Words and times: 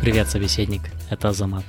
Привет, 0.00 0.30
собеседник, 0.30 0.80
это 1.10 1.28
Азамат. 1.28 1.64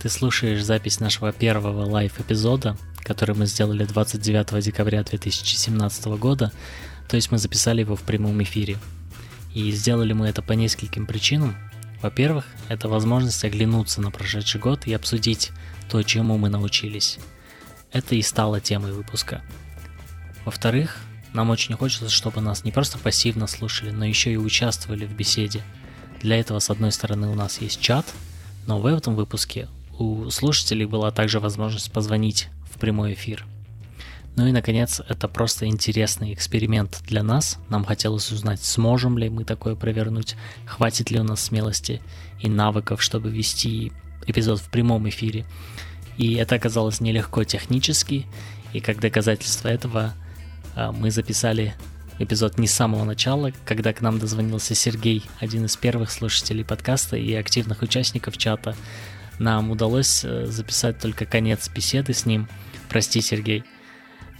Ты 0.00 0.08
слушаешь 0.08 0.64
запись 0.64 0.98
нашего 0.98 1.30
первого 1.30 1.84
live 1.84 2.13
-эпизода, 2.13 2.78
который 3.00 3.34
мы 3.34 3.44
сделали 3.44 3.84
29 3.84 4.64
декабря 4.64 5.02
2017 5.02 6.06
года, 6.06 6.52
то 7.06 7.16
есть 7.16 7.30
мы 7.30 7.36
записали 7.36 7.80
его 7.80 7.96
в 7.96 8.02
прямом 8.02 8.42
эфире. 8.42 8.78
И 9.52 9.70
сделали 9.72 10.14
мы 10.14 10.28
это 10.28 10.40
по 10.40 10.52
нескольким 10.52 11.04
причинам. 11.04 11.54
Во-первых, 12.00 12.46
это 12.70 12.88
возможность 12.88 13.44
оглянуться 13.44 14.00
на 14.00 14.10
прошедший 14.10 14.58
год 14.58 14.86
и 14.86 14.94
обсудить 14.94 15.52
то, 15.90 16.02
чему 16.02 16.38
мы 16.38 16.48
научились. 16.48 17.18
Это 17.92 18.14
и 18.14 18.22
стало 18.22 18.58
темой 18.62 18.92
выпуска. 18.92 19.42
Во-вторых, 20.44 20.98
нам 21.32 21.50
очень 21.50 21.74
хочется, 21.74 22.08
чтобы 22.08 22.40
нас 22.40 22.64
не 22.64 22.72
просто 22.72 22.98
пассивно 22.98 23.46
слушали, 23.46 23.90
но 23.90 24.04
еще 24.04 24.32
и 24.32 24.36
участвовали 24.36 25.06
в 25.06 25.14
беседе– 25.14 25.62
для 26.24 26.40
этого, 26.40 26.58
с 26.58 26.70
одной 26.70 26.90
стороны, 26.90 27.28
у 27.28 27.34
нас 27.34 27.60
есть 27.60 27.82
чат, 27.82 28.06
но 28.66 28.80
в 28.80 28.86
этом 28.86 29.14
выпуске 29.14 29.68
у 29.98 30.30
слушателей 30.30 30.86
была 30.86 31.10
также 31.10 31.38
возможность 31.38 31.92
позвонить 31.92 32.48
в 32.72 32.78
прямой 32.78 33.12
эфир. 33.12 33.44
Ну 34.34 34.46
и, 34.46 34.50
наконец, 34.50 35.02
это 35.06 35.28
просто 35.28 35.66
интересный 35.66 36.32
эксперимент 36.32 37.02
для 37.06 37.22
нас. 37.22 37.58
Нам 37.68 37.84
хотелось 37.84 38.32
узнать, 38.32 38.64
сможем 38.64 39.18
ли 39.18 39.28
мы 39.28 39.44
такое 39.44 39.74
провернуть, 39.74 40.34
хватит 40.64 41.10
ли 41.10 41.20
у 41.20 41.24
нас 41.24 41.42
смелости 41.42 42.00
и 42.40 42.48
навыков, 42.48 43.02
чтобы 43.02 43.28
вести 43.28 43.92
эпизод 44.26 44.60
в 44.60 44.70
прямом 44.70 45.06
эфире. 45.10 45.44
И 46.16 46.36
это 46.36 46.54
оказалось 46.54 47.02
нелегко 47.02 47.44
технически, 47.44 48.26
и 48.72 48.80
как 48.80 48.98
доказательство 48.98 49.68
этого 49.68 50.14
мы 50.76 51.10
записали 51.10 51.74
эпизод 52.18 52.58
не 52.58 52.66
с 52.66 52.74
самого 52.74 53.04
начала, 53.04 53.52
когда 53.64 53.92
к 53.92 54.00
нам 54.00 54.18
дозвонился 54.18 54.74
Сергей, 54.74 55.24
один 55.40 55.64
из 55.64 55.76
первых 55.76 56.10
слушателей 56.10 56.64
подкаста 56.64 57.16
и 57.16 57.34
активных 57.34 57.82
участников 57.82 58.38
чата. 58.38 58.76
Нам 59.38 59.70
удалось 59.70 60.24
э, 60.24 60.46
записать 60.46 61.00
только 61.00 61.26
конец 61.26 61.68
беседы 61.68 62.14
с 62.14 62.24
ним. 62.24 62.48
Прости, 62.88 63.20
Сергей. 63.20 63.64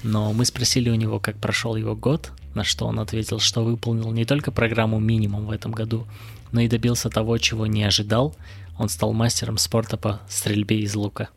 Но 0.05 0.33
мы 0.33 0.45
спросили 0.45 0.91
у 0.91 0.95
него, 0.95 1.19
как 1.19 1.41
прошел 1.41 1.75
его 1.75 1.97
год, 1.97 2.31
на 2.55 2.63
что 2.63 2.87
он 2.87 3.01
ответил, 3.01 3.41
что 3.41 3.65
выполнил 3.65 4.13
не 4.13 4.25
только 4.25 4.53
программу 4.53 5.01
минимум 5.01 5.47
в 5.47 5.51
этом 5.51 5.73
году, 5.73 6.07
но 6.53 6.61
и 6.61 6.69
добился 6.69 7.11
того, 7.11 7.39
чего 7.39 7.67
не 7.67 7.83
ожидал. 7.83 8.37
Он 8.79 8.89
стал 8.89 9.13
мастером 9.13 9.57
спорта 9.57 9.97
по 9.97 10.21
стрельбе 10.29 10.79
из 10.81 10.95
лука. 10.95 11.31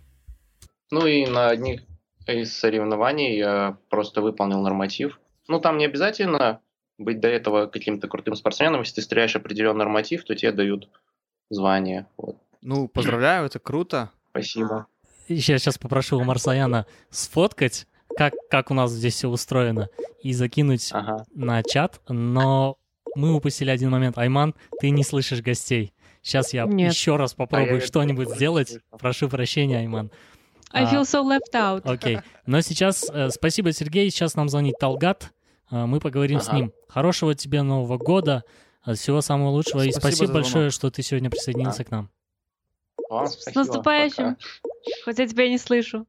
Ну 0.91 1.07
и 1.07 1.25
на 1.25 1.49
одних 1.49 1.86
из 2.33 2.57
соревнований 2.57 3.37
я 3.37 3.77
просто 3.89 4.21
выполнил 4.21 4.61
норматив, 4.61 5.19
ну, 5.47 5.59
там 5.59 5.77
не 5.77 5.85
обязательно 5.85 6.61
быть 6.97 7.19
до 7.19 7.27
этого 7.27 7.67
каким-то 7.67 8.07
крутым 8.07 8.35
спортсменом. 8.35 8.81
Если 8.81 8.95
ты 8.95 9.01
стреляешь 9.01 9.35
определенный 9.35 9.79
норматив, 9.79 10.23
то 10.23 10.35
тебе 10.35 10.51
дают 10.51 10.89
звание. 11.49 12.07
Вот. 12.17 12.37
Ну, 12.61 12.87
поздравляю, 12.87 13.45
это 13.45 13.59
круто. 13.59 14.11
Спасибо. 14.31 14.87
Я 15.27 15.59
сейчас 15.59 15.77
попрошу 15.77 16.17
у 16.17 16.23
Марсаяна 16.23 16.85
сфоткать, 17.09 17.87
как, 18.15 18.33
как 18.49 18.71
у 18.71 18.73
нас 18.73 18.91
здесь 18.91 19.15
все 19.15 19.29
устроено, 19.29 19.89
и 20.21 20.33
закинуть 20.33 20.89
ага. 20.91 21.25
на 21.33 21.61
чат, 21.63 22.01
но 22.07 22.77
мы 23.15 23.33
упустили 23.33 23.69
один 23.69 23.89
момент. 23.89 24.17
Айман, 24.17 24.55
ты 24.79 24.89
не 24.89 25.03
слышишь 25.03 25.41
гостей. 25.41 25.93
Сейчас 26.21 26.53
я 26.53 26.65
Нет. 26.65 26.91
еще 26.91 27.15
раз 27.15 27.33
попробую 27.33 27.77
а 27.77 27.81
что-нибудь 27.81 28.29
сделать. 28.29 28.79
Прошу 28.99 29.29
прощения, 29.29 29.79
Айман. 29.79 30.11
I 30.71 30.85
feel 30.85 31.03
so 31.03 31.23
left 31.23 31.53
out. 31.53 31.81
Окей. 31.85 32.17
Okay. 32.17 32.23
Но 32.45 32.61
сейчас, 32.61 33.09
э, 33.09 33.29
спасибо, 33.29 33.71
Сергей. 33.71 34.09
Сейчас 34.09 34.35
нам 34.35 34.49
звонит 34.49 34.75
Талгат. 34.79 35.31
А, 35.69 35.85
мы 35.85 35.99
поговорим 35.99 36.37
ага. 36.37 36.45
с 36.45 36.53
ним. 36.53 36.73
Хорошего 36.87 37.35
тебе 37.35 37.61
Нового 37.61 37.97
года, 37.97 38.43
а, 38.83 38.93
всего 38.93 39.21
самого 39.21 39.49
лучшего. 39.49 39.81
Спасибо 39.81 39.97
и 39.97 39.99
спасибо 39.99 40.33
большое, 40.33 40.69
что 40.69 40.89
ты 40.89 41.01
сегодня 41.03 41.29
присоединился 41.29 41.81
а. 41.83 41.85
к 41.85 41.91
нам. 41.91 42.09
Вам 43.09 43.27
с 43.27 43.53
наступающим. 43.53 44.35
Пока. 44.35 44.37
Хоть 45.05 45.19
я 45.19 45.27
тебя 45.27 45.49
не 45.49 45.57
слышу. 45.57 46.05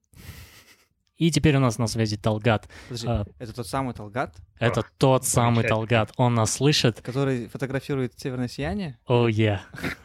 И 1.17 1.33
теперь 1.33 1.57
у 1.57 1.61
нас 1.61 1.79
на 1.79 1.89
связи 1.89 2.17
Талгат. 2.17 2.69
Подожди, 2.89 3.09
а, 3.09 3.25
это 3.41 3.53
тот 3.53 3.67
самый 3.67 3.93
Талгат? 3.93 4.37
Это 4.61 4.85
тот 4.99 5.25
самый 5.25 5.65
Талгат. 5.65 6.13
Он 6.17 6.35
нас 6.35 6.53
слышит. 6.53 7.01
Который 7.01 7.49
фотографирует 7.49 8.19
северное 8.19 8.47
сияние? 8.47 8.99
Oh, 9.09 9.27
yeah. 9.27 9.61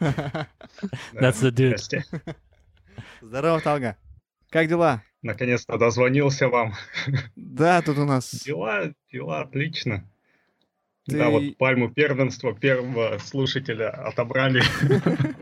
That's 1.12 1.40
the 1.40 1.52
dude. 1.52 1.78
Здорово, 3.20 3.60
Талга. 3.60 3.96
Как 4.54 4.68
дела? 4.68 5.02
Наконец-то 5.20 5.76
дозвонился 5.78 6.48
вам. 6.48 6.74
Да, 7.34 7.82
тут 7.82 7.98
у 7.98 8.04
нас... 8.04 8.30
Дела, 8.30 8.92
дела 9.12 9.40
отлично. 9.40 10.08
Ты... 11.06 11.18
Да, 11.18 11.28
вот 11.30 11.58
пальму 11.58 11.90
первенства 11.90 12.54
первого 12.54 13.18
слушателя 13.18 13.90
отобрали. 13.90 14.62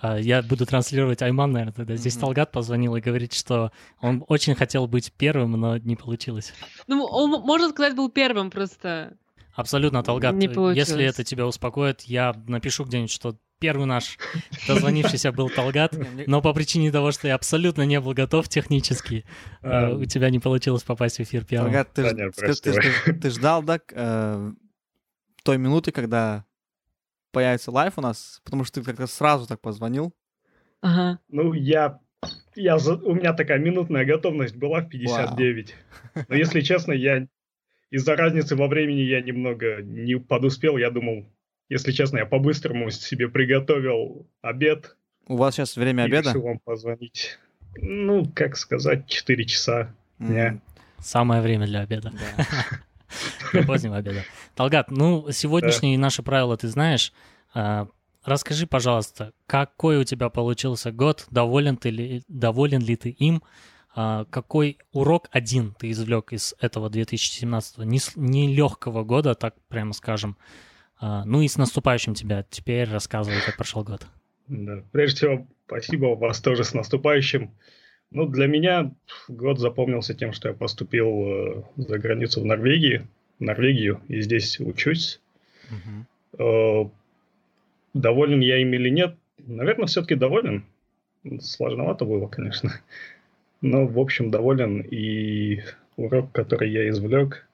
А, 0.00 0.16
я 0.16 0.42
буду 0.42 0.64
транслировать 0.64 1.22
Айман, 1.22 1.50
наверное, 1.50 1.74
тогда. 1.74 1.96
Здесь 1.96 2.16
mm-hmm. 2.16 2.20
Талгат 2.20 2.52
позвонил 2.52 2.94
и 2.94 3.00
говорит, 3.00 3.32
что 3.32 3.72
он 4.00 4.24
очень 4.28 4.54
хотел 4.54 4.86
быть 4.86 5.12
первым, 5.12 5.50
но 5.60 5.76
не 5.76 5.96
получилось. 5.96 6.54
Ну, 6.86 7.02
он, 7.02 7.30
можно 7.44 7.70
сказать, 7.70 7.96
был 7.96 8.08
первым 8.08 8.52
просто. 8.52 9.16
Абсолютно, 9.56 10.04
Талгат. 10.04 10.36
Не 10.36 10.46
Если 10.76 11.04
это 11.04 11.24
тебя 11.24 11.48
успокоит, 11.48 12.02
я 12.02 12.32
напишу 12.46 12.84
где-нибудь, 12.84 13.10
что 13.10 13.40
первый 13.58 13.86
наш 13.86 14.18
дозвонившийся 14.68 15.32
был 15.32 15.50
Талгат, 15.50 15.96
но 16.26 16.40
по 16.42 16.52
причине 16.52 16.92
того, 16.92 17.12
что 17.12 17.28
я 17.28 17.34
абсолютно 17.34 17.82
не 17.82 18.00
был 18.00 18.12
готов 18.12 18.48
технически, 18.48 19.24
э, 19.62 19.92
у 19.94 20.04
тебя 20.04 20.30
не 20.30 20.38
получилось 20.38 20.82
попасть 20.82 21.18
в 21.18 21.22
эфир 21.22 21.44
первым. 21.44 21.72
Талгат, 21.72 21.92
ты 21.92 23.30
ждал, 23.30 23.62
да, 23.62 23.80
э, 23.90 24.52
той 25.42 25.58
минуты, 25.58 25.92
когда 25.92 26.44
появится 27.32 27.70
live 27.70 27.94
у 27.96 28.00
нас, 28.00 28.40
потому 28.44 28.64
что 28.64 28.80
ты 28.80 28.86
как-то 28.86 29.06
сразу 29.06 29.46
так 29.46 29.60
позвонил. 29.60 30.14
Ага. 30.80 31.18
Ну, 31.28 31.52
я 31.52 32.00
я, 32.56 32.76
у 32.76 33.14
меня 33.14 33.32
такая 33.32 33.58
минутная 33.58 34.04
готовность 34.04 34.56
была 34.56 34.80
в 34.80 34.88
59. 34.88 35.74
Вау. 36.14 36.24
Но 36.28 36.34
если 36.34 36.60
честно, 36.60 36.92
я 36.92 37.28
из-за 37.90 38.16
разницы 38.16 38.56
во 38.56 38.66
времени 38.66 39.00
я 39.00 39.20
немного 39.20 39.82
не 39.82 40.18
подуспел. 40.18 40.76
Я 40.76 40.90
думал, 40.90 41.26
если 41.68 41.92
честно, 41.92 42.18
я 42.18 42.26
по-быстрому 42.26 42.90
себе 42.90 43.28
приготовил 43.28 44.26
обед. 44.40 44.96
У 45.26 45.36
вас 45.36 45.54
сейчас 45.54 45.76
время 45.76 46.04
обеда? 46.04 46.30
решил 46.30 46.42
вам 46.42 46.58
позвонить. 46.58 47.38
Ну, 47.76 48.24
как 48.34 48.56
сказать, 48.56 49.06
4 49.06 49.44
часа 49.44 49.94
дня. 50.18 50.54
Mm. 50.54 50.60
Самое 51.00 51.42
время 51.42 51.66
для 51.66 51.80
обеда. 51.80 52.12
Для 53.52 53.62
позднего 53.62 53.96
обеда. 53.96 54.22
Талгат, 54.54 54.90
ну, 54.90 55.30
сегодняшние 55.30 55.96
наши 55.96 56.22
правила 56.22 56.58
ты 56.58 56.68
знаешь. 56.68 57.12
А, 57.54 57.88
расскажи, 58.22 58.66
пожалуйста, 58.66 59.32
какой 59.46 59.98
у 59.98 60.04
тебя 60.04 60.28
получился 60.28 60.92
год? 60.92 61.26
Доволен, 61.30 61.78
ты 61.78 61.88
ли, 61.88 62.22
доволен 62.28 62.82
ли 62.82 62.96
ты 62.96 63.08
им? 63.08 63.42
А, 63.94 64.26
какой 64.26 64.78
урок 64.92 65.28
один 65.30 65.74
ты 65.78 65.90
извлек 65.90 66.32
из 66.32 66.54
этого 66.60 66.90
2017 66.90 67.78
нелегкого 68.16 69.04
года, 69.04 69.34
так 69.34 69.54
прямо 69.68 69.94
скажем? 69.94 70.36
А, 71.00 71.24
ну 71.24 71.42
и 71.42 71.48
с 71.48 71.56
наступающим 71.56 72.14
тебя. 72.14 72.44
Теперь 72.50 72.88
рассказывай, 72.88 73.40
как 73.44 73.56
прошел 73.56 73.84
год. 73.84 74.06
Да. 74.48 74.82
Прежде 74.92 75.16
всего, 75.16 75.46
спасибо 75.66 76.16
вас 76.16 76.40
тоже 76.40 76.64
с 76.64 76.74
наступающим. 76.74 77.50
Ну, 78.10 78.26
для 78.26 78.46
меня 78.46 78.90
год 79.28 79.58
запомнился 79.58 80.14
тем, 80.14 80.32
что 80.32 80.48
я 80.48 80.54
поступил 80.54 81.06
э, 81.06 81.62
за 81.76 81.98
границу 81.98 82.40
в 82.40 82.46
Норвегии, 82.46 83.06
в 83.38 83.42
Норвегию, 83.42 84.00
и 84.08 84.20
здесь 84.22 84.58
учусь. 84.60 85.20
Угу. 85.70 86.92
Доволен 87.94 88.40
я 88.40 88.58
им 88.58 88.72
или 88.72 88.90
нет? 88.90 89.16
Наверное, 89.38 89.86
все-таки 89.86 90.14
доволен. 90.14 90.64
Сложновато 91.40 92.04
было, 92.04 92.28
конечно. 92.28 92.80
Но, 93.60 93.86
в 93.86 93.98
общем, 93.98 94.30
доволен. 94.30 94.80
И 94.80 95.62
урок, 95.96 96.32
который 96.32 96.70
я 96.70 96.88
извлек, 96.88 97.46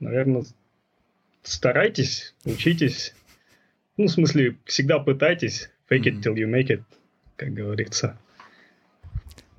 наверное, 0.00 0.44
старайтесь, 1.42 2.34
учитесь. 2.44 3.14
Ну, 3.96 4.06
в 4.06 4.10
смысле, 4.10 4.56
всегда 4.64 4.98
пытайтесь. 4.98 5.70
Fake 5.90 6.04
it 6.04 6.22
till 6.22 6.34
you 6.34 6.50
make 6.50 6.68
it, 6.68 6.82
как 7.36 7.52
говорится. 7.52 8.18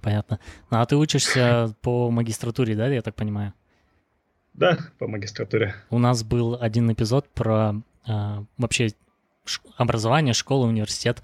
Понятно. 0.01 0.39
Ну, 0.72 0.80
а 0.80 0.86
ты 0.86 0.95
учишься 0.95 1.75
по 1.81 2.10
магистратуре, 2.10 2.75
да, 2.75 2.88
я 2.88 3.01
так 3.01 3.16
понимаю? 3.16 3.54
Да, 4.54 4.78
по 4.98 5.07
магистратуре. 5.07 5.75
У 5.89 6.00
нас 6.00 6.24
был 6.24 6.57
один 6.60 6.92
эпизод 6.92 7.30
про 7.30 7.75
э, 8.07 8.44
вообще 8.57 8.89
образование, 9.78 10.33
школу, 10.33 10.68
университет. 10.68 11.22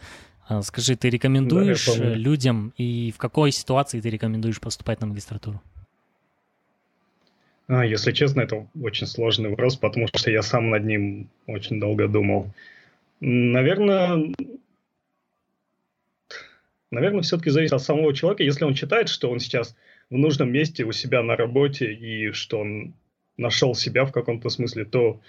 Э, 0.49 0.61
скажи, 0.61 0.95
ты 0.95 1.09
рекомендуешь 1.09 1.87
да, 1.87 2.13
людям 2.13 2.73
и 2.77 3.11
в 3.11 3.17
какой 3.17 3.51
ситуации 3.51 3.99
ты 3.99 4.09
рекомендуешь 4.09 4.59
поступать 4.59 5.01
на 5.01 5.07
магистратуру? 5.07 5.61
А, 7.67 7.85
если 7.85 8.13
честно, 8.13 8.41
это 8.41 8.67
очень 8.81 9.07
сложный 9.07 9.49
вопрос, 9.49 9.75
потому 9.75 10.07
что 10.07 10.31
я 10.31 10.41
сам 10.41 10.69
над 10.69 10.85
ним 10.85 11.29
очень 11.47 11.79
долго 11.79 12.07
думал. 12.07 12.53
Наверное, 13.19 14.33
наверное, 16.91 17.21
все-таки 17.21 17.49
зависит 17.49 17.73
от 17.73 17.81
самого 17.81 18.13
человека. 18.13 18.43
Если 18.43 18.63
он 18.63 18.73
считает, 18.73 19.09
что 19.09 19.29
он 19.29 19.39
сейчас 19.39 19.75
в 20.09 20.17
нужном 20.17 20.51
месте 20.51 20.85
у 20.85 20.93
себя 20.93 21.21
на 21.23 21.35
работе 21.35 21.91
и 21.93 22.31
что 22.31 22.59
он 22.59 22.93
нашел 23.35 23.75
себя 23.75 24.05
в 24.05 24.13
каком-то 24.13 24.49
смысле, 24.49 24.85
то 24.85 25.19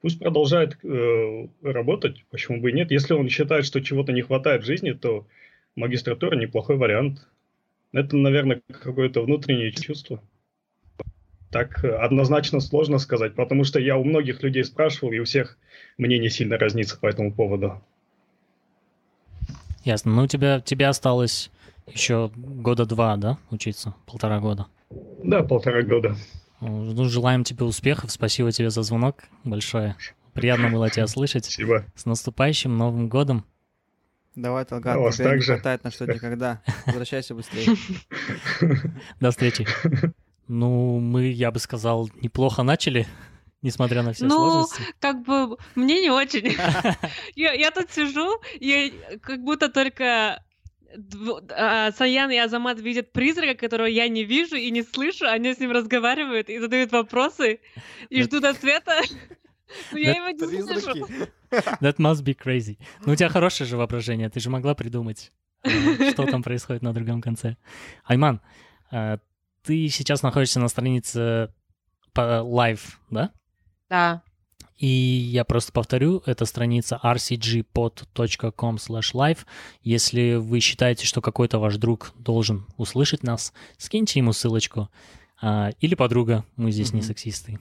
пусть 0.00 0.18
продолжает 0.18 0.76
э, 0.82 1.48
работать, 1.62 2.24
почему 2.30 2.60
бы 2.60 2.70
и 2.70 2.74
нет. 2.74 2.90
Если 2.90 3.14
он 3.14 3.28
считает, 3.28 3.64
что 3.64 3.80
чего-то 3.80 4.12
не 4.12 4.22
хватает 4.22 4.62
в 4.62 4.66
жизни, 4.66 4.90
то 4.92 5.26
магистратура 5.76 6.36
неплохой 6.36 6.76
вариант. 6.76 7.28
Это, 7.92 8.16
наверное, 8.16 8.60
какое-то 8.68 9.22
внутреннее 9.22 9.70
чувство. 9.70 10.20
Так 11.56 11.82
однозначно 11.84 12.60
сложно 12.60 12.98
сказать, 12.98 13.34
потому 13.34 13.64
что 13.64 13.80
я 13.80 13.96
у 13.96 14.04
многих 14.04 14.42
людей 14.42 14.62
спрашивал, 14.62 15.12
и 15.12 15.18
у 15.20 15.24
всех 15.24 15.56
мнение 15.96 16.28
сильно 16.28 16.58
разнится 16.58 16.98
по 16.98 17.06
этому 17.06 17.32
поводу. 17.32 17.82
Ясно. 19.82 20.12
Ну, 20.12 20.24
у 20.24 20.26
тебя, 20.26 20.60
тебе 20.60 20.86
осталось 20.86 21.50
еще 21.86 22.30
года 22.36 22.84
два, 22.84 23.16
да, 23.16 23.38
учиться? 23.50 23.94
Полтора 24.04 24.38
года? 24.38 24.66
Да, 25.24 25.44
полтора 25.44 25.80
года. 25.80 26.14
Ну, 26.60 27.04
желаем 27.06 27.42
тебе 27.42 27.64
успехов. 27.64 28.12
Спасибо 28.12 28.52
тебе 28.52 28.68
за 28.68 28.82
звонок 28.82 29.24
большое. 29.42 29.96
Приятно 30.34 30.68
было 30.68 30.90
тебя 30.90 31.06
слышать. 31.06 31.46
Спасибо. 31.46 31.86
С 31.94 32.04
наступающим 32.04 32.76
Новым 32.76 33.08
годом. 33.08 33.46
Давай, 34.34 34.66
Талгат, 34.66 34.98
а 34.98 35.10
тебе 35.10 35.36
не 35.36 35.40
хватает 35.40 35.84
на 35.84 35.90
что 35.90 36.04
никогда. 36.04 36.60
Возвращайся 36.84 37.34
быстрее. 37.34 37.74
До 39.20 39.30
встречи. 39.30 39.66
Ну, 40.48 41.00
мы, 41.00 41.26
я 41.26 41.50
бы 41.50 41.58
сказал, 41.58 42.10
неплохо 42.20 42.62
начали, 42.62 43.06
несмотря 43.62 44.02
на 44.02 44.12
все 44.12 44.26
ну, 44.26 44.34
сложности. 44.34 44.82
Ну, 44.82 44.94
как 45.00 45.22
бы, 45.22 45.56
мне 45.74 46.00
не 46.00 46.10
очень. 46.10 46.56
я, 47.34 47.52
я 47.52 47.70
тут 47.70 47.90
сижу, 47.90 48.40
и 48.54 48.94
как 49.22 49.42
будто 49.42 49.68
только 49.68 50.42
а, 51.50 51.92
Саян 51.92 52.30
и 52.30 52.36
Азамат 52.36 52.80
видят 52.80 53.12
призрака, 53.12 53.54
которого 53.54 53.86
я 53.86 54.08
не 54.08 54.24
вижу 54.24 54.56
и 54.56 54.70
не 54.70 54.82
слышу, 54.82 55.26
они 55.26 55.52
с 55.52 55.58
ним 55.58 55.72
разговаривают 55.72 56.48
и 56.48 56.58
задают 56.58 56.92
вопросы, 56.92 57.60
и 58.08 58.22
ждут 58.22 58.44
ответа. 58.44 59.00
Но 59.92 59.98
я 59.98 60.12
его 60.12 60.30
не 60.30 60.62
слышу. 60.62 61.06
That 61.80 61.96
must 61.96 62.22
be 62.22 62.36
crazy. 62.36 62.78
Ну, 63.04 63.12
у 63.12 63.16
тебя 63.16 63.28
хорошее 63.28 63.68
же 63.68 63.76
воображение, 63.76 64.30
ты 64.30 64.40
же 64.40 64.48
могла 64.48 64.74
придумать, 64.74 65.32
э, 65.64 66.10
что 66.12 66.26
там 66.26 66.42
происходит 66.42 66.82
на 66.82 66.92
другом 66.92 67.20
конце. 67.20 67.56
Айман, 68.04 68.40
э, 68.92 69.18
ты 69.66 69.88
сейчас 69.88 70.22
находишься 70.22 70.60
на 70.60 70.68
странице 70.68 71.52
live, 72.14 72.80
да? 73.10 73.32
Да. 73.90 74.22
И 74.76 74.86
я 74.86 75.44
просто 75.44 75.72
повторю, 75.72 76.22
это 76.26 76.44
страница 76.44 77.00
rcgpod.com 77.02 78.76
live. 78.76 79.38
Если 79.82 80.34
вы 80.34 80.60
считаете, 80.60 81.06
что 81.06 81.20
какой-то 81.20 81.58
ваш 81.58 81.76
друг 81.76 82.12
должен 82.18 82.66
услышать 82.76 83.22
нас, 83.22 83.52
скиньте 83.78 84.18
ему 84.18 84.32
ссылочку. 84.32 84.90
А, 85.40 85.70
или 85.80 85.94
подруга, 85.94 86.44
мы 86.56 86.70
здесь 86.72 86.90
mm-hmm. 86.90 86.96
не 86.96 87.02
сексисты. 87.02 87.58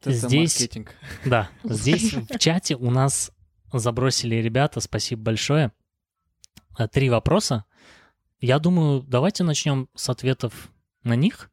Это 0.00 0.12
здесь, 0.12 0.58
маркетинг. 0.58 0.94
Да, 1.24 1.50
здесь 1.64 2.14
в 2.14 2.38
чате 2.38 2.76
у 2.76 2.90
нас 2.90 3.30
забросили 3.72 4.36
ребята, 4.36 4.80
спасибо 4.80 5.22
большое. 5.22 5.72
А, 6.76 6.88
три 6.88 7.10
вопроса. 7.10 7.64
Я 8.40 8.58
думаю, 8.58 9.02
давайте 9.02 9.44
начнем 9.44 9.88
с 9.94 10.08
ответов 10.08 10.70
на 11.04 11.14
них. 11.14 11.50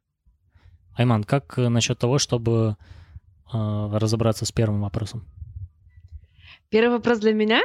Айман, 0.94 1.24
как 1.24 1.56
насчет 1.56 1.98
того, 1.98 2.18
чтобы 2.18 2.76
э, 3.52 3.90
разобраться 3.92 4.44
с 4.44 4.52
первым 4.52 4.82
вопросом. 4.82 5.26
Первый 6.68 6.96
вопрос 6.96 7.18
для 7.18 7.32
меня? 7.32 7.62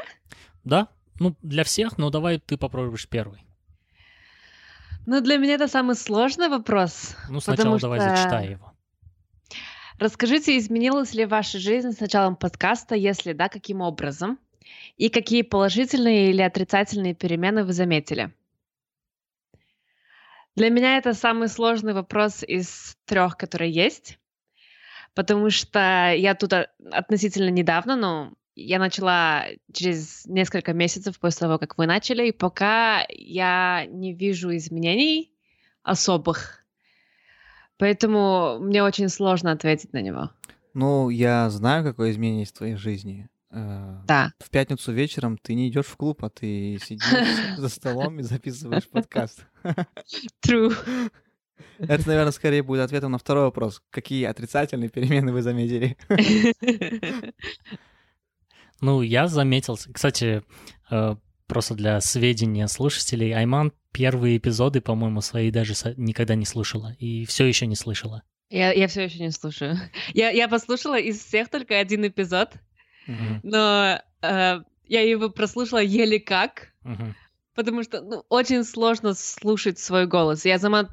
Да, 0.63 0.89
ну 1.19 1.35
для 1.41 1.63
всех, 1.63 1.97
но 1.97 2.09
давай 2.09 2.39
ты 2.39 2.57
попробуешь 2.57 3.07
первый. 3.07 3.47
Ну, 5.05 5.21
для 5.21 5.37
меня 5.37 5.53
это 5.55 5.69
самый 5.69 5.95
сложный 5.95 6.49
вопрос. 6.49 7.15
Ну, 7.29 7.39
сначала 7.39 7.79
давай 7.79 8.01
что... 8.01 8.09
зачитай 8.09 8.51
его. 8.51 8.73
Расскажите, 9.99 10.57
изменилась 10.57 11.13
ли 11.13 11.25
ваша 11.25 11.59
жизнь 11.59 11.93
с 11.93 11.99
началом 12.01 12.35
подкаста? 12.35 12.93
Если 12.93 13.31
да, 13.31 13.47
каким 13.47 13.79
образом? 13.79 14.37
И 14.97 15.07
какие 15.07 15.43
положительные 15.43 16.29
или 16.29 16.41
отрицательные 16.41 17.15
перемены 17.15 17.63
вы 17.63 17.71
заметили? 17.71 18.33
Для 20.57 20.69
меня 20.69 20.97
это 20.97 21.13
самый 21.13 21.47
сложный 21.47 21.93
вопрос 21.93 22.43
из 22.43 22.97
трех, 23.05 23.37
которые 23.37 23.71
есть 23.71 24.19
потому 25.17 25.49
что 25.49 26.13
я 26.15 26.35
тут 26.35 26.53
относительно 26.91 27.49
недавно, 27.49 27.95
но 27.95 28.33
я 28.55 28.77
начала 28.77 29.45
через 29.73 30.27
несколько 30.27 30.73
месяцев 30.73 31.19
после 31.19 31.47
того, 31.47 31.57
как 31.57 31.75
вы 31.79 31.87
начали, 31.87 32.27
и 32.27 32.31
пока 32.31 33.03
я 33.09 33.87
не 33.87 34.13
вижу 34.13 34.55
изменений 34.55 35.31
особых. 35.81 36.63
Поэтому 37.79 38.59
мне 38.59 38.83
очень 38.83 39.09
сложно 39.09 39.51
ответить 39.51 39.91
на 39.91 40.03
него. 40.03 40.29
Ну, 40.75 41.09
я 41.09 41.49
знаю, 41.49 41.83
какое 41.83 42.11
изменение 42.11 42.45
в 42.45 42.51
твоей 42.51 42.75
жизни. 42.75 43.27
Э, 43.49 44.01
да. 44.05 44.33
В 44.39 44.49
пятницу 44.49 44.91
вечером 44.91 45.37
ты 45.37 45.53
не 45.53 45.69
идешь 45.69 45.85
в 45.85 45.95
клуб, 45.95 46.23
а 46.23 46.29
ты 46.29 46.79
сидишь 46.83 47.05
за 47.57 47.69
столом 47.69 48.19
и 48.19 48.23
записываешь 48.23 48.87
подкаст. 48.87 49.45
True. 50.45 50.75
Это, 51.79 52.07
наверное, 52.07 52.31
скорее 52.31 52.63
будет 52.63 52.81
ответом 52.81 53.11
на 53.11 53.17
второй 53.17 53.45
вопрос. 53.45 53.81
Какие 53.89 54.25
отрицательные 54.25 54.89
перемены 54.89 55.31
вы 55.31 55.41
заметили? 55.41 55.97
Ну, 58.79 59.01
я 59.01 59.27
заметил, 59.27 59.75
кстати, 59.91 60.43
э, 60.91 61.15
просто 61.47 61.73
для 61.73 61.99
сведения 61.99 62.67
слушателей, 62.67 63.33
Айман 63.33 63.73
первые 63.91 64.37
эпизоды, 64.37 64.81
по-моему, 64.81 65.21
свои 65.21 65.49
даже 65.49 65.73
никогда 65.97 66.35
не 66.35 66.45
слушала 66.45 66.95
и 66.99 67.25
все 67.25 67.47
еще 67.47 67.65
не 67.65 67.75
слышала. 67.75 68.21
Я, 68.51 68.71
я 68.71 68.87
все 68.87 69.05
еще 69.05 69.17
не 69.19 69.31
слушаю. 69.31 69.77
Я, 70.13 70.29
я 70.29 70.47
послушала 70.47 70.99
из 70.99 71.19
всех 71.19 71.49
только 71.49 71.79
один 71.79 72.07
эпизод, 72.07 72.53
но 73.43 74.01
э, 74.21 74.61
я 74.87 75.01
его 75.01 75.29
прослушала 75.29 75.79
еле 75.79 76.19
как. 76.19 76.73
Потому 77.55 77.81
что 77.81 78.01
ну, 78.01 78.23
очень 78.29 78.63
сложно 78.63 79.15
слушать 79.15 79.79
свой 79.79 80.05
голос. 80.05 80.45
Я 80.45 80.59
сама 80.59 80.89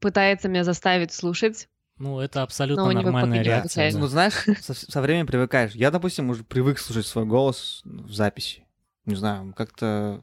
пытается 0.00 0.48
меня 0.48 0.62
заставить 0.62 1.12
слушать. 1.12 1.68
Ну, 1.96 2.20
это 2.20 2.42
абсолютно 2.42 2.92
нормальная 2.92 3.42
реакция. 3.42 3.90
Да. 3.90 3.98
Ну, 3.98 4.06
знаешь, 4.06 4.34
со, 4.60 4.74
со 4.74 5.00
временем 5.00 5.26
привыкаешь. 5.26 5.72
Я, 5.72 5.90
допустим, 5.90 6.28
уже 6.28 6.44
привык 6.44 6.78
слушать 6.78 7.06
свой 7.06 7.24
голос 7.24 7.80
в 7.84 8.12
записи. 8.12 8.64
Не 9.06 9.14
знаю, 9.14 9.54
как-то... 9.56 10.22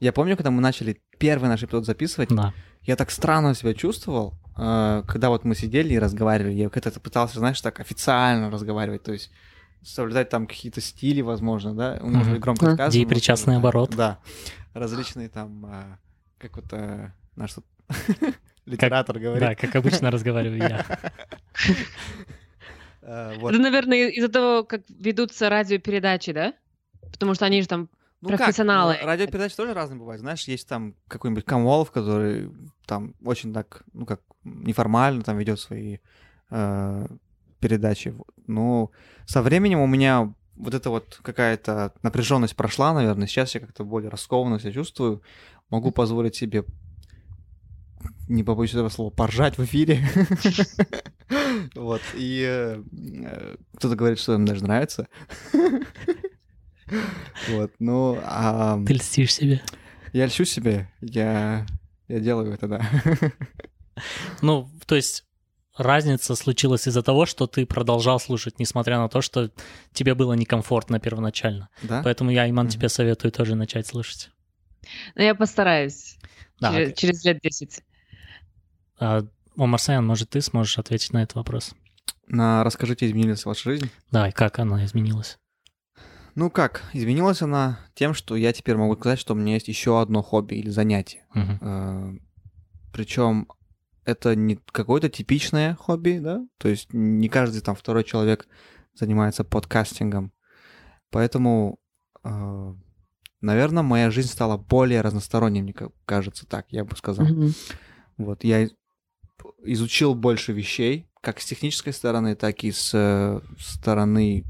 Я 0.00 0.12
помню, 0.12 0.36
когда 0.36 0.50
мы 0.50 0.60
начали 0.60 1.00
первый 1.18 1.48
наш 1.48 1.62
эпизод 1.62 1.86
записывать, 1.86 2.28
да. 2.30 2.52
я 2.82 2.96
так 2.96 3.10
странно 3.10 3.54
себя 3.54 3.74
чувствовал, 3.74 4.34
э, 4.56 5.02
когда 5.06 5.30
вот 5.30 5.44
мы 5.44 5.54
сидели 5.54 5.94
и 5.94 5.98
разговаривали. 5.98 6.52
Я 6.52 6.68
как-то 6.68 6.98
пытался, 6.98 7.38
знаешь, 7.38 7.60
так 7.60 7.80
официально 7.80 8.50
разговаривать, 8.50 9.02
то 9.02 9.12
есть 9.12 9.30
соблюдать 9.86 10.28
там 10.28 10.46
какие-то 10.46 10.80
стили, 10.80 11.20
возможно, 11.20 11.74
да, 11.74 11.98
может 12.02 12.32
быть, 12.32 12.40
громко 12.40 12.74
сказано. 12.74 12.90
Депричастный 12.90 13.56
оборот. 13.56 13.94
Да 13.96 14.18
различные 14.76 15.28
там, 15.28 15.66
а, 15.66 15.98
как 16.38 16.56
вот 16.56 16.72
а, 16.72 17.12
наш 17.34 17.54
тут 17.54 17.64
литератор 18.66 19.18
говорит. 19.18 19.40
Да, 19.40 19.54
как 19.54 19.74
обычно 19.76 20.10
разговариваю 20.10 20.58
я. 20.58 20.84
А, 23.08 23.34
Это, 23.34 23.58
наверное, 23.60 24.08
из-за 24.08 24.28
того, 24.28 24.64
как 24.64 24.82
ведутся 24.88 25.48
радиопередачи, 25.48 26.32
да? 26.32 26.54
Потому 27.12 27.34
что 27.34 27.44
они 27.44 27.62
же 27.62 27.68
там 27.68 27.88
ну 28.20 28.30
профессионалы. 28.30 28.94
Как? 28.94 29.02
Ну, 29.02 29.06
радиопередачи 29.06 29.54
тоже 29.54 29.74
разные 29.74 29.96
бывают. 29.96 30.18
Знаешь, 30.18 30.42
есть 30.48 30.66
там 30.66 30.96
какой-нибудь 31.06 31.44
Камолов, 31.44 31.92
который 31.92 32.50
там 32.84 33.14
очень 33.22 33.54
так, 33.54 33.84
ну 33.92 34.06
как, 34.06 34.22
неформально 34.42 35.22
там 35.22 35.38
ведет 35.38 35.60
свои 35.60 35.98
э, 36.50 37.06
передачи. 37.60 38.14
Но 38.46 38.90
со 39.26 39.42
временем 39.42 39.80
у 39.80 39.86
меня 39.86 40.34
вот 40.56 40.74
эта 40.74 40.90
вот 40.90 41.20
какая-то 41.22 41.92
напряженность 42.02 42.56
прошла, 42.56 42.92
наверное. 42.92 43.26
Сейчас 43.26 43.54
я 43.54 43.60
как-то 43.60 43.84
более 43.84 44.10
раскованно 44.10 44.58
себя 44.58 44.72
чувствую. 44.72 45.22
Могу 45.70 45.90
позволить 45.90 46.36
себе, 46.36 46.64
не 48.28 48.42
побоюсь 48.44 48.72
этого 48.72 48.88
слова, 48.88 49.10
поржать 49.10 49.58
в 49.58 49.64
эфире. 49.64 50.06
Вот. 51.74 52.02
И 52.14 52.44
э, 52.48 52.80
кто-то 53.76 53.96
говорит, 53.96 54.20
что 54.20 54.34
им 54.34 54.44
даже 54.44 54.62
нравится. 54.62 55.08
Вот. 57.48 57.72
Ну, 57.80 58.16
а... 58.22 58.80
Ты 58.86 58.92
льстишь 58.92 59.34
себе. 59.34 59.60
Я 60.12 60.26
льщу 60.26 60.44
себе. 60.44 60.88
Я, 61.00 61.66
я 62.06 62.20
делаю 62.20 62.52
это, 62.52 62.68
да. 62.68 62.88
Ну, 64.40 64.70
то 64.86 64.94
есть 64.94 65.25
разница 65.76 66.34
случилась 66.34 66.86
из-за 66.88 67.02
того, 67.02 67.26
что 67.26 67.46
ты 67.46 67.66
продолжал 67.66 68.18
слушать, 68.20 68.58
несмотря 68.58 68.98
на 68.98 69.08
то, 69.08 69.20
что 69.20 69.50
тебе 69.92 70.14
было 70.14 70.32
некомфортно 70.32 70.98
первоначально. 71.00 71.68
Да? 71.82 72.02
Поэтому 72.02 72.30
я, 72.30 72.48
Иман, 72.48 72.66
mm-hmm. 72.66 72.70
тебе 72.70 72.88
советую 72.88 73.32
тоже 73.32 73.54
начать 73.54 73.86
слушать. 73.86 74.30
Ну, 75.14 75.22
я 75.22 75.34
постараюсь. 75.34 76.16
Да. 76.60 76.72
Через, 76.72 76.98
через 76.98 77.24
лет 77.24 77.40
10. 77.42 77.82
А, 78.98 79.22
Омар 79.56 79.80
Саян, 79.80 80.06
может, 80.06 80.30
ты 80.30 80.40
сможешь 80.40 80.78
ответить 80.78 81.12
на 81.12 81.22
этот 81.22 81.36
вопрос? 81.36 81.74
На 82.28 82.64
«Расскажите, 82.64 83.06
изменилась 83.06 83.44
ваша 83.44 83.70
жизнь?» 83.70 83.90
Да, 84.10 84.28
и 84.28 84.32
как 84.32 84.58
она 84.58 84.84
изменилась? 84.84 85.38
Ну 86.34 86.50
как, 86.50 86.82
изменилась 86.92 87.40
она 87.40 87.78
тем, 87.94 88.12
что 88.12 88.36
я 88.36 88.52
теперь 88.52 88.76
могу 88.76 88.96
сказать, 88.96 89.18
что 89.18 89.32
у 89.32 89.36
меня 89.36 89.54
есть 89.54 89.68
еще 89.68 90.00
одно 90.00 90.22
хобби 90.22 90.56
или 90.56 90.68
занятие. 90.68 91.24
Угу. 91.34 92.20
Причем 92.92 93.48
это 94.06 94.36
не 94.36 94.56
какое-то 94.72 95.10
типичное 95.10 95.74
хобби, 95.74 96.20
да, 96.22 96.46
то 96.58 96.68
есть 96.68 96.92
не 96.92 97.28
каждый 97.28 97.60
там 97.60 97.74
второй 97.74 98.04
человек 98.04 98.48
занимается 98.94 99.44
подкастингом. 99.44 100.32
Поэтому, 101.10 101.78
э, 102.24 102.74
наверное, 103.40 103.82
моя 103.82 104.10
жизнь 104.10 104.28
стала 104.28 104.56
более 104.56 105.00
разносторонней, 105.00 105.62
мне 105.62 105.74
кажется, 106.04 106.46
так, 106.46 106.66
я 106.70 106.84
бы 106.84 106.96
сказал. 106.96 107.26
Мгм. 107.26 107.52
Вот, 108.16 108.44
я 108.44 108.68
изучил 109.64 110.14
больше 110.14 110.52
вещей, 110.52 111.10
как 111.20 111.40
с 111.40 111.44
технической 111.44 111.92
стороны, 111.92 112.36
так 112.36 112.62
и 112.62 112.70
с 112.70 112.92
э, 112.94 113.40
стороны 113.58 114.44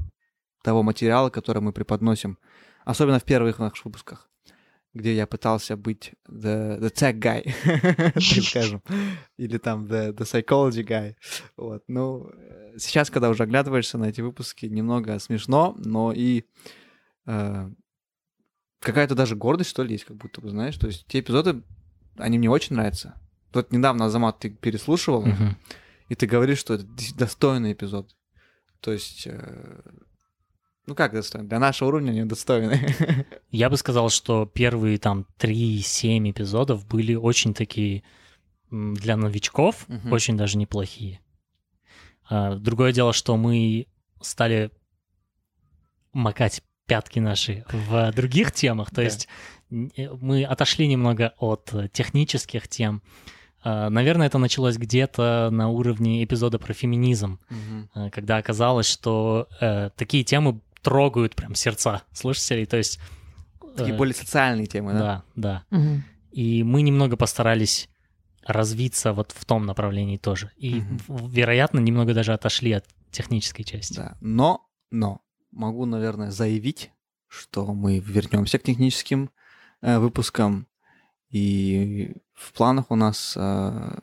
того 0.63 0.83
материала, 0.83 1.31
который 1.31 1.63
мы 1.63 1.73
преподносим, 1.73 2.37
особенно 2.85 3.19
в 3.19 3.23
первых 3.23 3.57
наших 3.57 3.85
выпусках, 3.85 4.29
где 4.97 5.15
я 5.15 5.27
пытался 5.27 5.77
быть 5.77 6.13
the, 6.27 6.79
the 6.79 6.91
tech 6.91 7.19
guy, 7.19 7.53
так 8.13 8.43
скажем, 8.43 8.81
или 9.37 9.57
там 9.57 9.85
the, 9.85 10.13
the 10.13 10.25
psychology 10.25 10.85
guy. 10.85 11.15
Вот. 11.55 11.83
Ну, 11.87 12.29
э, 12.33 12.77
сейчас, 12.77 13.09
когда 13.09 13.29
уже 13.29 13.43
оглядываешься 13.43 13.97
на 13.97 14.05
эти 14.05 14.21
выпуски, 14.21 14.65
немного 14.65 15.17
смешно, 15.19 15.75
но 15.77 16.11
и 16.11 16.43
э, 17.25 17.69
какая-то 18.79 19.15
даже 19.15 19.35
гордость, 19.35 19.69
что 19.69 19.83
ли, 19.83 19.93
есть, 19.93 20.05
как 20.05 20.17
будто 20.17 20.41
бы, 20.41 20.49
знаешь. 20.49 20.77
То 20.77 20.87
есть 20.87 21.05
те 21.07 21.19
эпизоды, 21.19 21.63
они 22.17 22.37
мне 22.39 22.49
очень 22.49 22.75
нравятся. 22.75 23.19
Вот 23.53 23.71
недавно, 23.71 24.05
Азамат, 24.05 24.39
ты 24.39 24.49
переслушивал, 24.49 25.25
и 26.09 26.15
ты 26.15 26.27
говоришь, 26.27 26.59
что 26.59 26.75
это 26.75 26.85
достойный 27.17 27.73
эпизод. 27.73 28.15
То 28.81 28.91
есть, 28.91 29.27
э, 29.27 29.81
ну 30.85 30.95
как 30.95 31.13
достойный? 31.13 31.47
Для 31.47 31.59
нашего 31.59 31.89
уровня 31.89 32.11
они 32.11 32.23
достойны. 32.23 32.95
Я 33.49 33.69
бы 33.69 33.77
сказал, 33.77 34.09
что 34.09 34.45
первые 34.45 34.97
там 34.97 35.25
3-7 35.39 36.31
эпизодов 36.31 36.85
были 36.87 37.15
очень 37.15 37.53
такие 37.53 38.03
для 38.69 39.15
новичков, 39.15 39.87
Мгм. 39.87 40.11
очень 40.11 40.35
даже 40.37 40.57
неплохие. 40.57 41.21
А, 42.29 42.55
Другое 42.55 42.91
дело, 42.91 43.13
что 43.13 43.37
мы 43.37 43.87
стали 44.21 44.71
макать 46.13 46.61
пятки 46.87 47.19
наши 47.19 47.65
в 47.71 48.11
других 48.13 48.51
темах, 48.51 48.89
то 48.91 49.01
есть 49.01 49.27
э, 49.71 50.09
мы 50.21 50.43
отошли 50.43 50.87
немного 50.87 51.33
от 51.37 51.73
технических 51.93 52.67
тем. 52.67 53.01
А, 53.63 53.89
Наверное, 53.89 54.27
это 54.27 54.37
началось 54.37 54.77
где-то 54.77 55.49
на 55.51 55.69
уровне 55.69 56.23
эпизода 56.23 56.59
про 56.59 56.73
феминизм, 56.73 57.39
э, 57.95 58.09
когда 58.09 58.37
оказалось, 58.37 58.87
что 58.89 59.47
э, 59.61 59.89
такие 59.95 60.23
темы 60.23 60.59
трогают 60.81 61.35
прям 61.35 61.55
сердца 61.55 62.03
слушателей, 62.11 62.65
то 62.65 62.75
есть... 62.77 62.99
Такие 63.77 63.93
э, 63.95 63.97
более 63.97 64.13
социальные 64.15 64.67
темы, 64.67 64.93
да? 64.93 64.99
да, 64.99 65.23
да. 65.69 65.77
Мгм. 65.77 66.03
И 66.31 66.63
мы 66.63 66.81
немного 66.81 67.17
постарались 67.17 67.89
развиться 68.45 69.13
вот 69.13 69.31
в 69.31 69.43
том 69.45 69.65
направлении 69.65 70.17
тоже. 70.17 70.51
И, 70.57 70.81
в- 71.07 71.29
вероятно, 71.29 71.79
немного 71.79 72.13
даже 72.13 72.33
отошли 72.33 72.71
от 72.73 72.85
технической 73.11 73.65
части. 73.65 73.95
Да. 73.95 74.17
Но, 74.21 74.67
но, 74.91 75.21
могу, 75.51 75.85
наверное, 75.85 76.31
заявить, 76.31 76.91
что 77.27 77.65
мы 77.73 77.99
вернемся 77.99 78.59
к 78.59 78.63
техническим 78.63 79.29
э, 79.81 79.99
выпускам. 79.99 80.67
И 81.29 82.13
в 82.33 82.53
планах 82.53 82.89
у 82.91 82.95
нас 82.95 83.33
э, 83.35 83.99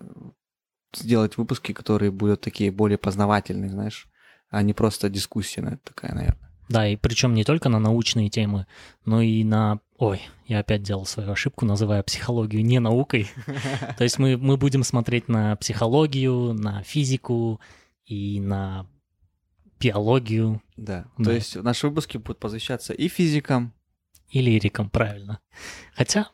сделать 0.94 1.36
выпуски, 1.38 1.72
которые 1.72 2.10
будут 2.10 2.40
такие 2.40 2.70
более 2.70 2.98
познавательные, 2.98 3.70
знаешь, 3.70 4.08
а 4.50 4.62
не 4.62 4.74
просто 4.74 5.08
дискуссия 5.08 5.62
на- 5.62 5.78
такая, 5.78 6.14
наверное. 6.14 6.43
Да, 6.68 6.88
и 6.88 6.96
причем 6.96 7.34
не 7.34 7.44
только 7.44 7.68
на 7.68 7.78
научные 7.78 8.30
темы, 8.30 8.66
но 9.04 9.20
и 9.20 9.44
на... 9.44 9.80
Ой, 9.98 10.20
я 10.46 10.60
опять 10.60 10.82
делал 10.82 11.06
свою 11.06 11.32
ошибку, 11.32 11.64
называя 11.66 12.02
психологию 12.02 12.64
не 12.64 12.78
наукой. 12.78 13.28
То 13.98 14.04
есть 14.04 14.18
мы, 14.18 14.36
мы 14.36 14.56
будем 14.56 14.82
смотреть 14.82 15.28
на 15.28 15.56
психологию, 15.56 16.54
на 16.54 16.82
физику 16.82 17.60
и 18.06 18.40
на 18.40 18.86
биологию 19.80 20.62
Да. 20.76 21.06
Да. 21.18 21.24
То 21.24 21.32
есть 21.32 21.56
наши 21.56 21.88
выпуски 21.88 22.16
будут 22.16 22.38
посвящаться 22.38 22.92
и 22.92 23.08
физикам, 23.08 23.74
и 24.30 24.40
лирикам, 24.40 24.88
правильно. 24.88 25.40
Хотя, 25.94 26.30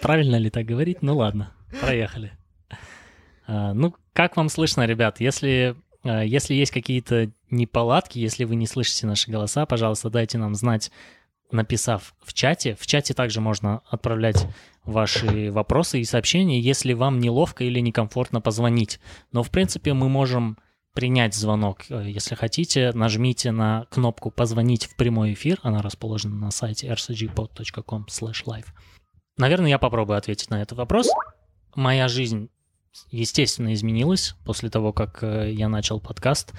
правильно 0.00 0.36
ли 0.36 0.50
так 0.50 0.66
говорить? 0.66 1.02
Ну 1.02 1.16
ладно, 1.16 1.52
проехали. 1.80 2.32
А, 3.46 3.72
Ну, 3.72 3.94
как 4.12 4.36
вам 4.36 4.48
слышно, 4.48 4.86
ребят? 4.86 5.20
Если, 5.20 5.76
если 6.04 6.54
есть 6.54 6.72
какие-то 6.72 7.30
неполадки, 7.50 8.18
если 8.18 8.44
вы 8.44 8.56
не 8.56 8.66
слышите 8.66 9.06
наши 9.06 9.30
голоса, 9.30 9.66
пожалуйста, 9.66 10.10
дайте 10.10 10.38
нам 10.38 10.54
знать, 10.54 10.90
написав 11.50 12.14
в 12.22 12.32
чате. 12.32 12.76
В 12.78 12.86
чате 12.86 13.14
также 13.14 13.40
можно 13.40 13.82
отправлять 13.88 14.46
ваши 14.84 15.50
вопросы 15.52 16.00
и 16.00 16.04
сообщения, 16.04 16.60
если 16.60 16.92
вам 16.92 17.20
неловко 17.20 17.64
или 17.64 17.80
некомфортно 17.80 18.40
позвонить. 18.40 19.00
Но, 19.30 19.42
в 19.42 19.50
принципе, 19.50 19.92
мы 19.92 20.08
можем 20.08 20.58
принять 20.92 21.34
звонок. 21.34 21.84
Э, 21.88 22.04
Если 22.06 22.34
хотите, 22.34 22.92
нажмите 22.92 23.50
на 23.50 23.86
кнопку 23.90 24.30
«Позвонить 24.30 24.86
в 24.86 24.96
прямой 24.96 25.34
эфир». 25.34 25.58
Она 25.62 25.82
расположена 25.82 26.34
на 26.34 26.50
сайте 26.50 26.88
rcgpod.com 26.88 28.06
live. 28.06 28.66
Наверное, 29.38 29.70
я 29.70 29.78
попробую 29.78 30.18
ответить 30.18 30.50
на 30.50 30.60
этот 30.60 30.76
вопрос. 30.76 31.08
Моя 31.74 32.08
жизнь, 32.08 32.50
естественно, 33.10 33.72
изменилась 33.72 34.34
после 34.44 34.70
того, 34.70 34.92
как 34.92 35.22
э, 35.22 35.52
я 35.52 35.68
начал 35.68 36.00
подкаст. 36.00 36.52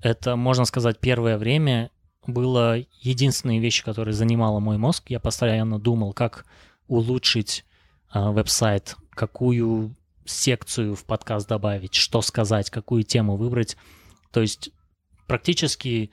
Это, 0.00 0.36
можно 0.36 0.64
сказать, 0.64 0.98
первое 1.00 1.38
время 1.38 1.90
было 2.26 2.84
единственные 3.00 3.60
вещи, 3.60 3.84
которые 3.84 4.14
занимала 4.14 4.58
мой 4.60 4.78
мозг. 4.78 5.04
Я 5.08 5.20
постоянно 5.20 5.78
думал, 5.78 6.12
как 6.12 6.46
улучшить 6.88 7.64
э, 8.12 8.30
веб-сайт, 8.30 8.96
какую 9.10 9.96
секцию 10.24 10.94
в 10.94 11.04
подкаст 11.04 11.48
добавить, 11.48 11.94
что 11.94 12.20
сказать, 12.22 12.70
какую 12.70 13.04
тему 13.04 13.36
выбрать. 13.36 13.76
То 14.32 14.40
есть 14.40 14.70
практически 15.26 16.10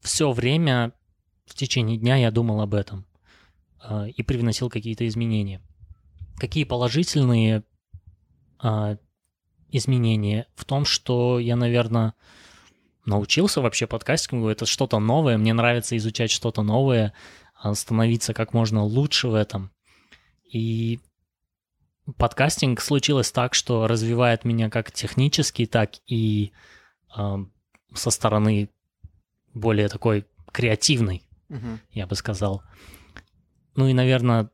все 0.00 0.30
время 0.32 0.92
в 1.46 1.54
течение 1.54 1.96
дня 1.96 2.16
я 2.16 2.30
думал 2.30 2.60
об 2.60 2.74
этом 2.74 3.06
э, 3.82 4.10
и 4.10 4.22
привносил 4.22 4.68
какие-то 4.68 5.06
изменения. 5.06 5.60
Какие 6.38 6.64
положительные 6.64 7.64
э, 8.62 8.96
изменения 9.70 10.46
в 10.54 10.64
том, 10.64 10.84
что 10.84 11.38
я, 11.38 11.56
наверное, 11.56 12.14
научился 13.04 13.60
вообще 13.60 13.86
подкастингу. 13.86 14.48
Это 14.48 14.66
что-то 14.66 14.98
новое. 14.98 15.38
Мне 15.38 15.54
нравится 15.54 15.96
изучать 15.96 16.30
что-то 16.30 16.62
новое, 16.62 17.12
а, 17.54 17.74
становиться 17.74 18.34
как 18.34 18.52
можно 18.52 18.82
лучше 18.82 19.28
в 19.28 19.34
этом. 19.34 19.70
И 20.52 21.00
подкастинг 22.16 22.80
случилось 22.80 23.32
так, 23.32 23.54
что 23.54 23.86
развивает 23.86 24.44
меня 24.44 24.70
как 24.70 24.92
технически, 24.92 25.66
так 25.66 25.94
и 26.06 26.52
э, 27.16 27.36
со 27.94 28.10
стороны 28.10 28.70
более 29.54 29.88
такой 29.88 30.26
креативной, 30.52 31.22
я 31.90 32.06
бы 32.06 32.14
сказал. 32.14 32.62
Ну 33.74 33.88
и, 33.88 33.92
наверное, 33.92 34.50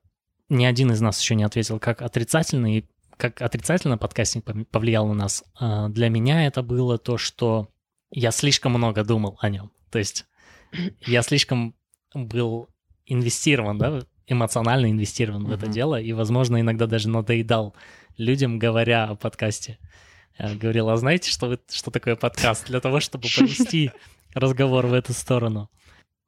ни 0.48 0.64
один 0.64 0.92
из 0.92 1.00
нас 1.00 1.20
еще 1.20 1.34
не 1.34 1.44
ответил, 1.44 1.78
как 1.78 2.02
отрицательный, 2.02 2.88
как 3.22 3.40
отрицательно 3.40 3.98
подкастинг 3.98 4.68
повлиял 4.72 5.06
на 5.06 5.14
нас. 5.14 5.44
А, 5.54 5.88
Для 5.88 6.08
меня 6.08 6.44
это 6.44 6.60
было 6.60 6.98
то, 6.98 7.18
что 7.18 7.68
я 8.10 8.32
слишком 8.32 8.72
много 8.72 9.04
думал 9.04 9.38
о 9.40 9.48
нем. 9.48 9.70
То 9.92 10.00
есть 10.00 10.26
я 11.06 11.22
слишком 11.22 11.76
был 12.14 12.68
инвестирован, 13.06 13.78
да, 13.78 14.00
эмоционально 14.26 14.90
инвестирован 14.90 15.44
в 15.44 15.52
это 15.52 15.68
дело, 15.68 16.00
и, 16.00 16.12
возможно, 16.12 16.60
иногда 16.60 16.86
даже 16.86 17.08
надоедал 17.08 17.76
людям, 18.16 18.58
говоря 18.58 19.04
о 19.04 19.14
подкасте. 19.14 19.78
Я 20.36 20.56
говорил, 20.56 20.88
а 20.88 20.96
знаете, 20.96 21.30
что, 21.30 21.46
вы, 21.46 21.60
что 21.70 21.92
такое 21.92 22.16
подкаст? 22.16 22.66
Для 22.66 22.80
того, 22.80 22.98
чтобы 22.98 23.28
повести 23.28 23.92
разговор 24.34 24.86
в 24.86 24.94
эту 24.94 25.12
сторону. 25.12 25.70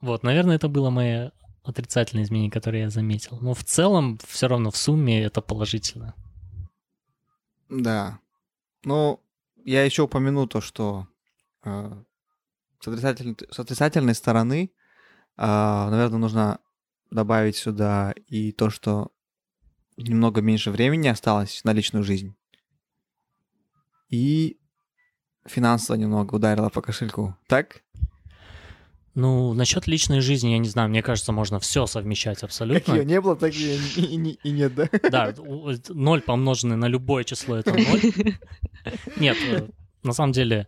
Вот, 0.00 0.22
наверное, 0.22 0.56
это 0.56 0.68
было 0.68 0.90
мое 0.90 1.32
отрицательное 1.64 2.22
изменение, 2.22 2.52
которое 2.52 2.82
я 2.82 2.90
заметил. 2.90 3.38
Но 3.40 3.52
в 3.52 3.64
целом, 3.64 4.20
все 4.28 4.46
равно 4.46 4.70
в 4.70 4.76
сумме 4.76 5.24
это 5.24 5.40
положительно. 5.40 6.14
Да. 7.68 8.21
Ну, 8.85 9.21
я 9.64 9.85
еще 9.85 10.02
упомяну 10.02 10.47
то, 10.47 10.61
что 10.61 11.09
э, 11.64 12.02
с, 12.80 12.88
отрицательной, 12.88 13.37
с 13.50 13.59
отрицательной 13.59 14.14
стороны, 14.14 14.71
э, 15.37 15.42
наверное, 15.47 16.18
нужно 16.18 16.61
добавить 17.11 17.56
сюда 17.56 18.14
и 18.26 18.52
то, 18.52 18.71
что 18.71 19.11
немного 19.97 20.40
меньше 20.40 20.71
времени 20.71 21.09
осталось 21.09 21.62
на 21.64 21.73
личную 21.73 22.04
жизнь. 22.04 22.37
И 24.09 24.59
финансово 25.47 25.97
немного 25.97 26.35
ударило 26.35 26.68
по 26.68 26.83
кошельку. 26.83 27.37
Так? 27.47 27.83
Ну, 29.14 29.52
насчет 29.54 29.87
личной 29.87 30.21
жизни, 30.21 30.50
я 30.50 30.59
не 30.59 30.68
знаю, 30.68 30.88
мне 30.88 31.02
кажется, 31.02 31.30
можно 31.30 31.61
все 31.61 31.87
совмещать 31.87 32.42
абсолютно. 32.42 32.94
не 33.04 33.21
было, 33.21 33.37
так 33.37 33.54
и, 33.54 34.38
и 34.42 34.50
нет, 34.50 34.75
да? 34.75 34.88
Да, 35.11 35.35
ноль 35.88 36.21
помноженный 36.21 36.76
на 36.76 36.87
любое 36.87 37.23
число 37.23 37.56
это 37.56 37.73
ноль. 37.73 38.02
Нет, 39.16 39.37
э, 39.49 39.68
на 40.02 40.12
самом 40.12 40.33
деле, 40.33 40.66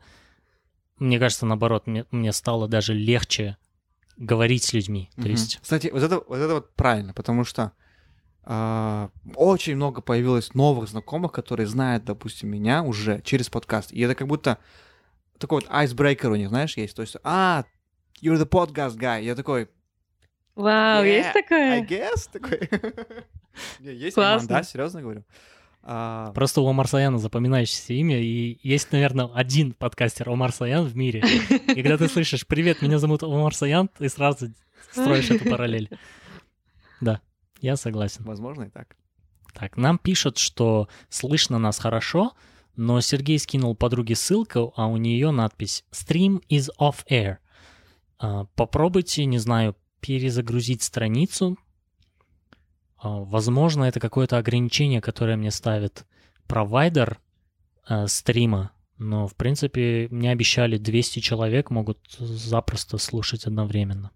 мне 0.99 1.19
кажется, 1.19 1.45
наоборот, 1.45 1.87
мне, 1.87 2.07
мне 2.11 2.33
стало 2.33 2.69
даже 2.69 2.95
легче 2.95 3.57
говорить 4.17 4.63
с 4.63 4.73
людьми. 4.73 5.11
То 5.17 5.29
есть, 5.29 5.59
Кстати, 5.61 5.91
вот 5.93 6.03
это, 6.03 6.23
вот 6.27 6.39
это 6.39 6.55
вот 6.55 6.75
правильно, 6.75 7.13
потому 7.13 7.45
что 7.45 7.73
а, 8.45 9.11
очень 9.35 9.75
много 9.75 10.01
появилось 10.01 10.55
новых 10.55 10.89
знакомых, 10.89 11.33
которые 11.33 11.67
знают, 11.67 12.05
допустим, 12.05 12.49
меня 12.51 12.83
уже 12.83 13.21
через 13.23 13.51
подкаст. 13.51 13.93
И 13.93 14.01
это 14.01 14.15
как 14.15 14.29
будто 14.29 14.59
такой 15.39 15.63
вот 15.63 15.71
айсбрейкер 15.71 16.31
у 16.31 16.37
них, 16.37 16.49
знаешь, 16.49 16.77
есть. 16.77 16.95
То 16.95 17.03
есть, 17.03 17.17
а, 17.25 17.65
you're 18.21 18.39
the 18.39 18.49
podcast 18.49 18.97
guy. 18.97 19.23
Я 19.23 19.35
такой, 19.35 19.69
Вау, 20.57 21.05
Yeah, 21.05 21.19
есть 21.19 21.33
такое? 21.35 21.73
I 21.75 21.83
guess, 21.87 22.31
такой. 22.33 22.69
Есть, 23.81 24.15
Классно. 24.15 24.49
Да, 24.49 24.63
серьезно 24.63 25.03
говорю. 25.03 25.25
А, 25.83 26.33
Просто 26.33 26.63
у 26.63 26.67
Омар 26.67 26.89
Саяна 26.89 27.19
запоминающееся 27.19 27.93
имя, 27.93 28.21
и 28.21 28.59
есть, 28.63 28.91
наверное, 28.91 29.31
один 29.33 29.73
подкастер 29.73 30.29
Омар 30.29 30.53
Саян 30.53 30.85
в 30.85 30.97
мире. 30.97 31.23
И 31.51 31.83
когда 31.83 31.97
ты 31.97 32.09
слышишь 32.09 32.47
«Привет, 32.47 32.83
меня 32.83 32.99
зовут 32.99 33.23
Омар 33.23 33.55
Саян», 33.55 33.89
ты 33.97 34.09
сразу 34.09 34.49
строишь 34.91 35.31
эту 35.31 35.49
параллель. 35.49 35.91
Да, 37.01 37.21
я 37.61 37.77
согласен. 37.77 38.25
Возможно, 38.25 38.65
и 38.65 38.71
так. 38.71 38.97
Так, 39.53 39.77
нам 39.77 39.99
пишут, 39.99 40.39
что 40.39 40.89
слышно 41.09 41.59
нас 41.59 41.79
хорошо, 41.79 42.33
но 42.75 43.01
Сергей 43.01 43.39
скинул 43.39 43.77
подруге 43.77 44.17
ссылку, 44.17 44.73
а 44.77 44.87
у 44.87 44.97
нее 44.97 45.31
надпись 45.31 45.85
«Stream 45.93 46.43
is 46.51 46.69
off 46.81 47.07
air». 47.11 47.37
А, 48.19 48.45
Попробуйте, 48.55 49.25
не 49.25 49.39
знаю, 49.39 49.77
перезагрузить 50.01 50.83
страницу. 50.83 51.59
А, 52.99 53.21
Возможно, 53.21 53.85
это 53.85 54.01
какое-то 54.01 54.39
ограничение, 54.39 55.01
которое 55.01 55.37
мне 55.37 55.51
ставит 55.51 56.07
провайдер 56.47 57.21
э, 57.89 58.07
стрима, 58.07 58.71
но, 58.99 59.27
в 59.27 59.35
принципе, 59.35 60.09
мне 60.11 60.31
обещали 60.31 60.79
200 60.79 61.21
человек 61.21 61.71
могут 61.71 61.99
запросто 62.19 62.99
слушать 62.99 63.45
одновременно. 63.45 64.11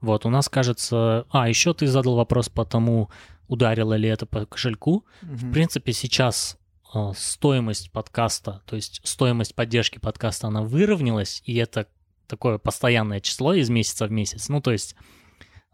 Вот, 0.00 0.26
у 0.26 0.30
нас, 0.30 0.48
кажется... 0.48 1.26
А, 1.30 1.48
еще 1.48 1.74
ты 1.74 1.86
задал 1.86 2.16
вопрос 2.16 2.48
по 2.48 2.64
тому, 2.64 3.10
ударило 3.48 3.94
ли 3.94 4.08
это 4.08 4.26
по 4.26 4.44
кошельку. 4.46 5.04
В 5.22 5.52
принципе, 5.52 5.92
сейчас 5.92 6.58
э, 6.94 7.12
стоимость 7.16 7.92
подкаста, 7.92 8.62
то 8.66 8.76
есть 8.76 9.00
стоимость 9.04 9.54
поддержки 9.54 9.98
подкаста, 9.98 10.48
она 10.48 10.62
выровнялась, 10.62 11.42
и 11.44 11.54
это 11.54 11.86
такое 12.26 12.58
постоянное 12.58 13.20
число 13.20 13.54
из 13.54 13.70
месяца 13.70 14.06
в 14.06 14.10
месяц. 14.10 14.48
Ну, 14.48 14.60
то 14.60 14.72
есть 14.72 14.96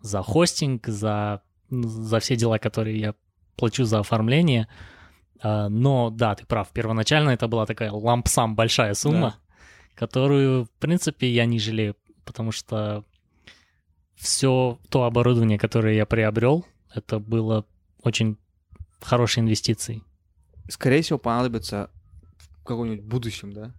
за 0.00 0.22
хостинг, 0.22 0.86
за, 0.86 1.42
за 1.70 2.20
все 2.20 2.36
дела, 2.36 2.58
которые 2.58 2.98
я 2.98 3.14
плачу 3.56 3.84
за 3.84 4.00
оформление. 4.00 4.68
А, 5.40 5.68
Но 5.68 6.10
да, 6.10 6.34
ты 6.34 6.46
прав, 6.46 6.70
первоначально 6.70 7.30
это 7.30 7.48
была 7.48 7.66
такая 7.66 7.90
лампсам 7.90 8.54
большая 8.54 8.94
сумма, 8.94 9.36
которую, 9.94 10.64
в 10.64 10.70
принципе, 10.78 11.30
я 11.30 11.46
не 11.46 11.58
жалею, 11.58 11.96
потому 12.24 12.52
что 12.52 13.04
все 14.16 14.78
то 14.88 15.04
оборудование, 15.04 15.58
которое 15.58 15.94
я 15.94 16.06
приобрел, 16.06 16.64
это 16.94 17.18
было 17.18 17.66
очень 18.02 18.38
хорошей 19.00 19.40
инвестицией. 19.40 20.04
Скорее 20.68 21.02
всего, 21.02 21.18
понадобится 21.18 21.90
в 22.38 22.64
каком-нибудь 22.64 23.04
будущем, 23.04 23.52
да? 23.52 23.74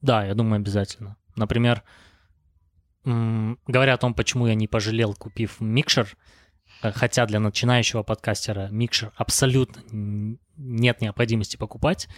Да, 0.00 0.24
я 0.26 0.34
думаю, 0.34 0.56
обязательно. 0.56 1.16
Например, 1.36 1.82
говоря 3.04 3.94
о 3.94 3.98
том, 3.98 4.14
почему 4.14 4.46
я 4.46 4.54
не 4.54 4.66
пожалел, 4.66 5.14
купив 5.14 5.60
микшер, 5.60 6.16
э, 6.82 6.90
хотя 6.92 7.26
для 7.26 7.38
начинающего 7.40 8.02
подкастера 8.02 8.68
микшер 8.70 9.12
абсолютно 9.16 9.82
нет 10.56 11.00
необходимости 11.00 11.56
покупать, 11.56 12.08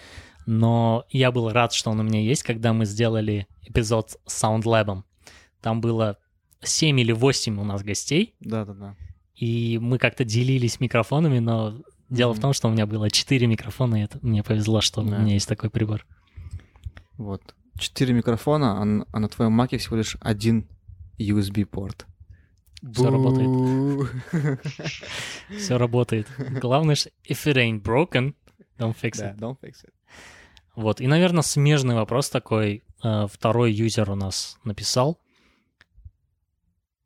но 0.47 1.05
я 1.11 1.33
был 1.33 1.51
рад, 1.51 1.73
что 1.73 1.91
он 1.91 1.99
у 2.01 2.03
меня 2.05 2.21
есть, 2.21 2.45
когда 2.45 2.73
мы 2.73 2.85
сделали 2.85 3.49
эпизод 3.63 4.17
с 4.27 4.45
SoundLab. 4.45 5.03
Там 5.61 5.81
было 5.81 6.19
7 6.63 7.01
или 7.01 7.11
8 7.11 7.59
у 7.59 7.65
нас 7.65 7.83
гостей, 7.83 8.37
Да-да-да. 8.39 8.95
и 9.35 9.79
мы 9.81 9.99
как-то 9.99 10.25
делились 10.25 10.79
микрофонами, 10.79 11.41
но 11.41 11.83
дело 12.09 12.33
в 12.33 12.39
том, 12.39 12.53
что 12.53 12.69
у 12.69 12.71
меня 12.71 12.87
было 12.87 13.11
4 13.11 13.45
микрофона, 13.49 13.97
и 14.01 14.05
это 14.05 14.21
мне 14.23 14.45
повезло, 14.45 14.81
что 14.81 15.03
Да. 15.03 15.17
у 15.17 15.21
меня 15.21 15.35
есть 15.35 15.49
такой 15.49 15.69
прибор. 15.71 16.07
Вот. 17.17 17.56
Четыре 17.79 18.15
микрофона, 18.15 18.83
а, 18.83 19.07
а 19.13 19.21
на 19.21 19.29
твоем 19.29 19.53
маке 19.53 19.79
всего 19.79 19.97
лишь 19.97 20.17
один 20.21 20.69
USB-порт. 21.19 22.07
Всё 22.93 23.11
работает. 23.11 23.49
Все 25.59 25.77
работает. 25.77 26.27
Главное, 26.61 26.95
что 26.95 27.11
if 27.29 27.45
it 27.47 27.57
ain't 27.57 27.83
broken, 27.83 28.35
don't 28.79 28.95
fix 29.01 29.13
it. 29.21 29.37
don't 29.39 29.59
fix 29.61 29.85
it. 29.85 29.93
Вот. 30.75 31.01
И, 31.01 31.07
наверное, 31.07 31.43
смежный 31.43 31.95
вопрос 31.95 32.29
такой. 32.31 32.85
э, 33.03 33.27
Второй 33.33 33.73
юзер 33.73 34.11
у 34.11 34.15
нас 34.15 34.59
написал. 34.65 35.19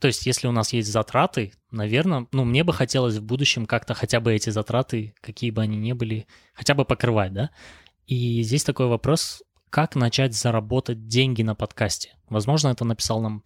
То 0.01 0.07
есть, 0.09 0.27
если 0.27 0.49
у 0.49 0.53
нас 0.53 0.73
есть 0.73 0.91
затраты, 0.91 1.53
наверное, 1.71 2.27
ну, 2.33 2.45
мне 2.45 2.65
бы 2.65 2.73
хотелось 2.73 3.17
в 3.17 3.23
будущем 3.23 3.67
как-то 3.67 3.95
хотя 3.95 4.19
бы 4.19 4.33
эти 4.35 4.51
затраты, 4.51 5.15
какие 5.21 5.51
бы 5.51 5.63
они 5.63 5.77
ни 5.77 5.93
были, 5.93 6.27
хотя 6.55 6.75
бы 6.75 6.85
покрывать, 6.85 7.33
да? 7.33 7.51
И 8.07 8.43
здесь 8.43 8.65
такой 8.65 8.87
вопрос, 8.87 9.43
как 9.71 9.95
начать 9.95 10.35
заработать 10.35 11.07
деньги 11.07 11.43
на 11.43 11.55
подкасте? 11.55 12.17
Возможно, 12.29 12.69
это 12.69 12.85
написал 12.85 13.23
нам 13.23 13.45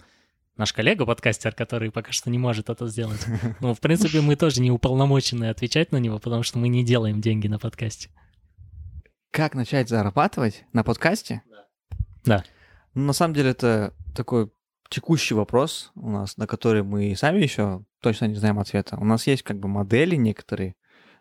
наш 0.57 0.73
коллега-подкастер, 0.73 1.55
который 1.55 1.91
пока 1.91 2.13
что 2.13 2.31
не 2.31 2.39
может 2.39 2.71
это 2.71 2.87
сделать. 2.89 3.25
Но, 3.61 3.75
в 3.75 3.81
принципе, 3.81 4.21
мы 4.21 4.35
тоже 4.37 4.61
не 4.61 4.71
уполномочены 4.71 5.51
отвечать 5.51 5.93
на 5.93 5.99
него, 5.99 6.19
потому 6.19 6.43
что 6.43 6.59
мы 6.59 6.69
не 6.69 6.85
делаем 6.85 7.21
деньги 7.21 7.47
на 7.47 7.59
подкасте. 7.59 8.11
Как 9.31 9.55
начать 9.55 9.89
зарабатывать 9.89 10.65
на 10.73 10.83
подкасте? 10.83 11.43
Да. 12.25 12.45
Ну, 12.95 13.03
на 13.03 13.13
самом 13.13 13.35
деле 13.35 13.51
это 13.51 13.93
такой 14.15 14.51
текущий 14.89 15.35
вопрос 15.35 15.91
у 15.95 16.09
нас, 16.09 16.37
на 16.37 16.47
который 16.47 16.83
мы 16.83 17.15
сами 17.17 17.43
еще 17.43 17.85
точно 18.01 18.27
не 18.27 18.37
знаем 18.37 18.59
ответа. 18.59 18.97
У 18.97 19.05
нас 19.05 19.27
есть 19.27 19.43
как 19.43 19.59
бы 19.59 19.69
модели 19.69 20.15
некоторые, 20.15 20.77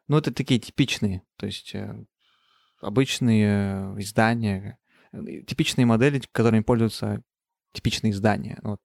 но 0.08 0.20
это 0.20 0.34
такие 0.34 0.60
типичные, 0.60 1.24
то 1.38 1.46
есть 1.48 1.74
э, 1.74 2.06
обычные 2.82 4.00
издания, 4.00 4.78
э, 4.78 4.83
типичные 5.48 5.86
модели, 5.86 6.22
которыми 6.32 6.62
пользуются 6.62 7.24
типичные 7.74 8.12
издания. 8.12 8.60
Вот. 8.64 8.80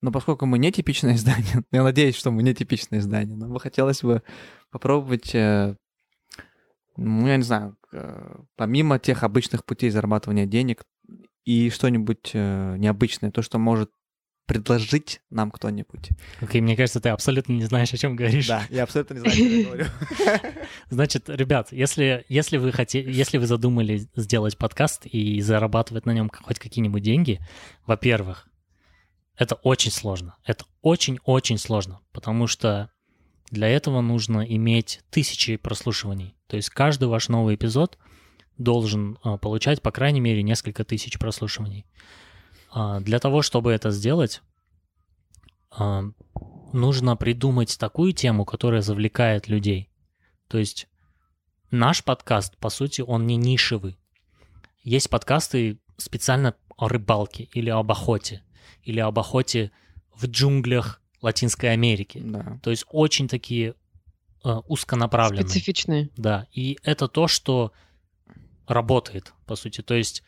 Но 0.00 0.12
поскольку 0.12 0.46
мы 0.46 0.58
не 0.58 0.72
типичное 0.72 1.14
издание, 1.16 1.64
я 1.70 1.82
надеюсь, 1.82 2.16
что 2.16 2.30
мы 2.30 2.42
не 2.42 2.54
типичное 2.54 2.98
издание, 2.98 3.36
но 3.36 3.48
бы 3.48 3.60
хотелось 3.60 4.02
бы 4.02 4.22
попробовать, 4.70 5.34
э, 5.34 5.76
ну, 6.96 7.26
я 7.26 7.36
не 7.36 7.42
знаю, 7.42 7.76
э, 7.92 8.36
помимо 8.56 8.98
тех 8.98 9.22
обычных 9.22 9.64
путей 9.64 9.90
зарабатывания 9.90 10.46
денег 10.46 10.84
и 11.44 11.70
что-нибудь 11.70 12.30
э, 12.34 12.76
необычное, 12.78 13.30
то, 13.30 13.42
что 13.42 13.58
может 13.58 13.90
предложить 14.46 15.20
нам 15.30 15.50
кто-нибудь. 15.50 16.10
Окей, 16.40 16.60
мне 16.60 16.76
кажется, 16.76 17.00
ты 17.00 17.08
абсолютно 17.08 17.52
не 17.54 17.64
знаешь, 17.64 17.92
о 17.92 17.96
чем 17.96 18.14
говоришь. 18.14 18.46
Да, 18.46 18.64
я 18.70 18.82
абсолютно 18.82 19.14
не 19.14 19.20
знаю, 19.20 19.34
что 19.34 19.44
я 19.44 19.64
говорю. 19.64 19.86
Значит, 20.90 21.28
ребят, 21.28 21.72
если, 21.72 22.24
если, 22.28 22.58
вы 22.58 22.72
хотели, 22.72 23.10
если 23.10 23.38
вы 23.38 23.46
задумали 23.46 24.06
сделать 24.16 24.58
подкаст 24.58 25.06
и 25.06 25.40
зарабатывать 25.40 26.06
на 26.06 26.12
нем 26.12 26.30
хоть 26.30 26.58
какие-нибудь 26.58 27.02
деньги, 27.02 27.40
во-первых, 27.86 28.48
это 29.36 29.54
очень 29.56 29.90
сложно. 29.90 30.36
Это 30.44 30.64
очень-очень 30.82 31.58
сложно, 31.58 32.00
потому 32.12 32.46
что 32.46 32.90
для 33.50 33.68
этого 33.68 34.00
нужно 34.00 34.40
иметь 34.40 35.00
тысячи 35.10 35.56
прослушиваний. 35.56 36.36
То 36.46 36.56
есть 36.56 36.70
каждый 36.70 37.08
ваш 37.08 37.28
новый 37.28 37.54
эпизод 37.54 37.98
должен 38.58 39.18
а, 39.22 39.38
получать, 39.38 39.82
по 39.82 39.90
крайней 39.90 40.20
мере, 40.20 40.42
несколько 40.42 40.84
тысяч 40.84 41.18
прослушиваний. 41.18 41.86
А, 42.74 42.98
Для 43.00 43.20
того, 43.20 43.40
чтобы 43.42 43.70
это 43.70 43.92
сделать, 43.92 44.42
а, 45.70 46.02
нужно 46.72 47.16
придумать 47.16 47.78
такую 47.78 48.12
тему, 48.12 48.44
которая 48.44 48.82
завлекает 48.82 49.46
людей. 49.46 49.88
То 50.48 50.58
есть 50.58 50.88
наш 51.70 52.02
подкаст, 52.02 52.56
по 52.58 52.70
сути, 52.70 53.00
он 53.00 53.28
не 53.28 53.36
нишевый. 53.36 53.96
Есть 54.82 55.08
подкасты 55.08 55.78
специально 55.98 56.56
о 56.76 56.88
рыбалке 56.88 57.44
или 57.52 57.70
об 57.70 57.92
охоте, 57.92 58.42
или 58.82 58.98
об 58.98 59.20
охоте 59.20 59.70
в 60.12 60.26
джунглях 60.26 61.00
Латинской 61.22 61.72
Америки. 61.72 62.20
Да. 62.24 62.58
То 62.60 62.70
есть 62.70 62.86
очень 62.90 63.28
такие 63.28 63.76
э, 64.44 64.48
узконаправленные. 64.66 65.48
Специфичные. 65.48 66.10
Да, 66.16 66.48
и 66.52 66.76
это 66.82 67.06
то, 67.06 67.28
что 67.28 67.72
работает, 68.66 69.32
по 69.46 69.54
сути. 69.54 69.80
То 69.80 69.94
есть 69.94 70.24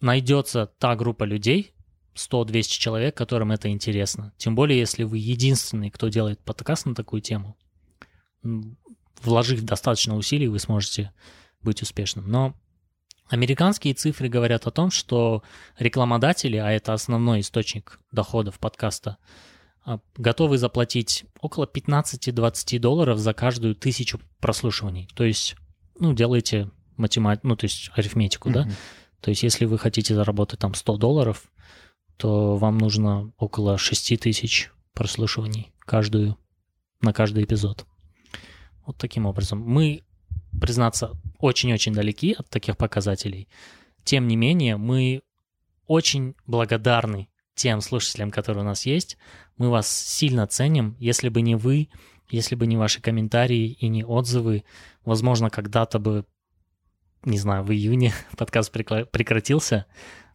найдется 0.00 0.66
та 0.78 0.96
группа 0.96 1.24
людей, 1.24 1.74
100-200 2.14 2.62
человек, 2.62 3.16
которым 3.16 3.52
это 3.52 3.68
интересно. 3.68 4.32
Тем 4.36 4.54
более, 4.54 4.78
если 4.78 5.04
вы 5.04 5.18
единственный, 5.18 5.90
кто 5.90 6.08
делает 6.08 6.40
подкаст 6.40 6.86
на 6.86 6.94
такую 6.94 7.22
тему. 7.22 7.56
Вложив 9.22 9.62
достаточно 9.62 10.16
усилий, 10.16 10.48
вы 10.48 10.58
сможете 10.58 11.12
быть 11.62 11.82
успешным. 11.82 12.30
Но 12.30 12.54
американские 13.28 13.94
цифры 13.94 14.28
говорят 14.28 14.66
о 14.66 14.70
том, 14.70 14.90
что 14.90 15.42
рекламодатели, 15.78 16.56
а 16.56 16.70
это 16.70 16.92
основной 16.92 17.40
источник 17.40 18.00
доходов 18.12 18.58
подкаста, 18.58 19.18
а, 19.84 20.00
готовы 20.16 20.58
заплатить 20.58 21.24
около 21.40 21.66
15-20 21.66 22.78
долларов 22.78 23.18
за 23.18 23.34
каждую 23.34 23.74
тысячу 23.74 24.20
прослушиваний. 24.40 25.08
То 25.14 25.24
есть, 25.24 25.56
ну, 25.98 26.12
делайте 26.12 26.70
математику, 26.96 27.46
ну, 27.48 27.56
то 27.56 27.64
есть 27.64 27.90
арифметику, 27.94 28.50
да? 28.50 28.68
То 29.26 29.30
есть, 29.30 29.42
если 29.42 29.64
вы 29.64 29.76
хотите 29.76 30.14
заработать 30.14 30.60
там 30.60 30.74
100 30.74 30.98
долларов, 30.98 31.50
то 32.16 32.54
вам 32.54 32.78
нужно 32.78 33.32
около 33.38 33.76
6 33.76 34.20
тысяч 34.20 34.70
прослушиваний 34.94 35.72
каждую, 35.80 36.38
на 37.00 37.12
каждый 37.12 37.42
эпизод. 37.42 37.86
Вот 38.86 38.98
таким 38.98 39.26
образом. 39.26 39.58
Мы, 39.58 40.04
признаться, 40.60 41.10
очень-очень 41.40 41.92
далеки 41.92 42.36
от 42.38 42.48
таких 42.50 42.76
показателей. 42.76 43.48
Тем 44.04 44.28
не 44.28 44.36
менее, 44.36 44.76
мы 44.76 45.22
очень 45.88 46.36
благодарны 46.46 47.28
тем 47.56 47.80
слушателям, 47.80 48.30
которые 48.30 48.62
у 48.62 48.66
нас 48.66 48.86
есть. 48.86 49.18
Мы 49.58 49.70
вас 49.70 49.88
сильно 49.88 50.46
ценим. 50.46 50.94
Если 51.00 51.30
бы 51.30 51.42
не 51.42 51.56
вы, 51.56 51.88
если 52.30 52.54
бы 52.54 52.68
не 52.68 52.76
ваши 52.76 53.02
комментарии 53.02 53.72
и 53.72 53.88
не 53.88 54.04
отзывы, 54.04 54.62
возможно, 55.04 55.50
когда-то 55.50 55.98
бы, 55.98 56.26
не 57.26 57.38
знаю, 57.38 57.64
в 57.64 57.72
июне 57.72 58.14
подкаст 58.38 58.70
прекратился, 58.70 59.86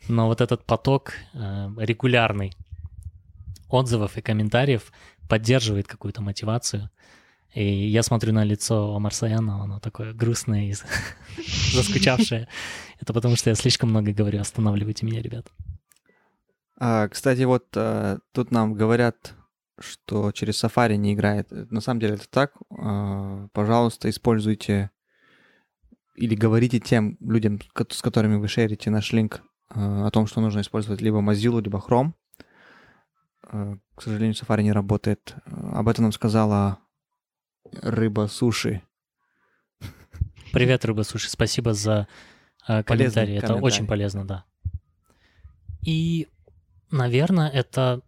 но 0.07 0.27
вот 0.27 0.41
этот 0.41 0.65
поток 0.65 1.13
э, 1.33 1.69
регулярный 1.77 2.53
отзывов 3.69 4.17
и 4.17 4.21
комментариев 4.21 4.91
поддерживает 5.27 5.87
какую-то 5.87 6.21
мотивацию. 6.21 6.89
И 7.53 7.87
я 7.87 8.03
смотрю 8.03 8.33
на 8.33 8.43
лицо 8.43 8.97
Марсаяна, 8.99 9.63
оно 9.63 9.79
такое 9.79 10.13
грустное 10.13 10.65
и 10.65 10.75
заскучавшее. 11.73 12.47
Это 12.99 13.13
потому, 13.13 13.35
что 13.35 13.49
я 13.49 13.55
слишком 13.55 13.89
много 13.89 14.11
говорю. 14.11 14.39
Останавливайте 14.39 15.05
меня, 15.05 15.21
ребят. 15.21 15.47
А, 16.77 17.07
кстати, 17.07 17.43
вот 17.43 17.65
а, 17.75 18.19
тут 18.31 18.51
нам 18.51 18.73
говорят, 18.73 19.33
что 19.79 20.31
через 20.31 20.63
Safari 20.63 20.95
не 20.95 21.13
играет. 21.13 21.51
На 21.71 21.81
самом 21.81 21.99
деле 21.99 22.15
это 22.15 22.29
так. 22.29 22.53
А, 22.77 23.47
пожалуйста, 23.53 24.09
используйте 24.09 24.91
или 26.15 26.35
говорите 26.35 26.79
тем 26.79 27.17
людям, 27.19 27.59
с 27.89 28.01
которыми 28.01 28.35
вы 28.35 28.47
шерите 28.47 28.89
наш 28.89 29.11
линк 29.11 29.41
а, 29.69 30.07
о 30.07 30.11
том, 30.11 30.27
что 30.27 30.41
нужно 30.41 30.61
использовать 30.61 31.01
либо 31.01 31.19
Mozilla, 31.19 31.61
либо 31.61 31.79
Chrome. 31.79 32.13
А, 33.43 33.77
к 33.95 34.01
сожалению, 34.01 34.35
Safari 34.35 34.63
не 34.63 34.71
работает. 34.71 35.35
Об 35.45 35.87
этом 35.87 36.03
нам 36.03 36.11
сказала 36.11 36.79
рыба 37.81 38.27
суши. 38.27 38.81
Привет, 40.51 40.83
рыба 40.85 41.03
суши. 41.03 41.29
Спасибо 41.29 41.73
за 41.73 42.07
э, 42.67 42.83
комментарий. 42.83 43.37
Это 43.37 43.55
очень 43.55 43.87
полезно, 43.87 44.25
да. 44.25 44.45
И, 45.81 46.27
наверное, 46.91 47.49
это 47.49 48.01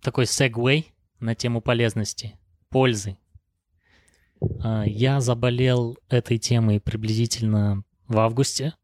такой 0.00 0.26
сегвей 0.26 0.92
на 1.20 1.34
тему 1.34 1.60
полезности, 1.60 2.38
пользы. 2.70 3.18
Э, 4.40 4.84
я 4.86 5.20
заболел 5.20 5.98
этой 6.08 6.38
темой 6.38 6.80
приблизительно 6.80 7.84
в 8.08 8.18
августе, 8.18 8.74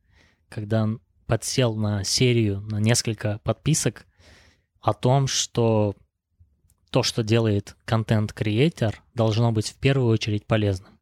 когда 0.49 0.89
подсел 1.27 1.75
на 1.77 2.05
серию, 2.05 2.61
на 2.63 2.79
несколько 2.81 3.41
подписок 3.45 4.07
о 4.81 4.93
том, 4.95 5.27
что 5.27 5.95
то, 6.91 7.03
что 7.03 7.23
делает 7.23 7.77
контент-креатор, 7.85 9.03
должно 9.15 9.53
быть 9.53 9.69
в 9.71 9.77
первую 9.77 10.09
очередь 10.09 10.47
полезным. 10.47 10.99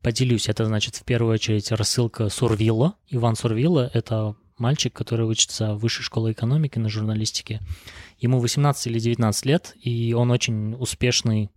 Поделюсь, 0.00 0.48
это 0.48 0.64
значит 0.64 0.96
в 0.96 1.04
первую 1.04 1.34
очередь 1.34 1.70
рассылка 1.72 2.30
Сурвилла. 2.30 2.94
Иван 3.08 3.36
Сурвилла— 3.36 3.90
это 3.94 4.34
мальчик, 4.56 4.94
который 4.94 5.26
учится 5.26 5.74
в 5.74 5.80
высшей 5.80 6.04
школе 6.04 6.32
экономики 6.32 6.78
на 6.78 6.88
журналистике. 6.88 7.60
Ему 8.18 8.38
18 8.38 8.86
или 8.86 8.98
19 8.98 9.44
лет, 9.44 9.74
и 9.82 10.14
он 10.14 10.30
очень 10.30 10.74
успешный 10.74 11.50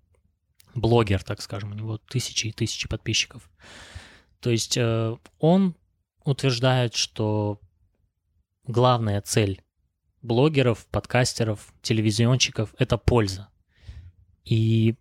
блогер, 0.75 1.23
так 1.23 1.41
скажем, 1.41 1.71
у 1.71 1.75
него 1.75 1.97
тысячи 1.97 2.47
и 2.47 2.51
тысячи 2.51 2.87
подписчиков. 2.87 3.49
То 4.39 4.49
есть 4.49 4.77
э, 4.77 5.15
он 5.39 5.75
утверждает, 6.25 6.95
что 6.95 7.59
главная 8.65 9.21
цель 9.21 9.61
блогеров, 10.21 10.85
подкастеров, 10.87 11.73
телевизионщиков— 11.81 12.73
это 12.77 12.97
польза. 12.97 13.49
И 14.45 14.95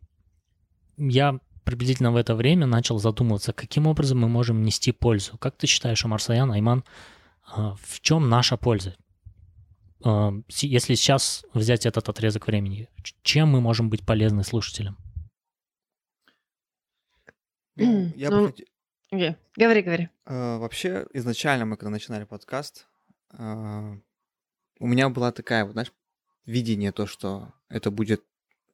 я 0.97 1.39
приблизительно 1.65 2.13
в 2.13 2.17
это 2.17 2.35
время 2.35 2.67
начал 2.67 2.99
задумываться, 2.99 3.53
каким 3.53 3.87
образом 3.87 4.19
мы 4.19 4.29
можем 4.29 4.63
нести 4.63 4.93
пользу. 4.93 5.39
Как 5.39 5.57
ты 5.57 5.67
считаешь, 5.67 6.05
Амарсаян, 6.05 6.51
Айман, 6.51 6.85
а, 7.47 7.77
в 7.81 8.01
чем 8.01 8.29
наша 8.29 8.57
польза? 8.57 8.97
А, 10.05 10.33
если 10.49 10.95
сейчас 10.95 11.45
взять 11.55 11.87
этот 11.87 12.09
отрезок 12.09 12.49
времени, 12.49 12.89
чем 13.23 13.49
мы 13.51 13.61
можем 13.61 13.91
быть 13.91 14.05
полезны 14.05 14.43
слушателям? 14.43 14.97
Ну, 17.77 18.13
я 18.17 18.31
ну, 18.31 18.43
бы 18.43 18.47
хотел... 18.49 18.67
okay. 19.13 19.37
Говори, 19.57 19.83
говори. 19.83 20.09
Uh, 20.27 20.59
вообще, 20.59 21.07
изначально 21.13 21.65
мы, 21.65 21.77
когда 21.77 21.91
начинали 21.91 22.25
подкаст, 22.25 22.87
uh, 23.33 23.99
у 24.79 24.87
меня 24.87 25.09
была 25.09 25.33
такая, 25.33 25.65
вот, 25.65 25.73
знаешь, 25.73 25.93
видение 26.45 26.93
то, 26.93 27.07
что 27.07 27.53
это 27.69 27.91
будет 27.91 28.23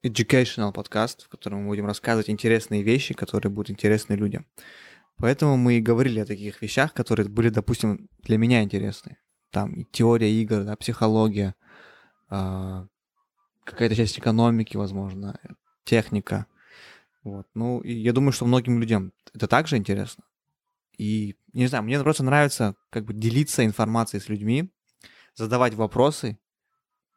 educational 0.03 0.73
подкаст, 0.73 1.23
в 1.23 1.29
котором 1.29 1.61
мы 1.61 1.67
будем 1.67 1.85
рассказывать 1.85 2.29
интересные 2.29 2.83
вещи, 2.83 3.13
которые 3.13 3.51
будут 3.51 3.69
интересны 3.69 4.13
людям. 4.13 4.45
Поэтому 5.17 5.57
мы 5.57 5.75
и 5.75 5.81
говорили 5.81 6.19
о 6.19 6.25
таких 6.25 6.61
вещах, 6.61 6.93
которые 6.93 7.27
были, 7.27 7.49
допустим, 7.49 8.09
для 8.19 8.37
меня 8.37 8.63
интересны. 8.63 9.17
Там 9.51 9.73
и 9.73 9.83
теория 9.83 10.31
игр, 10.31 10.63
да, 10.63 10.75
психология, 10.77 11.55
э, 12.29 12.87
какая-то 13.65 13.95
часть 13.95 14.17
экономики, 14.17 14.77
возможно, 14.77 15.39
техника. 15.83 16.45
Вот. 17.29 17.47
Ну, 17.53 17.79
и 17.81 17.93
я 17.93 18.11
думаю, 18.11 18.31
что 18.31 18.45
многим 18.45 18.79
людям 18.79 19.13
это 19.33 19.47
также 19.47 19.77
интересно. 19.77 20.23
И, 20.97 21.35
не 21.53 21.67
знаю, 21.67 21.83
мне 21.83 21.99
просто 21.99 22.23
нравится 22.23 22.75
как 22.89 23.05
бы 23.05 23.13
делиться 23.13 23.63
информацией 23.63 24.19
с 24.19 24.29
людьми, 24.29 24.71
задавать 25.35 25.75
вопросы, 25.75 26.39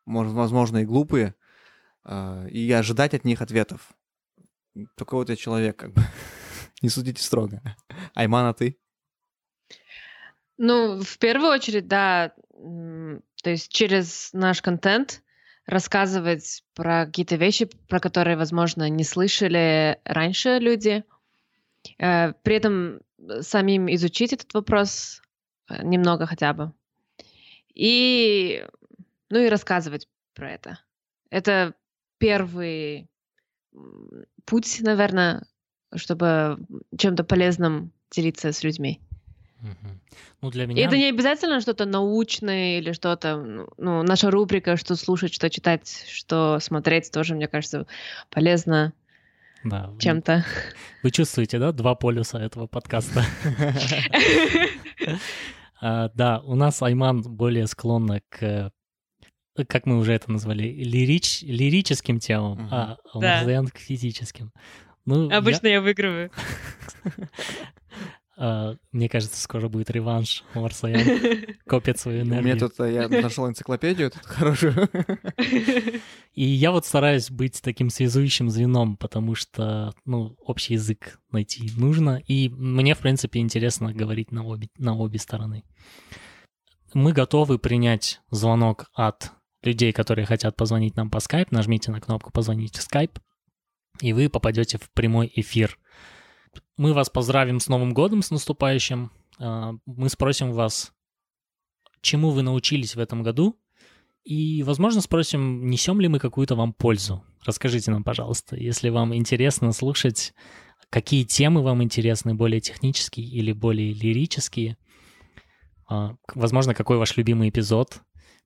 может, 0.05 0.35
возможно, 0.35 0.79
и 0.79 0.85
глупые, 0.85 1.35
а, 2.05 2.47
и 2.47 2.71
ожидать 2.73 3.15
от 3.15 3.25
них 3.25 3.41
ответов. 3.41 3.93
Такой 4.97 5.21
вот 5.21 5.31
я 5.31 5.37
человек, 5.37 5.77
как 5.77 5.95
бы. 5.95 6.03
Не 6.83 6.91
судите 6.91 7.23
строго. 7.23 7.63
Айман, 8.15 8.47
а 8.47 8.53
ты? 8.53 8.79
Ну, 10.59 11.01
в 11.01 11.19
первую 11.19 11.51
очередь, 11.53 11.89
да, 11.89 12.35
то 12.51 13.51
есть 13.51 13.73
через 13.73 14.33
наш 14.33 14.61
контент 14.61 15.23
рассказывать 15.67 16.65
про 16.75 17.07
какие-то 17.07 17.37
вещи, 17.37 17.69
про 17.89 18.01
которые, 18.01 18.37
возможно, 18.37 18.89
не 18.89 19.05
слышали 19.05 19.99
раньше 20.05 20.59
люди. 20.59 21.05
Э, 21.99 22.33
при 22.43 22.57
этом 22.57 23.01
самим 23.41 23.93
изучить 23.95 24.33
этот 24.33 24.53
вопрос 24.55 25.23
э, 25.69 25.83
немного 25.85 26.27
хотя 26.27 26.53
бы. 26.53 26.73
И, 27.75 28.67
ну 29.31 29.39
и 29.39 29.49
рассказывать 29.49 30.09
про 30.35 30.53
это. 30.53 30.79
Это 31.31 31.75
первый 32.19 33.09
путь, 34.45 34.81
наверное, 34.81 35.47
чтобы 35.95 36.59
чем-то 36.97 37.25
полезным 37.25 37.93
делиться 38.11 38.53
с 38.53 38.63
людьми. 38.63 39.01
Ну, 40.41 40.51
для 40.51 40.67
меня... 40.67 40.83
И 40.83 40.85
это 40.85 40.97
не 40.97 41.09
обязательно 41.09 41.61
что-то 41.61 41.85
научное 41.85 42.79
или 42.79 42.93
что-то, 42.93 43.37
ну, 43.37 43.69
ну, 43.79 44.03
наша 44.03 44.31
рубрика, 44.31 44.77
что 44.77 44.97
слушать, 44.97 45.33
что 45.33 45.49
читать, 45.51 46.05
что 46.09 46.59
смотреть, 46.61 47.11
тоже, 47.13 47.35
мне 47.35 47.49
кажется, 47.49 47.87
полезно 48.31 48.93
да, 49.65 49.91
чем-то. 49.99 50.45
Вы 51.03 51.11
чувствуете, 51.11 51.59
да, 51.59 51.73
два 51.73 51.95
полюса 51.95 52.39
этого 52.39 52.67
подкаста? 52.67 53.25
А, 55.85 56.11
да, 56.15 56.39
у 56.45 56.55
нас 56.55 56.81
Айман 56.81 57.23
более 57.23 57.67
склонна 57.67 58.21
к 58.29 58.71
как 59.69 59.85
мы 59.85 59.99
уже 59.99 60.13
это 60.13 60.31
назвали, 60.31 60.63
лирич, 60.63 61.43
лирическим 61.43 62.21
темам, 62.21 62.69
а 62.71 62.99
Марзаян 63.15 63.67
к 63.67 63.79
физическим. 63.79 64.53
Ну, 65.05 65.29
Обычно 65.31 65.67
я, 65.67 65.75
я 65.75 65.81
выигрываю. 65.81 66.31
А, 68.45 68.75
мне 68.91 69.09
кажется, 69.09 69.41
скоро 69.41 69.69
будет 69.69 69.89
реванш. 69.91 70.43
Марсаян 70.55 71.47
копит 71.69 72.01
свою 72.01 72.23
энергию. 72.23 72.41
У 72.41 72.45
меня 72.45 72.59
тут, 72.59 72.73
я 72.81 73.09
нашел 73.23 73.49
энциклопедию 73.49 74.11
тут 74.11 74.27
хорошую. 74.27 74.75
И 76.35 76.45
я 76.45 76.73
вот 76.73 76.85
стараюсь 76.85 77.31
быть 77.31 77.63
таким 77.63 77.89
связующим 77.89 78.51
звеном, 78.51 78.97
потому 78.97 79.37
что, 79.37 79.95
ну, 80.05 80.35
общий 80.45 80.75
язык 80.75 81.21
найти 81.31 81.71
нужно. 81.77 82.21
И 82.27 82.49
мне, 82.49 82.97
в 82.97 82.99
принципе, 82.99 83.39
интересно 83.39 83.95
говорить 83.95 84.33
на 84.33 84.45
обе, 84.45 84.69
на 84.77 84.97
обе 84.97 85.21
стороны. 85.21 85.63
Мы 86.95 87.13
готовы 87.13 87.61
принять 87.61 88.23
звонок 88.33 88.87
от 88.93 89.31
людей, 89.63 89.93
которые 89.93 90.27
хотят 90.27 90.57
позвонить 90.57 90.97
нам 90.97 91.11
по 91.11 91.19
Skype, 91.19 91.49
нажмите 91.53 91.93
на 91.93 92.01
кнопку 92.01 92.33
«Позвонить 92.33 92.77
в 92.77 92.93
Skype», 92.93 93.21
и 94.01 94.13
вы 94.13 94.29
попадете 94.29 94.79
в 94.79 94.91
прямой 94.91 95.33
эфир. 95.33 95.79
Мы 96.77 96.93
вас 96.93 97.11
поздравим 97.11 97.61
с 97.61 97.69
Новым 97.69 97.93
годом, 97.93 98.23
с 98.23 98.31
наступающим. 98.31 99.11
А, 99.39 99.75
мы 99.87 100.09
спросим 100.09 100.53
вас, 100.53 100.93
чему 102.01 102.31
вы 102.31 102.43
научились 102.43 102.95
в 102.95 102.99
этом 102.99 103.23
году, 103.23 103.59
и, 104.25 104.63
возможно, 104.63 105.01
спросим, 105.01 105.69
несем 105.69 106.01
ли 106.01 106.09
мы 106.09 106.19
какую-то 106.19 106.55
вам 106.55 106.73
пользу. 106.73 107.25
Расскажите 107.45 107.91
нам, 107.91 108.05
пожалуйста, 108.05 108.57
если 108.57 108.89
вам 108.89 109.15
интересно 109.15 109.73
слушать, 109.73 110.33
какие 110.91 111.25
темы 111.25 111.63
вам 111.63 111.83
интересны, 111.83 112.35
более 112.35 112.61
технические 112.61 113.27
или 113.27 113.53
более 113.53 113.93
лирические. 113.93 114.77
А, 115.89 116.17
возможно, 116.35 116.75
какой 116.75 116.99
ваш 116.99 117.17
любимый 117.17 117.49
эпизод 117.49 118.03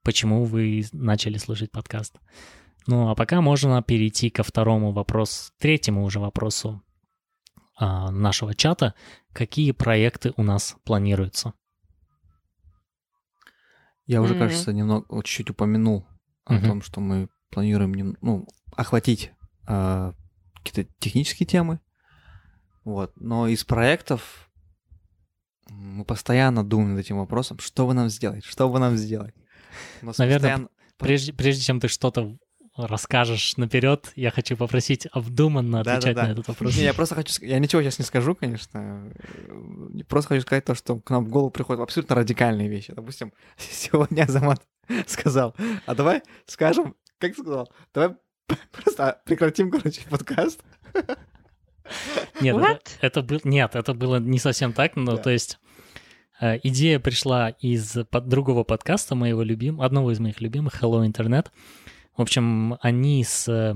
почему 0.06 0.44
вы 0.44 0.84
начали 0.92 1.36
слушать 1.36 1.72
подкаст. 1.72 2.14
Ну, 2.86 3.08
а 3.08 3.16
пока 3.16 3.40
можно 3.40 3.82
перейти 3.82 4.30
ко 4.30 4.44
второму 4.44 4.92
вопросу, 4.92 5.50
третьему 5.58 6.04
уже 6.04 6.20
вопросу 6.20 6.80
нашего 7.78 8.54
чата, 8.54 8.94
какие 9.32 9.72
проекты 9.72 10.32
у 10.36 10.42
нас 10.42 10.76
планируются. 10.84 11.52
Я 14.06 14.22
уже, 14.22 14.34
Мгм. 14.34 14.42
кажется, 14.44 14.72
немного, 14.72 15.04
вот 15.08 15.24
чуть-чуть 15.24 15.50
упомянул 15.50 16.06
о 16.44 16.54
Мгм. 16.54 16.66
том, 16.66 16.82
что 16.82 17.00
мы 17.00 17.28
планируем 17.50 18.16
ну, 18.20 18.46
охватить 18.76 19.32
а, 19.68 20.12
какие-то 20.62 20.88
технические 21.00 21.46
темы. 21.46 21.80
Вот. 22.84 23.12
Но 23.16 23.48
из 23.48 23.64
проектов 23.64 24.48
мы 25.68 26.04
постоянно 26.04 26.62
думаем 26.64 26.90
над 26.94 27.00
этим 27.00 27.18
вопросом, 27.18 27.58
что 27.58 27.84
бы 27.86 27.94
нам 27.94 28.08
сделать, 28.08 28.44
что 28.44 28.68
бы 28.68 28.78
нам 28.78 28.96
сделать. 28.96 29.34
Наверное, 30.02 30.12
постоянно- 30.38 30.68
Прежде, 30.98 31.32
прежде 31.32 31.62
чем 31.62 31.80
ты 31.80 31.88
что-то 31.88 32.38
расскажешь 32.76 33.56
наперед, 33.56 34.12
я 34.16 34.30
хочу 34.30 34.56
попросить 34.56 35.06
обдуманно 35.12 35.80
отвечать 35.80 36.14
Да-да-да. 36.14 36.28
на 36.28 36.32
этот 36.32 36.48
вопрос. 36.48 36.76
Не, 36.76 36.82
я 36.84 36.94
просто 36.94 37.14
хочу... 37.14 37.44
Я 37.44 37.58
ничего 37.58 37.82
сейчас 37.82 37.98
не 37.98 38.04
скажу, 38.04 38.34
конечно. 38.34 39.10
Э, 39.48 40.02
Просто 40.08 40.28
хочу 40.28 40.42
сказать 40.42 40.64
то, 40.64 40.74
что 40.74 40.96
к 41.00 41.08
нам 41.10 41.24
в 41.24 41.28
голову 41.28 41.50
приходят 41.50 41.82
абсолютно 41.82 42.16
радикальные 42.16 42.68
вещи. 42.68 42.92
Допустим, 42.94 43.32
сегодня 43.56 44.22
Азамат 44.24 44.62
сказал, 45.06 45.54
а 45.86 45.94
давай 45.94 46.22
скажем, 46.46 46.94
как 47.18 47.34
ты 47.34 47.40
сказал, 47.42 47.72
давай 47.94 48.16
просто 48.72 49.20
прекратим, 49.24 49.70
короче, 49.70 50.02
подкаст. 50.10 50.62
Нет, 52.40 52.56
это, 52.56 52.66
What? 52.66 52.80
это 53.00 53.22
был, 53.22 53.40
нет, 53.44 53.76
это 53.76 53.94
было 53.94 54.18
не 54.18 54.38
совсем 54.38 54.72
так, 54.72 54.96
но 54.96 55.16
Да. 55.16 55.22
то 55.22 55.30
есть 55.30 55.58
э, 56.40 56.58
идея 56.64 56.98
пришла 56.98 57.50
из 57.50 57.96
под- 58.10 58.28
другого 58.28 58.64
подкаста 58.64 59.14
моего 59.14 59.42
любимого, 59.42 59.86
одного 59.86 60.10
из 60.12 60.18
моих 60.18 60.40
любимых, 60.40 60.82
Hello 60.82 61.06
Internet. 61.06 61.46
В 62.16 62.22
общем, 62.22 62.78
они 62.80 63.24
с 63.24 63.46
э, 63.46 63.74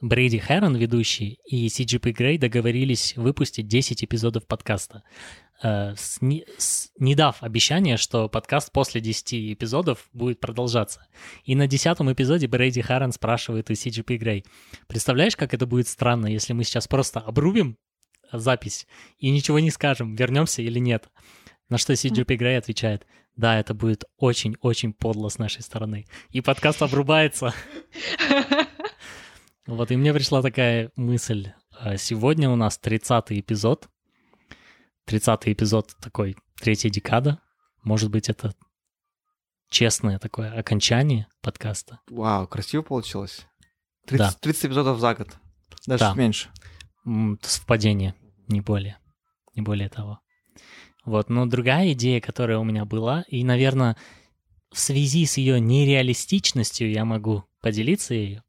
Брейди 0.00 0.38
Хэрон, 0.38 0.76
ведущий, 0.76 1.38
и 1.44 1.68
CGP 1.68 2.10
Грей 2.10 2.38
договорились 2.38 3.16
выпустить 3.16 3.68
10 3.68 4.02
эпизодов 4.02 4.46
подкаста, 4.48 5.04
э, 5.62 5.94
не 6.20 7.14
дав 7.14 7.40
обещания, 7.42 7.98
что 7.98 8.28
подкаст 8.28 8.72
после 8.72 9.00
10 9.00 9.52
эпизодов 9.52 10.08
будет 10.12 10.40
продолжаться. 10.40 11.06
И 11.44 11.54
на 11.54 11.68
10 11.68 12.12
эпизоде 12.12 12.48
Брейди 12.48 12.80
Харрен 12.80 13.12
спрашивает 13.12 13.70
у 13.70 13.74
CGP 13.74 14.16
Грей, 14.16 14.44
представляешь, 14.88 15.36
как 15.36 15.54
это 15.54 15.66
будет 15.66 15.86
странно, 15.86 16.26
если 16.26 16.52
мы 16.52 16.64
сейчас 16.64 16.88
просто 16.88 17.20
обрубим 17.20 17.76
запись 18.32 18.86
и 19.18 19.30
ничего 19.30 19.60
не 19.60 19.70
скажем, 19.70 20.16
вернемся 20.16 20.62
или 20.62 20.78
нет? 20.78 21.08
На 21.70 21.78
что 21.78 21.92
CGP 21.94 22.34
Грей 22.36 22.58
отвечает, 22.58 23.06
да, 23.36 23.58
это 23.58 23.74
будет 23.74 24.04
очень-очень 24.18 24.92
подло 24.92 25.28
с 25.28 25.38
нашей 25.38 25.62
стороны. 25.62 26.06
И 26.30 26.40
подкаст 26.40 26.82
обрубается. 26.82 27.54
Вот, 29.66 29.90
и 29.92 29.96
мне 29.96 30.12
пришла 30.12 30.42
такая 30.42 30.90
мысль. 30.96 31.52
А, 31.78 31.96
Сегодня 31.96 32.50
у 32.50 32.56
нас 32.56 32.76
30 32.78 33.32
эпизод. 33.32 33.88
30 35.04 35.48
эпизод 35.48 35.94
такой 36.00 36.36
третья 36.60 36.90
декада. 36.90 37.40
Может 37.84 38.10
быть, 38.10 38.28
это 38.28 38.52
честное 39.68 40.18
такое 40.18 40.52
окончание 40.52 41.28
подкаста. 41.40 42.00
Вау, 42.10 42.48
красиво 42.48 42.82
получилось. 42.82 43.46
Да. 44.08 44.30
30, 44.32 44.40
30 44.40 44.64
эпизодов 44.66 44.98
за 44.98 45.14
год. 45.14 45.28
Даже 45.86 46.00
Да. 46.04 46.14
меньше. 46.14 46.48
Совпадение, 47.42 48.14
не 48.48 48.60
более. 48.60 48.98
Не 49.54 49.62
более 49.62 49.88
того. 49.88 50.20
Вот, 51.04 51.30
но 51.30 51.46
другая 51.46 51.92
идея, 51.92 52.20
которая 52.20 52.58
у 52.58 52.64
меня 52.64 52.84
была, 52.84 53.24
и, 53.28 53.42
наверное, 53.44 53.96
в 54.70 54.78
связи 54.78 55.24
с 55.26 55.36
ее 55.38 55.58
нереалистичностью 55.60 56.90
я 56.90 57.04
могу 57.04 57.44
поделиться 57.60 58.14
ею, 58.14 58.42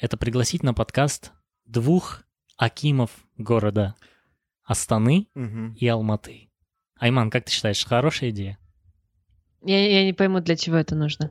это 0.00 0.16
пригласить 0.16 0.62
на 0.62 0.74
подкаст 0.74 1.32
двух 1.64 2.22
акимов 2.56 3.10
города 3.36 3.94
Астаны 4.64 5.28
Мгм. 5.34 5.74
и 5.74 5.86
Алматы. 5.88 6.50
Айман, 6.98 7.30
как 7.30 7.44
ты 7.46 7.52
считаешь, 7.52 7.84
хорошая 7.84 8.30
идея? 8.30 8.58
Я, 9.62 9.86
я 9.88 10.04
не 10.04 10.12
пойму, 10.12 10.40
для 10.40 10.56
чего 10.56 10.76
это 10.76 10.94
нужно. 10.94 11.30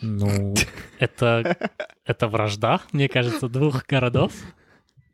Ну, 0.00 0.54
это, 0.98 1.56
это 2.04 2.28
вражда, 2.28 2.80
мне 2.92 3.08
кажется, 3.08 3.48
двух 3.48 3.86
городов. 3.86 4.32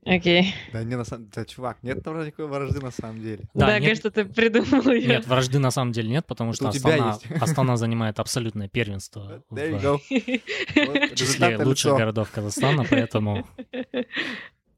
Окей. 0.04 0.54
Да 0.72 0.82
не 0.82 0.96
на 0.96 1.04
самом 1.04 1.28
да, 1.28 1.44
чувак, 1.44 1.82
нет 1.82 2.02
там 2.02 2.18
никакой 2.24 2.46
вражды 2.46 2.80
на 2.80 2.90
самом 2.90 3.20
деле. 3.20 3.44
Да, 3.52 3.66
Да, 3.66 3.78
нет- 3.78 3.88
кажется, 3.90 4.10
ты 4.10 4.24
придумал 4.24 4.90
ее. 4.92 5.06
Нет, 5.08 5.26
вражды 5.26 5.58
на 5.58 5.70
самом 5.70 5.92
деле 5.92 6.08
нет, 6.08 6.26
потому 6.26 6.54
что 6.54 6.68
Астана, 6.70 7.18
есть. 7.22 7.42
Астана 7.42 7.76
занимает 7.76 8.18
абсолютное 8.18 8.68
первенство 8.68 9.42
There 9.50 9.72
you 9.72 9.78
в 9.78 9.84
go. 9.84 11.10
в 11.10 11.14
числе 11.16 11.56
лучших 11.58 11.90
налицо. 11.92 11.96
городов 11.96 12.30
Казахстана, 12.30 12.84
поэтому 12.88 13.46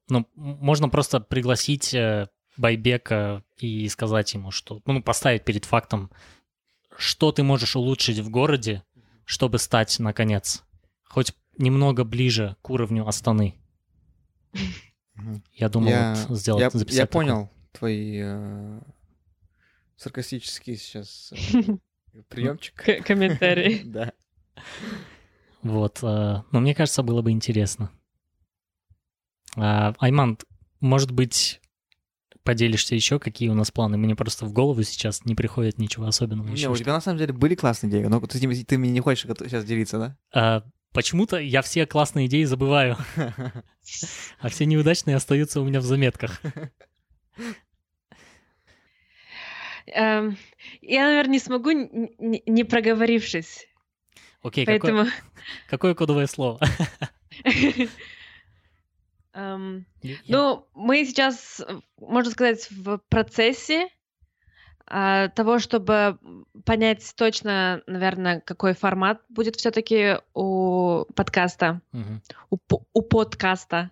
ну, 0.09 0.27
можно 0.35 0.89
просто 0.89 1.21
пригласить 1.21 1.95
э, 1.95 2.29
Байбека 2.57 3.45
и 3.59 3.89
сказать 3.89 4.35
ему, 4.35 4.51
что, 4.51 4.81
ну, 4.87 5.03
поставить 5.03 5.45
перед 5.45 5.65
фактом, 5.65 6.11
что 6.99 7.31
ты 7.33 7.45
можешь 7.45 7.77
улучшить 7.77 8.19
в 8.19 8.29
городе, 8.29 8.83
чтобы 9.25 9.59
стать, 9.59 9.99
наконец, 10.01 10.65
хоть 11.09 11.33
немного 11.57 12.03
ближе 12.05 12.57
к 12.61 12.71
уровню 12.71 13.07
Астаны. 13.07 13.55
Я 15.55 15.69
думал 15.69 15.89
Я- 15.91 16.27
вот 16.29 16.39
сделать, 16.39 16.61
я, 16.61 16.71
записать 16.71 16.99
я 16.99 17.07
такое. 17.07 17.27
понял 17.27 17.51
твои 17.73 18.21
э, 18.23 18.81
саркастические 19.97 20.77
сейчас 20.77 21.33
э, 21.33 21.77
приемчик. 22.29 23.05
Комментарий. 23.07 23.83
Да. 23.85 24.13
Вот, 25.63 26.01
э, 26.03 26.43
но 26.51 26.61
мне 26.61 26.75
кажется, 26.75 27.03
было 27.03 27.23
бы 27.23 27.31
интересно. 27.31 27.91
А, 29.57 29.95
Айман, 29.99 30.39
может 30.81 31.13
быть, 31.13 31.61
поделишься 32.43 32.95
еще, 32.95 33.19
какие 33.19 33.49
у 33.49 33.55
нас 33.55 33.71
планы? 33.71 33.97
Мне 33.97 34.17
просто 34.17 34.45
в 34.47 34.53
голову 34.53 34.83
сейчас 34.83 35.25
не 35.25 35.35
приходит 35.35 35.79
ничего 35.79 36.07
особенного. 36.07 36.49
Не, 36.49 36.69
у 36.69 36.77
тебя 36.77 36.93
на 36.93 37.01
самом 37.01 37.19
деле 37.19 37.33
были 37.33 37.55
классные 37.55 37.91
идеи, 37.91 38.05
но 38.05 38.21
ты, 38.21 38.65
ты 38.65 38.79
мне 38.79 38.91
не 38.91 39.01
хочешь 39.01 39.25
сейчас 39.25 39.65
делиться, 39.65 40.17
да? 40.33 40.65
Почему-то 40.93 41.39
я 41.39 41.63
все 41.63 41.87
классные 41.87 42.27
идеи 42.27 42.45
забываю, 42.45 42.97
а 44.39 44.49
все 44.49 44.67
неудачные 44.67 45.17
остаются 45.17 45.61
у 45.61 45.65
меня 45.65 45.81
в 45.81 45.85
заметках. 45.85 46.41
Эм, 49.87 50.37
Я, 50.81 51.07
наверное, 51.07 51.33
не 51.33 51.39
смогу, 51.39 51.71
не 51.71 52.65
проговорившись. 52.65 53.67
Окей, 54.43 54.67
какое, 54.67 54.81
Поэтому... 54.81 55.11
какое 55.69 55.95
кодовое 55.95 56.27
слово? 56.27 56.61
эм, 59.33 59.87
Ну, 60.29 60.69
мы 60.75 61.05
сейчас, 61.07 61.63
можно 61.97 62.31
сказать, 62.31 62.69
в 62.71 62.99
процессе 63.09 63.89
того, 65.35 65.59
чтобы 65.59 66.19
понять 66.67 67.15
точно, 67.17 67.83
наверное, 67.87 68.41
какой 68.41 68.75
формат 68.75 69.23
будет 69.31 69.57
все-таки 69.57 70.19
у 70.35 71.05
подкаста, 71.15 71.81
Мгм. 71.93 72.21
у, 72.51 72.59
у 72.93 73.03
подкаста. 73.03 73.91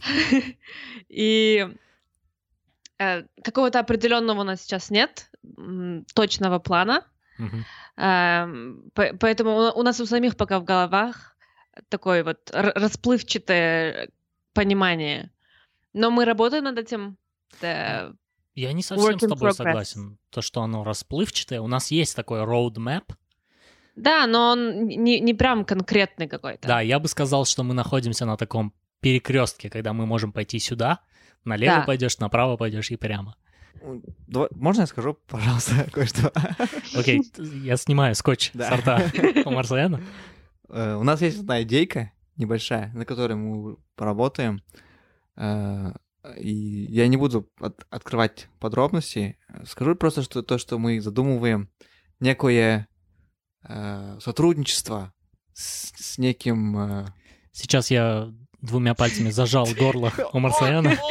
И 1.08 1.68
э, 2.98 3.22
какого-то 3.42 3.80
определенного 3.80 4.40
у 4.40 4.44
нас 4.44 4.62
сейчас 4.62 4.90
нет, 4.90 5.30
точного 6.14 6.58
плана. 6.58 7.04
Эм, 7.96 8.90
по- 8.94 9.14
Поэтому 9.20 9.72
у 9.74 9.82
нас 9.82 10.00
у 10.00 10.06
самих 10.06 10.36
пока 10.36 10.58
в 10.58 10.64
головах 10.64 11.36
такое 11.88 12.24
вот 12.24 12.50
расплывчатое 12.52 14.08
понимание. 14.54 15.30
Но 15.92 16.10
мы 16.10 16.24
работаем 16.24 16.64
над 16.64 16.78
этим. 16.78 17.16
Да, 17.60 18.12
Я 18.60 18.72
не 18.72 18.82
совсем 18.82 19.14
Work 19.14 19.18
с 19.18 19.28
тобой 19.28 19.50
progress. 19.50 19.54
согласен. 19.54 20.18
То, 20.30 20.40
что 20.42 20.62
оно 20.62 20.82
расплывчатое. 20.84 21.60
У 21.60 21.66
нас 21.68 21.90
есть 21.90 22.16
такой 22.16 22.40
roadmap. 22.40 23.04
Да, 23.94 24.26
но 24.26 24.50
он 24.52 24.86
не, 24.86 25.20
не 25.20 25.34
прям 25.34 25.64
конкретный 25.64 26.28
какой-то. 26.28 26.66
Да, 26.66 26.80
я 26.80 26.98
бы 26.98 27.08
сказал, 27.08 27.44
что 27.44 27.62
мы 27.64 27.74
находимся 27.74 28.26
на 28.26 28.36
таком 28.36 28.72
перекрестке, 29.00 29.70
когда 29.70 29.92
мы 29.92 30.06
можем 30.06 30.32
пойти 30.32 30.58
сюда, 30.58 31.00
налево 31.44 31.76
Да. 31.76 31.82
пойдешь, 31.82 32.18
направо 32.18 32.56
пойдешь 32.56 32.90
и 32.90 32.96
прямо. 32.96 33.36
Давай- 34.26 34.48
Можно 34.54 34.80
я 34.82 34.86
скажу, 34.88 35.16
пожалуйста, 35.28 35.88
кое-что? 35.92 36.32
Окей, 36.96 37.22
я 37.62 37.76
снимаю 37.76 38.14
скотч 38.16 38.50
Да. 38.54 38.70
с 38.76 38.80
рта 38.80 39.02
у 39.44 39.50
Марсаяна. 39.50 40.00
Э, 40.68 40.94
У 40.96 41.04
нас 41.04 41.22
есть 41.22 41.40
одна 41.40 41.62
идейка 41.62 42.10
небольшая, 42.36 42.92
на 42.94 43.04
которой 43.04 43.34
мы 43.34 43.76
поработаем. 43.94 44.62
И 46.36 46.86
я 46.90 47.08
не 47.08 47.16
буду 47.16 47.48
от- 47.60 47.86
открывать 47.90 48.48
подробности. 48.60 49.38
Скажу 49.66 49.94
просто, 49.94 50.22
что 50.22 50.42
то, 50.42 50.58
что 50.58 50.78
мы 50.78 51.00
задумываем 51.00 51.70
некое 52.20 52.88
э, 53.68 54.18
сотрудничество 54.20 55.12
с, 55.52 55.92
с 55.96 56.18
неким... 56.18 56.78
э, 56.78 57.06
Сейчас 57.52 57.90
я 57.90 58.32
двумя 58.60 58.94
пальцами 58.94 59.30
зажал 59.30 59.66
горло 59.78 60.12
у 60.32 60.38
Марсаяна. 60.38 60.96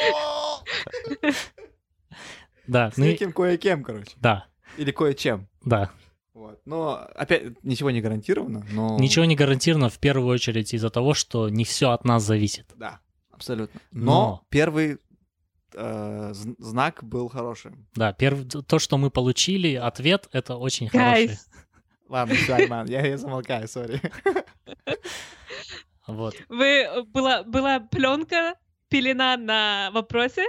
Да, 2.68 2.92
С 2.92 2.98
ну 2.98 3.06
неким 3.06 3.32
кое-кем, 3.32 3.82
короче. 3.84 4.12
да, 4.18 4.48
Или 4.78 4.92
кое-чем. 4.92 5.48
да. 5.64 5.90
Вот. 6.34 6.60
Но, 6.66 6.96
опять, 7.16 7.64
ничего 7.64 7.90
не 7.92 8.00
гарантировано, 8.02 8.64
но... 8.72 8.98
Ничего 9.00 9.26
не 9.26 9.36
гарантировано 9.36 9.90
в 9.90 9.98
первую 9.98 10.28
очередь 10.28 10.72
из-за 10.74 10.90
того, 10.92 11.14
что 11.16 11.50
не 11.50 11.64
все 11.64 11.90
от 11.92 12.04
нас 12.06 12.24
зависит. 12.24 12.68
Да. 12.76 13.00
Абсолютно. 13.32 13.80
Но, 13.92 14.04
Но- 14.06 14.44
первый 14.50 14.98
э, 15.74 16.34
знак 16.34 17.04
был 17.04 17.30
хорошим. 17.30 17.88
Да, 17.96 18.14
перв... 18.14 18.48
то, 18.68 18.80
что 18.80 18.98
мы 18.98 19.10
получили, 19.10 19.76
ответ, 19.76 20.28
это 20.32 20.56
очень 20.56 20.90
хороший. 20.90 21.28
Гайс, 21.28 21.50
Ладно, 22.10 22.36
все, 22.36 22.54
Айман, 22.54 22.88
я, 22.88 23.06
я 23.06 23.18
замолкаю, 23.18 23.68
сори. 23.68 24.02
Вот. 26.08 26.36
вы 26.48 27.04
была, 27.08 27.44
была 27.44 27.82
пленка, 27.82 28.56
пелена 28.88 29.36
на 29.36 29.92
вопросе, 29.92 30.46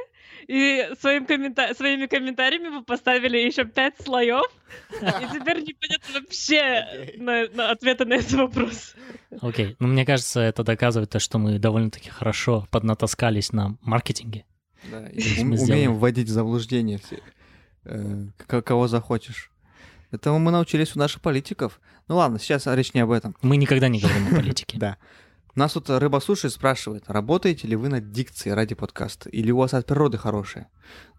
и 0.46 0.88
своим 1.00 1.26
коммента- 1.26 1.74
своими 1.74 2.07
комментариями 2.07 2.68
вы 2.68 2.85
поставили 2.85 3.38
еще 3.38 3.64
пять 3.64 3.94
слоев, 4.00 4.46
и 4.92 5.04
теперь 5.35 5.62
непонятно 5.62 6.20
вообще 6.20 6.61
Окей. 6.61 7.16
на, 7.18 7.48
на 7.48 7.70
ответы 7.72 8.04
на 8.04 8.14
этот 8.14 8.33
вопрос. 8.35 8.94
Окей. 9.40 9.74
Ну, 9.81 9.88
мне 9.88 10.07
кажется, 10.07 10.40
это 10.40 10.62
доказывает 10.62 11.11
то, 11.11 11.18
что 11.18 11.38
мы 11.38 11.59
довольно-таки 11.59 12.09
хорошо 12.09 12.68
поднатаскались 12.70 13.52
на 13.52 13.76
маркетинге. 13.83 14.44
Да, 14.90 14.98
умеем 15.00 15.98
вводить 15.98 16.28
в 16.28 16.32
заблуждение 16.32 16.98
всех, 16.98 17.20
э, 17.84 18.26
кого 18.46 18.88
захочешь. 18.88 19.50
Этому 20.10 20.38
мы 20.38 20.50
научились 20.50 20.96
у 20.96 20.98
наших 20.98 21.20
политиков. 21.20 21.80
Ну 22.06 22.16
ладно, 22.16 22.38
сейчас 22.38 22.66
речь 22.66 22.94
не 22.94 23.00
об 23.00 23.10
этом. 23.10 23.36
Мы 23.42 23.56
никогда 23.56 23.88
не 23.88 24.00
говорим 24.00 24.28
о 24.28 24.36
политике. 24.36 24.78
Да. 24.78 24.96
Нас 25.54 25.72
тут 25.72 25.90
рыба 25.90 26.20
суши 26.20 26.50
спрашивает, 26.50 27.04
работаете 27.08 27.66
ли 27.66 27.74
вы 27.74 27.88
над 27.88 28.12
дикцией 28.12 28.54
ради 28.54 28.76
подкаста, 28.76 29.28
или 29.28 29.50
у 29.50 29.56
вас 29.56 29.74
от 29.74 29.86
природы 29.86 30.16
хорошая? 30.16 30.68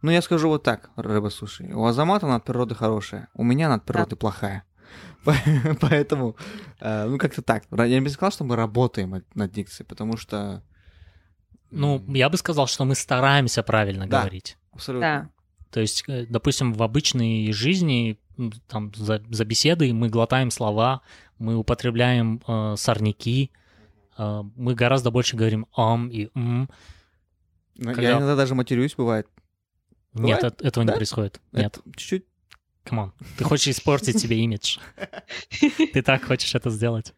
Ну, 0.01 0.11
я 0.11 0.21
скажу 0.21 0.47
вот 0.47 0.63
так, 0.63 0.91
рыба 0.95 1.27
суши. 1.27 1.65
У 1.73 1.83
Азамата 1.85 2.25
над 2.25 2.45
природы 2.45 2.73
хорошая, 2.73 3.27
у 3.33 3.43
меня 3.43 3.67
над 3.67 3.83
природы 3.83 4.15
плохая. 4.15 4.63
По- 5.25 5.35
Поэтому, 5.81 6.37
э, 6.79 7.05
ну, 7.05 7.17
как-то 7.17 7.41
так. 7.41 7.65
Я 7.69 7.99
не 7.99 8.09
сказал, 8.09 8.31
что 8.31 8.45
мы 8.45 8.55
работаем 8.55 9.23
над 9.35 9.51
дикцией, 9.51 9.85
потому 9.85 10.15
что... 10.15 10.63
Ну, 11.71 12.03
я 12.13 12.29
бы 12.29 12.37
сказал, 12.37 12.67
что 12.67 12.85
мы 12.85 12.95
стараемся 12.95 13.63
правильно 13.63 14.07
Да. 14.07 14.19
говорить. 14.21 14.57
Абсолютно. 14.71 15.01
Да. 15.01 15.29
То 15.71 15.79
есть, 15.81 16.03
э, 16.07 16.25
допустим, 16.27 16.73
в 16.73 16.81
обычной 16.81 17.51
жизни, 17.51 18.19
там, 18.67 18.91
за, 18.95 19.21
за 19.29 19.45
беседой 19.45 19.91
мы 19.91 20.09
глотаем 20.09 20.49
слова, 20.51 21.01
мы 21.37 21.55
употребляем 21.55 22.41
э, 22.47 22.75
сорняки, 22.77 23.51
э, 24.17 24.41
мы 24.55 24.73
гораздо 24.73 25.11
больше 25.11 25.35
говорим 25.37 25.67
«ам» 25.75 26.09
и 26.09 26.29
«м». 26.35 26.69
Но 27.75 27.93
Когда- 27.93 28.01
Я 28.09 28.11
иногда 28.17 28.35
даже 28.35 28.55
матерюсь, 28.55 28.95
бывает. 28.95 29.27
Нет, 30.13 30.39
Бывает? 30.41 30.43
эт- 30.43 30.65
этого 30.67 30.85
Да? 30.85 30.93
не 30.93 30.95
происходит. 30.97 31.39
Нет, 31.51 31.79
Чуть-чуть. 31.95 32.25
come 32.83 33.00
on. 33.00 33.13
Ты 33.37 33.43
хочешь 33.43 33.67
испортить 33.67 34.19
себе 34.19 34.37
имидж. 34.39 34.79
Ты 35.93 36.01
так 36.01 36.23
хочешь 36.25 36.55
это 36.55 36.69
сделать. 36.71 37.13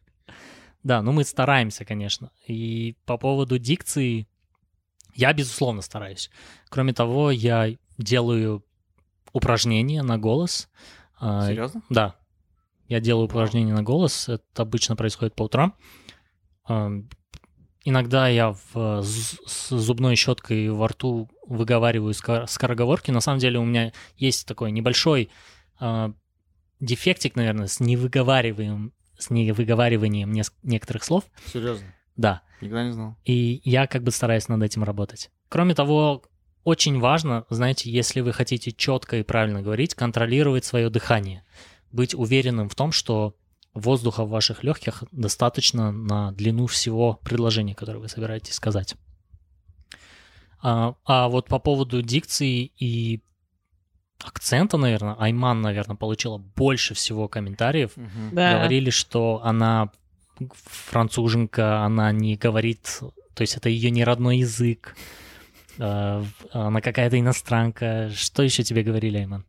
Да, 0.84 1.00
ну 1.02 1.12
мы 1.12 1.24
стараемся, 1.24 1.84
конечно. 1.84 2.30
И 2.46 2.96
по 3.06 3.16
поводу 3.16 3.58
дикции, 3.58 4.28
я, 5.14 5.32
безусловно, 5.32 5.82
стараюсь. 5.82 6.30
Кроме 6.68 6.92
того, 6.92 7.30
я 7.30 7.74
делаю 7.98 8.64
упражнения 9.32 10.02
на 10.02 10.18
голос. 10.18 10.68
А, 11.18 11.46
Серьезно? 11.46 11.82
Да. 11.90 12.16
Я 12.88 13.00
делаю 13.00 13.26
упражнения 13.26 13.74
на 13.74 13.82
голос. 13.82 14.28
Это 14.28 14.62
обычно 14.62 14.96
происходит 14.96 15.34
по 15.34 15.44
утрам. 15.44 15.74
Ам, 16.64 17.08
Иногда 17.84 18.28
я 18.28 18.52
в, 18.52 19.02
с 19.02 19.68
зубной 19.70 20.14
щеткой 20.14 20.70
во 20.70 20.86
рту 20.86 21.28
выговариваю 21.46 22.14
скороговорки. 22.14 23.10
На 23.10 23.20
самом 23.20 23.40
деле 23.40 23.58
у 23.58 23.64
меня 23.64 23.92
есть 24.16 24.46
такой 24.46 24.70
небольшой 24.70 25.30
а, 25.80 26.12
дефектик, 26.78 27.34
наверное, 27.34 27.66
с 27.66 27.80
невыговариванием, 27.80 28.92
с 29.18 29.30
невыговариванием 29.30 30.32
некоторых 30.62 31.02
слов. 31.02 31.24
Серьезно? 31.46 31.86
Да. 32.16 32.42
Никогда 32.60 32.84
не 32.84 32.92
знал. 32.92 33.16
И 33.24 33.60
я 33.64 33.86
как 33.86 34.02
бы 34.02 34.10
стараюсь 34.10 34.48
над 34.48 34.62
этим 34.62 34.84
работать. 34.84 35.30
Кроме 35.48 35.74
того, 35.74 36.22
очень 36.64 37.00
важно, 37.00 37.44
знаете, 37.50 37.90
если 37.90 38.20
вы 38.20 38.32
хотите 38.32 38.72
четко 38.72 39.18
и 39.18 39.22
правильно 39.22 39.62
говорить, 39.62 39.94
контролировать 39.94 40.64
свое 40.64 40.90
дыхание. 40.90 41.44
Быть 41.90 42.14
уверенным 42.14 42.68
в 42.68 42.74
том, 42.74 42.92
что 42.92 43.36
воздуха 43.74 44.24
в 44.24 44.30
ваших 44.30 44.62
легких 44.62 45.02
достаточно 45.12 45.90
на 45.92 46.32
длину 46.32 46.66
всего 46.66 47.18
предложения, 47.22 47.74
которое 47.74 47.98
вы 47.98 48.08
собираетесь 48.08 48.54
сказать. 48.54 48.94
А, 50.62 50.94
а 51.04 51.28
вот 51.28 51.48
по 51.48 51.58
поводу 51.58 52.02
дикции 52.02 52.70
и 52.78 53.22
акцента, 54.22 54.76
наверное, 54.76 55.16
Айман, 55.18 55.60
наверное, 55.60 55.96
получила 55.96 56.38
больше 56.38 56.94
всего 56.94 57.28
комментариев. 57.28 57.92
Да. 58.30 58.58
Говорили, 58.58 58.90
что 58.90 59.40
она 59.42 59.90
француженка, 60.54 61.80
она 61.80 62.12
не 62.12 62.36
говорит, 62.36 63.00
то 63.34 63.42
есть 63.42 63.56
это 63.56 63.68
ее 63.68 63.90
не 63.90 64.04
родной 64.04 64.38
язык, 64.38 64.96
э, 65.78 66.22
она 66.52 66.80
какая-то 66.80 67.18
иностранка. 67.18 68.10
Что 68.14 68.42
еще 68.42 68.62
тебе 68.62 68.82
говорили, 68.82 69.18
Айман? 69.18 69.44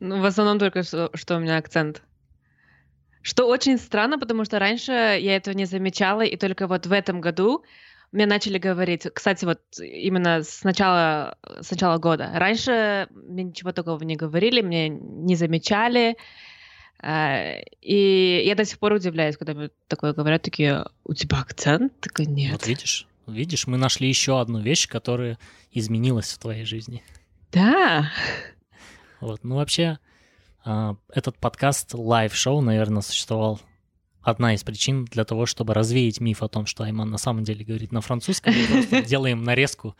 Ну, 0.00 0.20
в 0.20 0.24
основном 0.24 0.58
только 0.58 0.82
что, 0.82 1.10
что 1.14 1.36
у 1.36 1.40
меня 1.40 1.56
акцент. 1.56 2.02
Что 3.22 3.46
очень 3.46 3.78
странно, 3.78 4.18
потому 4.18 4.44
что 4.44 4.58
раньше 4.58 4.92
я 4.92 5.36
этого 5.36 5.54
не 5.54 5.64
замечала, 5.64 6.22
и 6.22 6.36
только 6.36 6.66
вот 6.66 6.86
в 6.86 6.92
этом 6.92 7.20
году 7.20 7.64
мне 8.12 8.26
начали 8.26 8.58
говорить, 8.58 9.06
кстати, 9.12 9.44
вот 9.44 9.60
именно 9.80 10.42
с 10.42 10.62
начала, 10.62 11.36
с 11.60 11.70
начала 11.70 11.98
года. 11.98 12.30
Раньше 12.34 13.08
мне 13.10 13.44
ничего 13.44 13.72
такого 13.72 14.02
не 14.04 14.14
говорили, 14.14 14.60
мне 14.60 14.88
не 14.88 15.36
замечали, 15.36 16.16
и 17.06 18.42
я 18.46 18.54
до 18.54 18.64
сих 18.64 18.78
пор 18.78 18.92
удивляюсь, 18.92 19.36
когда 19.36 19.52
мне 19.54 19.70
такое 19.88 20.14
говорят, 20.14 20.42
такие, 20.42 20.86
у 21.04 21.12
тебя 21.12 21.38
акцент? 21.38 21.92
Такая, 22.00 22.26
нет. 22.26 22.52
Вот 22.52 22.66
видишь? 22.66 23.06
Видишь, 23.26 23.66
мы 23.66 23.76
нашли 23.76 24.08
еще 24.08 24.40
одну 24.40 24.60
вещь, 24.60 24.88
которая 24.88 25.38
изменилась 25.70 26.32
в 26.32 26.38
твоей 26.38 26.64
жизни. 26.64 27.02
Да, 27.52 28.10
Вот. 29.20 29.44
Ну, 29.44 29.56
вообще, 29.56 29.98
а, 30.64 30.96
этот 31.08 31.38
подкаст, 31.38 31.94
live-шоу, 31.94 32.60
наверное, 32.60 33.02
существовал 33.02 33.60
одна 34.22 34.54
из 34.54 34.64
причин 34.64 35.04
для 35.04 35.24
того, 35.24 35.46
чтобы 35.46 35.74
развеять 35.74 36.20
миф 36.20 36.42
о 36.42 36.48
том, 36.48 36.66
что 36.66 36.84
Айман 36.84 37.10
на 37.10 37.18
самом 37.18 37.44
деле 37.44 37.64
говорит 37.64 37.92
на 37.92 38.00
французском. 38.00 38.54
Мы 38.54 38.66
просто 38.66 39.02
делаем 39.08 39.44
нарезку 39.44 39.94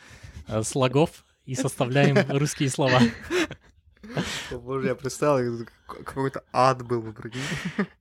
э, 0.48 0.62
слогов 0.62 1.24
и 1.44 1.54
составляем 1.54 2.16
русские 2.30 2.70
слова. 2.70 3.00
Боже, 4.50 4.88
я 4.88 4.94
представил, 4.94 5.66
какой-то 5.86 6.44
ад 6.52 6.86
был 6.86 7.02
бы, 7.02 7.12
прикинь. 7.12 7.40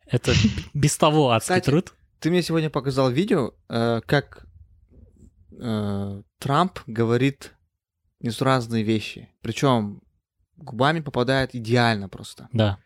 Это 0.07 0.33
без 0.73 0.97
того 0.97 1.31
адский 1.31 1.55
Кстати, 1.55 1.65
труд. 1.65 1.93
Ты 2.19 2.29
мне 2.29 2.41
сегодня 2.41 2.69
показал 2.69 3.11
видео, 3.11 3.53
э, 3.69 4.01
как 4.05 4.45
э, 5.51 6.21
Трамп 6.39 6.79
говорит 6.87 7.53
несуразные 8.19 8.83
вещи. 8.83 9.29
Причем 9.41 10.01
губами 10.57 11.01
попадает 11.01 11.53
идеально 11.53 12.09
просто. 12.09 12.47
Да. 12.53 12.79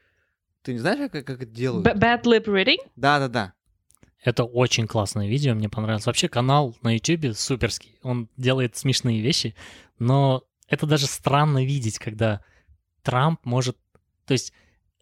Ты 0.64 0.74
не 0.74 0.80
знаешь, 0.80 1.12
как, 1.12 1.26
как 1.26 1.42
это 1.42 1.46
делают? 1.46 1.86
Bad 1.86 2.24
lip 2.24 2.46
reading? 2.46 2.78
Да-да-да. 2.96 3.54
Это 4.24 4.44
очень 4.44 4.88
классное 4.88 5.28
видео, 5.28 5.54
мне 5.54 5.70
понравилось. 5.70 6.06
Вообще 6.06 6.28
канал 6.28 6.76
на 6.82 6.96
YouTube 6.96 7.36
суперский. 7.36 7.98
Он 8.02 8.30
делает 8.36 8.76
смешные 8.76 9.22
вещи, 9.22 9.56
но 10.00 10.44
это 10.68 10.86
даже 10.86 11.06
странно 11.06 11.64
видеть, 11.64 12.00
когда 12.00 12.42
Трамп 13.08 13.40
может... 13.46 13.78
То 14.26 14.34
есть 14.34 14.52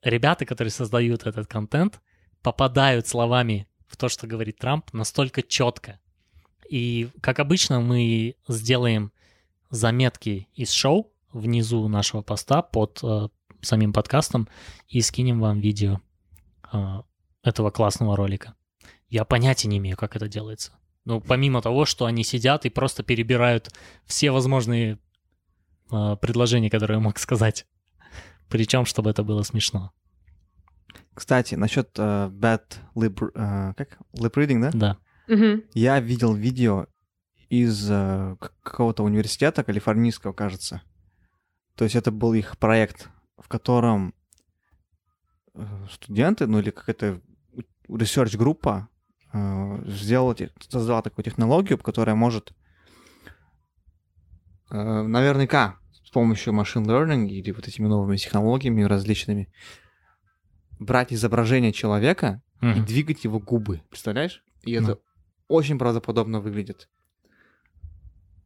ребята, 0.03 0.45
которые 0.45 0.71
создают 0.71 1.25
этот 1.25 1.47
контент, 1.47 2.01
попадают 2.43 3.07
словами 3.07 3.67
в 3.87 3.97
то, 3.97 4.09
что 4.09 4.27
говорит 4.27 4.59
Трамп, 4.59 4.93
настолько 4.93 5.41
четко. 5.41 5.99
И, 6.69 7.09
как 7.19 7.39
обычно, 7.39 7.81
мы 7.81 8.35
сделаем 8.47 9.11
заметки 9.71 10.47
из 10.53 10.71
шоу 10.71 11.11
внизу 11.33 11.87
нашего 11.87 12.21
поста 12.21 12.61
под 12.61 12.99
э, 13.01 13.29
самим 13.61 13.91
подкастом 13.91 14.47
и 14.87 15.01
скинем 15.01 15.39
вам 15.39 15.59
видео 15.59 15.99
э, 16.71 17.01
этого 17.41 17.71
классного 17.71 18.15
ролика. 18.15 18.53
Я 19.09 19.25
понятия 19.25 19.67
не 19.67 19.79
имею, 19.79 19.97
как 19.97 20.15
это 20.15 20.27
делается. 20.27 20.73
Ну, 21.05 21.21
помимо 21.21 21.63
того, 21.63 21.85
что 21.85 22.05
они 22.05 22.23
сидят 22.23 22.65
и 22.65 22.69
просто 22.69 23.01
перебирают 23.01 23.71
все 24.05 24.29
возможные 24.29 24.99
э, 25.89 26.17
предложения, 26.21 26.69
которые 26.69 26.97
я 26.97 27.01
мог 27.01 27.17
сказать. 27.17 27.65
Причем, 28.49 28.85
чтобы 28.85 29.09
это 29.09 29.23
было 29.23 29.43
смешно. 29.43 29.91
Кстати, 31.13 31.55
насчет 31.55 31.89
э, 31.97 32.29
bad 32.29 32.63
lip, 32.95 33.31
э, 33.33 33.73
как? 33.75 33.97
lip 34.13 34.33
reading, 34.33 34.61
да? 34.61 34.71
Да. 34.73 34.97
Мгм. 35.27 35.63
Я 35.73 35.99
видел 35.99 36.33
видео 36.33 36.87
из 37.49 37.89
э, 37.89 38.35
какого-то 38.63 39.03
университета, 39.03 39.63
калифорнийского, 39.63 40.33
кажется. 40.33 40.81
То 41.75 41.83
есть 41.83 41.95
это 41.95 42.11
был 42.11 42.33
их 42.33 42.57
проект, 42.57 43.09
в 43.37 43.47
котором 43.47 44.13
э, 45.53 45.65
студенты, 45.91 46.47
ну 46.47 46.59
или 46.59 46.69
какая-то 46.69 47.21
research-группа 47.87 48.89
э, 49.33 49.83
сделала, 49.87 50.35
создала 50.69 51.01
такую 51.01 51.23
технологию, 51.23 51.77
которая 51.77 52.15
может 52.15 52.53
э, 54.69 55.01
наверняка 55.01 55.79
помощью 56.15 56.53
machine 56.53 56.83
learning 56.89 57.27
или 57.27 57.51
вот 57.51 57.67
этими 57.67 57.87
новыми 57.87 58.17
технологиями 58.17 58.83
различными 58.83 59.47
брать 60.79 61.13
изображение 61.13 61.71
человека 61.71 62.41
и 62.61 62.65
Мгм. 62.65 62.85
двигать 62.85 63.23
его 63.25 63.39
губы. 63.39 63.81
Представляешь? 63.89 64.43
И 64.63 64.71
это 64.71 64.97
очень 65.47 65.77
правдоподобно 65.77 66.39
выглядит. 66.39 66.89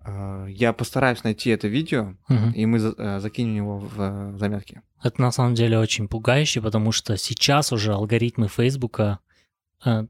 Э, 0.05 0.47
Я 0.49 0.73
постараюсь 0.73 1.23
найти 1.23 1.49
это 1.51 1.67
видео, 1.67 2.15
Мгм. 2.27 2.51
и 2.51 2.65
мы 2.65 2.77
э, 2.79 3.19
закинем 3.19 3.55
его 3.57 3.77
в 3.79 4.01
э, 4.01 4.37
заметки. 4.37 4.81
Это 5.03 5.21
на 5.21 5.31
самом 5.31 5.53
деле 5.55 5.77
очень 5.79 6.07
пугающе, 6.07 6.61
потому 6.61 6.91
что 6.91 7.17
сейчас 7.17 7.71
уже 7.71 7.93
алгоритмы 7.93 8.47
Фейсбука, 8.47 9.19
э, 9.85 10.05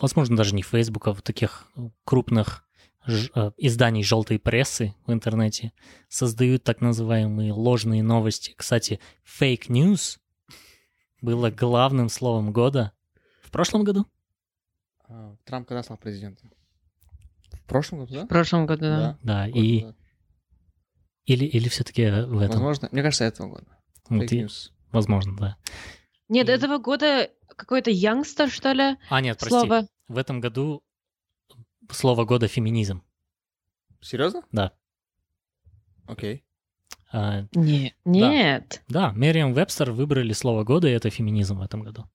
возможно, 0.00 0.36
даже 0.36 0.54
не 0.54 0.62
Фейсбука, 0.62 1.12
вот 1.12 1.24
таких 1.24 1.66
крупных 2.04 2.64
изданий 3.06 4.02
желтой 4.02 4.38
прессы 4.38 4.94
в 5.06 5.12
интернете 5.12 5.72
создают 6.08 6.64
так 6.64 6.80
называемые 6.80 7.52
ложные 7.52 8.02
новости. 8.02 8.54
Кстати, 8.56 9.00
fake 9.24 9.68
news 9.68 10.18
было 11.20 11.50
главным 11.50 12.08
словом 12.08 12.52
года 12.52 12.92
в 13.42 13.50
прошлом 13.50 13.84
году. 13.84 14.06
А, 15.08 15.34
Трамп 15.44 15.66
когда 15.68 15.82
стал 15.82 15.96
президентом? 15.96 16.52
В 17.52 17.62
прошлом 17.66 18.00
году, 18.00 18.14
да? 18.14 18.24
В 18.24 18.28
прошлом 18.28 18.66
году, 18.66 18.82
да. 18.82 19.18
Да, 19.22 19.48
и 19.48 19.86
или, 21.24 21.44
или 21.44 21.68
все-таки 21.68 22.04
в 22.04 22.38
этом. 22.38 22.48
Возможно, 22.56 22.88
мне 22.92 23.02
кажется, 23.02 23.24
этого 23.24 23.48
года. 23.48 23.66
Вот 24.08 24.22
Fake 24.24 24.34
и- 24.34 24.42
news. 24.44 24.70
возможно, 24.92 25.36
да. 25.36 25.56
Нет, 26.28 26.48
И- 26.48 26.52
этого 26.52 26.78
года 26.78 27.30
какой-то 27.56 27.90
youngster, 27.90 28.48
что 28.48 28.72
ли, 28.72 28.96
А, 29.08 29.20
нет, 29.20 29.38
прости. 29.38 29.50
слово. 29.50 29.86
В 30.08 30.16
этом 30.18 30.40
году 30.40 30.82
слово 31.94 32.24
года 32.24 32.48
феминизм. 32.48 33.02
Серьезно? 34.00 34.42
Да. 34.52 34.72
Окей. 36.06 36.44
А, 37.12 37.46
Не, 37.52 37.94
нет. 38.04 38.82
Да, 38.88 39.12
Merriam-Webster 39.12 39.90
выбрали 39.90 40.32
слово 40.32 40.64
года, 40.64 40.88
и 40.88 40.92
это 40.92 41.10
феминизм 41.10 41.58
в 41.58 41.62
этом 41.62 41.82
году. 41.82 42.08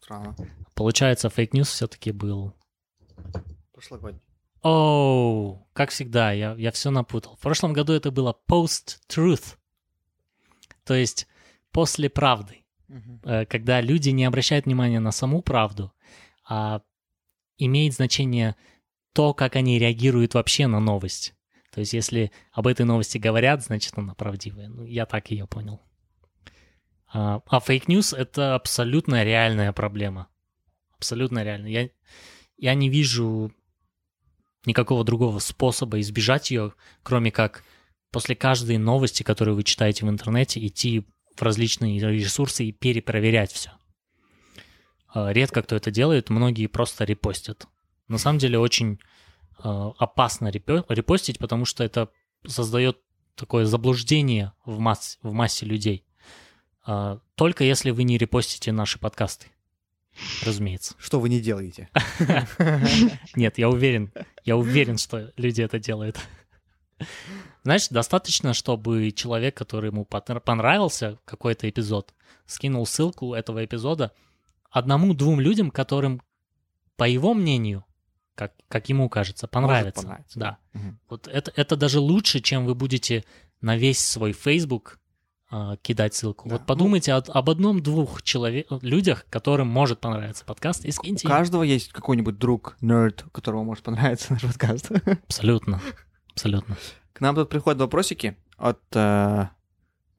Странно. 0.00 0.36
Получается, 0.74 1.28
fake 1.28 1.48
news 1.48 1.68
все-таки 1.68 2.12
был... 2.12 2.54
Прошлогодний. 3.72 4.20
Оу, 4.62 5.68
как 5.74 5.90
всегда, 5.90 6.32
я, 6.32 6.54
я 6.54 6.70
все 6.72 6.90
напутал. 6.90 7.36
В 7.36 7.40
прошлом 7.40 7.74
году 7.74 7.92
это 7.92 8.10
было 8.10 8.34
post-truth, 8.48 9.56
то 10.84 10.94
есть 10.94 11.26
после 11.70 12.08
правды, 12.08 12.64
э, 13.24 13.44
когда 13.44 13.82
люди 13.82 14.08
не 14.08 14.24
обращают 14.24 14.64
внимания 14.64 15.00
на 15.00 15.10
саму 15.10 15.42
правду, 15.42 15.92
а 16.48 16.80
имеет 17.58 17.94
значение 17.94 18.56
то, 19.12 19.34
как 19.34 19.56
они 19.56 19.78
реагируют 19.78 20.34
вообще 20.34 20.66
на 20.66 20.80
новость. 20.80 21.34
То 21.70 21.80
есть 21.80 21.92
если 21.92 22.30
об 22.52 22.66
этой 22.66 22.84
новости 22.84 23.18
говорят, 23.18 23.62
значит 23.62 23.92
она 23.96 24.14
правдивая. 24.14 24.68
Ну, 24.68 24.84
я 24.84 25.06
так 25.06 25.30
ее 25.30 25.46
понял. 25.46 25.80
А, 27.12 27.40
а 27.46 27.60
fake 27.60 27.86
news— 27.86 28.12
это 28.16 28.54
абсолютно 28.54 29.24
реальная 29.24 29.72
проблема. 29.72 30.28
Абсолютно 30.96 31.44
реально. 31.44 31.66
Я, 31.66 31.90
я 32.56 32.74
не 32.74 32.88
вижу 32.88 33.52
никакого 34.66 35.04
другого 35.04 35.38
способа 35.38 36.00
избежать 36.00 36.50
ее, 36.50 36.74
кроме 37.02 37.30
как 37.30 37.64
после 38.10 38.34
каждой 38.34 38.78
новости, 38.78 39.22
которую 39.22 39.56
вы 39.56 39.64
читаете 39.64 40.06
в 40.06 40.08
интернете, 40.08 40.64
идти 40.64 41.04
в 41.36 41.42
различные 41.42 41.98
ресурсы 41.98 42.64
и 42.66 42.72
перепроверять 42.72 43.52
все. 43.52 43.70
Редко 45.14 45.62
кто 45.62 45.76
это 45.76 45.90
делает, 45.90 46.28
многие 46.30 46.66
просто 46.66 47.04
репостят. 47.04 47.66
На 48.08 48.18
самом 48.18 48.38
деле 48.38 48.58
очень 48.58 48.98
э, 49.62 49.90
опасно 49.98 50.48
репо- 50.48 50.84
репостить, 50.88 51.38
потому 51.38 51.64
что 51.64 51.84
это 51.84 52.08
создает 52.46 52.98
такое 53.36 53.64
заблуждение 53.64 54.52
в, 54.64 54.78
масс- 54.78 55.18
в 55.22 55.32
массе 55.32 55.66
людей. 55.66 56.04
А, 56.86 57.20
Только 57.34 57.64
если 57.64 57.90
вы 57.90 58.04
не 58.04 58.18
репостите 58.18 58.72
наши 58.72 58.98
подкасты, 58.98 59.46
разумеется. 60.44 60.94
Что 60.98 61.18
вы 61.20 61.28
не 61.28 61.40
делаете? 61.40 61.88
Нет, 63.36 63.58
я 63.58 63.68
уверен, 63.68 64.12
я 64.44 64.56
уверен, 64.56 64.98
что 64.98 65.32
люди 65.36 65.62
это 65.62 65.78
делают. 65.78 66.18
Знаешь, 67.62 67.88
достаточно, 67.88 68.52
чтобы 68.54 69.10
человек, 69.12 69.56
который 69.56 69.90
ему 69.90 70.04
понравился 70.04 71.18
какой-то 71.24 71.68
эпизод, 71.68 72.14
скинул 72.46 72.86
ссылку 72.86 73.34
этого 73.34 73.64
эпизода 73.64 74.12
одному-двум 74.74 75.40
людям, 75.40 75.70
которым, 75.70 76.20
по 76.96 77.04
его 77.08 77.34
мнению, 77.34 77.84
как, 78.34 78.52
как 78.68 78.88
ему 78.88 79.08
кажется, 79.08 79.46
понравится. 79.46 80.02
понравиться, 80.02 80.38
Да. 80.38 80.58
Мгм. 80.72 80.98
Вот 81.08 81.28
это, 81.28 81.52
это 81.56 81.76
даже 81.76 82.00
лучше, 82.00 82.40
чем 82.40 82.66
вы 82.66 82.74
будете 82.74 83.24
на 83.60 83.76
весь 83.76 84.00
свой 84.00 84.32
Facebook 84.32 84.98
а, 85.50 85.76
кидать 85.76 86.14
ссылку. 86.14 86.48
Да. 86.48 86.56
Вот 86.56 86.66
подумайте 86.66 87.12
от- 87.12 87.28
об 87.28 87.48
одном-двух 87.48 88.22
человек, 88.22 88.66
людях, 88.82 89.24
которым 89.30 89.68
может 89.68 90.00
понравиться 90.00 90.44
подкаст, 90.44 90.84
и 90.84 90.90
скиньте 90.90 91.28
У 91.28 91.30
каждого 91.30 91.62
есть 91.62 91.92
какой-нибудь 91.92 92.38
друг, 92.38 92.76
нерд, 92.80 93.24
которому 93.30 93.62
может 93.64 93.84
понравиться 93.84 94.28
наш 94.32 94.42
подкаст. 94.42 94.90
Абсолютно. 95.26 95.80
Абсолютно. 96.32 96.76
К 97.12 97.20
нам 97.20 97.36
тут 97.36 97.48
приходят 97.50 97.80
вопросики 97.80 98.36
от... 98.56 98.80
э, 98.96 99.46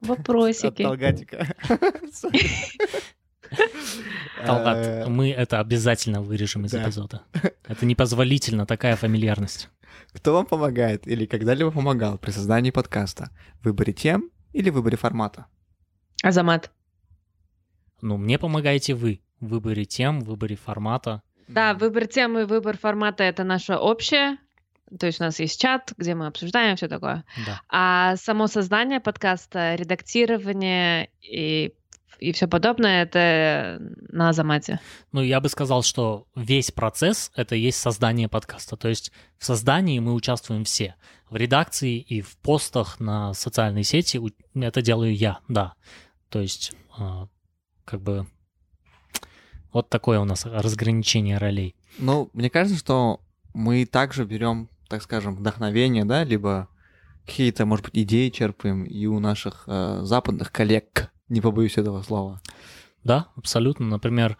Вопросики. 0.00 0.82
Талгат, 4.44 4.76
Э, 4.78 5.06
мы 5.08 5.30
это 5.30 5.60
обязательно 5.60 6.22
вырежем 6.22 6.64
из 6.64 6.72
да. 6.72 6.82
эпизода. 6.82 7.22
Это 7.66 7.86
непозволительно, 7.86 8.66
такая 8.66 8.96
фамильярность. 8.96 9.68
Кто 10.12 10.32
вам 10.34 10.46
помогает 10.46 11.06
или 11.06 11.26
когда-либо 11.26 11.70
помогал 11.70 12.18
при 12.18 12.30
создании 12.30 12.70
подкаста? 12.70 13.30
Выборе 13.62 13.92
тем 13.92 14.30
или 14.52 14.70
выборе 14.70 14.96
формата? 14.96 15.46
Азамат. 16.22 16.70
Ну, 18.00 18.16
мне 18.16 18.38
помогаете 18.38 18.94
вы 18.94 19.20
в 19.40 19.48
выборе 19.48 19.84
тем, 19.84 20.20
в 20.20 20.24
выборе 20.28 20.56
формата. 20.56 21.22
Да, 21.48 21.74
выбор 21.74 22.06
темы 22.06 22.42
и 22.42 22.44
выбор 22.44 22.76
формата— 22.76 23.24
это 23.24 23.44
наше 23.44 23.74
общее. 23.74 24.38
То 24.98 25.06
есть 25.06 25.20
у 25.20 25.24
нас 25.24 25.40
есть 25.40 25.60
чат, 25.60 25.92
где 25.96 26.14
мы 26.14 26.26
обсуждаем 26.26 26.76
все 26.76 26.88
такое. 26.88 27.24
Да. 27.44 27.60
А 27.68 28.16
само 28.16 28.46
создание 28.46 29.00
подкаста, 29.00 29.74
редактирование 29.74 31.10
и, 31.20 31.74
и 32.18 32.32
все 32.32 32.46
подобное— 32.46 33.02
это 33.04 33.78
на 34.08 34.30
Азамате. 34.30 34.80
Ну, 35.12 35.22
я 35.22 35.40
бы 35.40 35.48
сказал, 35.48 35.82
что 35.82 36.26
весь 36.34 36.70
процесс— 36.70 37.30
это 37.36 37.54
и 37.54 37.60
есть 37.60 37.78
создание 37.78 38.28
подкаста. 38.28 38.76
То 38.76 38.88
есть 38.88 39.12
в 39.38 39.44
создании 39.44 39.98
мы 39.98 40.14
участвуем 40.14 40.64
все. 40.64 40.94
В 41.30 41.36
редакции 41.36 41.98
и 41.98 42.20
в 42.20 42.36
постах 42.38 43.00
на 43.00 43.34
социальные 43.34 43.84
сети 43.84 44.20
это 44.54 44.82
делаю 44.82 45.14
я, 45.14 45.40
да. 45.48 45.74
То 46.28 46.40
есть 46.40 46.72
а, 46.96 47.28
как 47.84 48.00
бы 48.00 48.26
вот 49.72 49.88
такое 49.90 50.20
у 50.20 50.24
нас 50.24 50.46
разграничение 50.46 51.38
ролей. 51.38 51.76
Ну, 51.98 52.30
мне 52.32 52.48
кажется, 52.48 52.78
что 52.78 53.20
мы 53.52 53.84
также 53.86 54.24
берем, 54.24 54.68
так 54.88 55.02
скажем, 55.02 55.36
вдохновение, 55.36 56.04
да, 56.04 56.24
либо 56.24 56.68
какие-то, 57.26 57.66
может 57.66 57.84
быть, 57.86 57.96
идеи 57.96 58.30
черпаем 58.30 58.84
и 58.84 59.06
у 59.06 59.18
наших 59.18 59.64
э, 59.66 60.00
западных 60.02 60.52
коллег, 60.52 61.10
не 61.28 61.40
побоюсь 61.40 61.76
этого 61.78 62.02
слова. 62.02 62.40
Да, 63.04 63.28
абсолютно. 63.36 63.86
Например, 63.86 64.36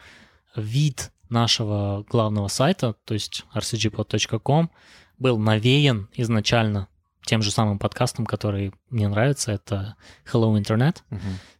вид 0.54 1.12
нашего 1.28 2.04
главного 2.08 2.48
сайта, 2.48 2.94
то 3.04 3.14
есть 3.14 3.44
rcgpod.com, 3.54 4.70
был 5.18 5.38
навеян 5.38 6.08
изначально 6.14 6.88
тем 7.24 7.42
же 7.42 7.50
самым 7.50 7.78
подкастом, 7.78 8.24
который 8.26 8.72
мне 8.90 9.08
нравится, 9.08 9.52
это 9.52 9.96
Hello 10.32 10.56
Internet. 10.60 10.98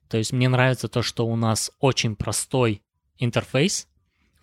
То 0.09 0.17
есть 0.19 0.33
мне 0.33 0.49
нравится 0.49 0.89
то, 0.89 1.03
что 1.03 1.27
у 1.27 1.35
нас 1.37 1.73
очень 1.81 2.15
простой 2.15 2.83
интерфейс. 3.19 3.89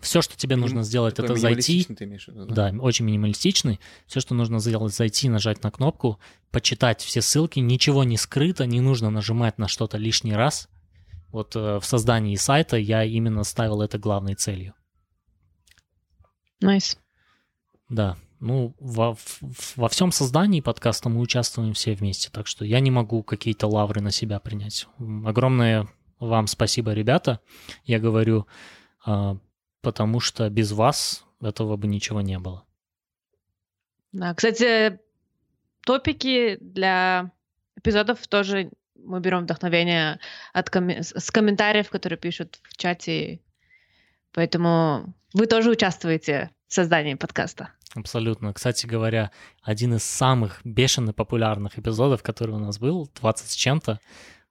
Все, 0.02 0.22
что 0.22 0.36
тебе 0.36 0.58
нужно 0.58 0.80
Миним- 0.80 0.84
сделать, 0.84 1.16
Такой 1.16 1.32
это 1.32 1.40
зайти. 1.40 1.86
ты 1.86 2.04
имеешь 2.04 2.26
в 2.26 2.28
виду, 2.28 2.48
Да, 2.54 2.74
очень 2.82 3.06
минималистичный. 3.06 3.80
Все, 4.06 4.20
что 4.20 4.36
нужно 4.36 4.60
сделать, 4.60 4.94
зайти, 4.94 5.30
нажать 5.30 5.64
на 5.64 5.72
кнопку, 5.72 6.20
почитать 6.52 7.02
все 7.02 7.22
ссылки, 7.22 7.60
ничего 7.60 8.04
не 8.04 8.18
скрыто, 8.18 8.66
не 8.66 8.82
нужно 8.82 9.10
нажимать 9.10 9.58
на 9.58 9.70
что-то 9.70 9.98
лишний 9.98 10.34
раз. 10.34 10.68
Вот 11.34 11.56
э, 11.56 11.80
в 11.80 11.84
создании 11.84 12.36
сайта 12.36 12.78
я 12.78 13.04
именно 13.04 13.44
ставил 13.44 13.82
это 13.82 13.98
главной 13.98 14.36
целью. 14.36 14.76
Nice. 16.62 16.98
Да, 17.90 18.18
ну 18.40 18.76
во, 18.80 19.18
во 19.76 19.90
всем 19.90 20.12
создании 20.12 20.62
подкаста 20.62 21.10
мы 21.10 21.20
участвуем 21.20 21.74
все 21.74 21.96
вместе, 21.96 22.30
так 22.30 22.46
что 22.46 22.64
я 22.64 22.80
не 22.80 22.92
могу 22.92 23.24
какие-то 23.24 23.68
лавры 23.68 24.00
на 24.00 24.12
себя 24.12 24.40
принять. 24.40 24.88
Огромное 25.26 25.90
вам 26.20 26.46
спасибо, 26.46 26.94
ребята. 26.94 27.40
Я 27.84 28.00
говорю, 28.00 28.46
а, 29.04 29.38
потому 29.82 30.20
что 30.20 30.48
без 30.52 30.72
вас 30.72 31.26
этого 31.42 31.78
бы 31.78 31.88
ничего 31.88 32.22
не 32.22 32.38
было. 32.38 32.64
Да, 34.12 34.36
кстати, 34.36 35.00
топики 35.82 36.60
для 36.62 37.32
эпизодов 37.76 38.28
тоже 38.28 38.70
мы 39.06 39.20
берем 39.20 39.42
вдохновение 39.44 40.20
от 40.54 40.70
коме- 40.70 41.02
с 41.04 41.32
комментариев, 41.32 41.90
которые 41.90 42.18
пишут 42.18 42.60
в 42.64 42.78
чате. 42.78 43.40
Поэтому 44.34 45.14
вы 45.34 45.46
тоже 45.48 45.70
участвуете 45.72 46.50
в 46.68 46.74
создании 46.74 47.14
подкаста. 47.16 47.70
Абсолютно. 47.96 48.54
Кстати 48.54 48.88
говоря, 48.88 49.32
один 49.62 49.94
из 49.94 50.04
самых 50.04 50.62
бешено 50.64 51.14
популярных 51.14 51.78
эпизодов, 51.78 52.24
который 52.24 52.56
у 52.56 52.60
нас 52.60 52.80
был, 52.80 53.10
20 53.22 53.50
с 53.52 53.54
чем-то, 53.56 54.00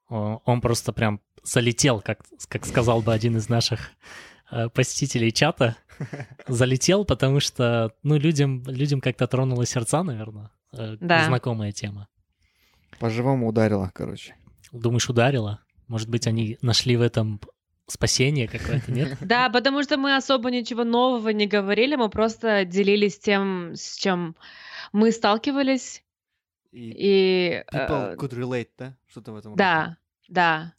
он 0.09 0.61
просто 0.61 0.93
прям 0.93 1.21
залетел, 1.43 2.01
как, 2.01 2.21
как 2.49 2.65
сказал 2.67 3.03
бы 3.03 3.13
один 3.13 3.37
из 3.37 3.49
наших 3.49 3.91
э, 4.53 4.69
посетителей 4.69 5.33
чата 5.33 5.77
залетел, 6.47 7.05
потому 7.05 7.41
что, 7.41 7.93
ну, 8.05 8.17
людям, 8.17 8.63
людям 8.67 9.01
как-то 9.01 9.27
тронуло 9.27 9.67
сердца, 9.67 10.05
наверное. 10.05 10.51
Э, 10.73 10.97
Да. 11.01 11.25
Знакомая 11.25 11.73
тема. 11.73 12.07
По-живому 13.01 13.49
ударила, 13.49 13.91
короче. 13.93 14.37
Думаешь, 14.73 15.09
ударила? 15.09 15.61
Может 15.89 16.09
быть, 16.09 16.27
они 16.27 16.59
нашли 16.63 16.97
в 16.97 17.03
этом 17.03 17.41
спасение 17.87 18.49
какое-то, 18.49 18.91
нет? 18.91 19.19
Да, 19.21 19.51
потому 19.51 19.83
что 19.83 19.97
мы 19.99 20.17
особо 20.17 20.51
ничего 20.51 20.85
нового 20.85 21.29
не 21.29 21.47
говорили, 21.47 21.97
мы 21.97 22.09
просто 22.09 22.65
делились 22.65 23.19
тем, 23.19 23.75
с 23.75 23.97
чем 23.97 24.37
мы 24.93 25.13
сталкивались. 25.13 26.03
И 26.71 26.91
И 26.91 27.63
people 27.73 28.13
э, 28.13 28.17
could 28.17 28.33
relate, 28.33 28.69
да? 28.79 28.97
Что-то 29.09 29.33
в 29.33 29.37
этом 29.37 29.55
да, 29.57 29.99
да. 30.29 30.75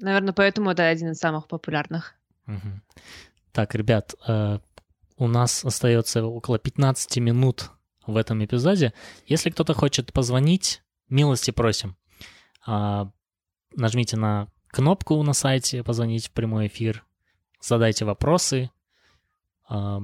Наверное, 0.00 0.32
поэтому 0.32 0.70
это 0.70 0.86
один 0.86 1.10
из 1.10 1.18
самых 1.18 1.46
популярных. 1.46 2.14
Так, 3.52 3.74
ребят, 3.74 4.14
э, 4.26 4.58
у 5.16 5.26
нас 5.28 5.64
остается 5.64 6.24
около 6.24 6.58
15 6.58 7.18
минут 7.18 7.70
в 8.06 8.16
этом 8.16 8.42
эпизоде. 8.44 8.94
Если 9.26 9.50
кто-то 9.50 9.74
хочет 9.74 10.12
позвонить, 10.12 10.82
милости 11.08 11.50
просим. 11.50 11.96
А, 12.66 13.10
Нажмите 13.76 14.16
на 14.16 14.48
кнопку 14.68 15.22
на 15.22 15.32
сайте 15.32 15.84
«Позвонить 15.84 16.28
в 16.28 16.32
прямой 16.32 16.66
эфир», 16.66 17.04
задайте 17.60 18.04
вопросы. 18.04 18.70
А, 19.68 20.00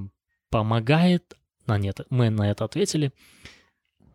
Помогает... 0.50 1.36
А, 1.66 1.78
нет, 1.78 2.00
мы 2.10 2.30
на 2.30 2.50
это 2.50 2.64
ответили. 2.64 3.12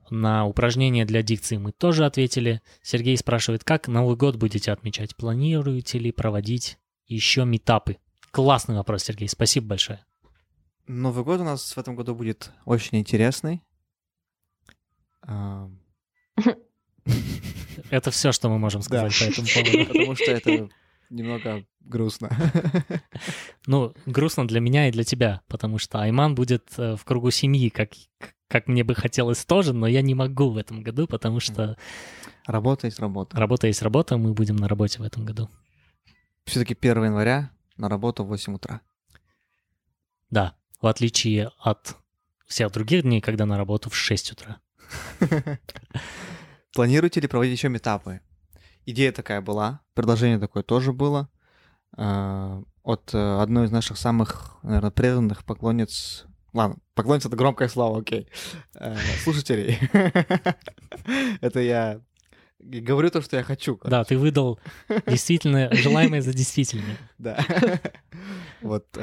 На 0.09 0.45
упражнения 0.45 1.05
для 1.05 1.21
дикции 1.21 1.57
мы 1.57 1.71
тоже 1.71 2.05
ответили. 2.05 2.61
Сергей 2.81 3.17
спрашивает, 3.17 3.63
как 3.63 3.87
Новый 3.87 4.15
год 4.15 4.35
будете 4.35 4.71
отмечать? 4.71 5.15
Планируете 5.15 5.99
ли 5.99 6.11
проводить 6.11 6.77
еще 7.07 7.45
метапы? 7.45 7.97
Классный 8.31 8.75
вопрос, 8.75 9.03
Сергей. 9.03 9.27
Спасибо 9.27 9.67
большое. 9.67 10.05
Новый 10.87 11.23
год 11.23 11.41
у 11.41 11.43
нас 11.43 11.73
в 11.73 11.77
этом 11.77 11.95
году 11.95 12.15
будет 12.15 12.51
очень 12.65 12.97
интересный. 12.97 13.61
Это 17.89 18.11
все, 18.11 18.31
что 18.31 18.49
мы 18.49 18.57
можем 18.59 18.81
сказать 18.81 19.11
Да. 19.19 19.25
по 19.25 19.31
этому 19.31 19.47
поводу. 19.53 19.87
Потому 19.87 20.15
что 20.15 20.31
это 20.31 20.69
немного 21.09 21.65
грустно. 21.81 22.29
Ну, 23.67 23.93
грустно 24.05 24.47
для 24.47 24.59
меня 24.59 24.87
и 24.87 24.91
для 24.91 25.03
тебя, 25.03 25.41
потому 25.47 25.77
что 25.77 26.01
Айман 26.01 26.33
будет 26.35 26.67
э, 26.77 26.95
в 26.95 27.05
кругу 27.05 27.29
семьи, 27.31 27.69
как, 27.69 27.91
как 28.47 28.67
мне 28.67 28.83
бы 28.83 28.95
хотелось 28.95 29.45
тоже, 29.45 29.73
но 29.73 29.85
я 29.87 30.01
не 30.01 30.15
могу 30.15 30.49
в 30.49 30.57
этом 30.57 30.81
году, 30.81 31.05
потому 31.07 31.39
что 31.39 31.77
Работа 32.47 32.87
есть 32.87 32.99
работа. 32.99 33.37
работа 33.37 33.67
есть 33.67 33.81
работа, 33.83 34.17
мы 34.17 34.33
будем 34.33 34.55
на 34.55 34.67
работе 34.67 34.99
в 34.99 35.03
этом 35.03 35.25
году. 35.25 35.47
Все-таки 36.45 36.75
1 36.79 37.03
января 37.05 37.51
на 37.77 37.87
работу 37.87 38.23
в 38.23 38.27
8 38.29 38.55
утра. 38.55 38.81
Да, 40.31 40.55
в 40.81 40.87
отличие 40.87 41.51
от 41.59 41.95
всех 42.47 42.71
других 42.71 43.03
дней, 43.03 43.21
когда 43.21 43.45
на 43.45 43.57
работу 43.57 43.89
в 43.91 43.95
6 43.95 44.31
утра. 44.31 44.59
Планируете 46.73 47.19
ли 47.19 47.27
проводить 47.27 47.57
еще 47.57 47.69
метапы? 47.69 48.21
Идея 48.85 49.11
такая 49.11 49.41
была, 49.41 49.81
предложение 49.93 50.39
такое 50.39 50.63
тоже 50.63 50.91
было. 50.93 51.29
а, 51.97 52.63
От 52.83 53.13
э, 53.13 53.41
одной 53.41 53.65
из 53.67 53.71
наших 53.71 53.97
самых, 53.97 54.57
наверное, 54.63 54.91
преданных 54.91 55.43
поклонниц... 55.45 56.25
Ладно, 56.53 56.77
поклонница— 56.95 57.27
это 57.29 57.37
громкое 57.37 57.67
слово, 57.69 57.99
окей. 57.99 58.27
Э, 58.75 58.97
Слушателей. 59.23 59.77
Это 61.41 61.59
я 61.59 62.01
говорю 62.59 63.09
то, 63.09 63.21
что 63.21 63.37
я 63.37 63.43
хочу. 63.43 63.79
Да, 63.85 64.03
ты 64.03 64.17
выдал 64.17 64.59
действительно 65.07 65.69
желаемое 65.73 66.21
за 66.21 66.33
действительное. 66.33 66.97
Да. 67.17 67.37
Вот. 68.61 68.97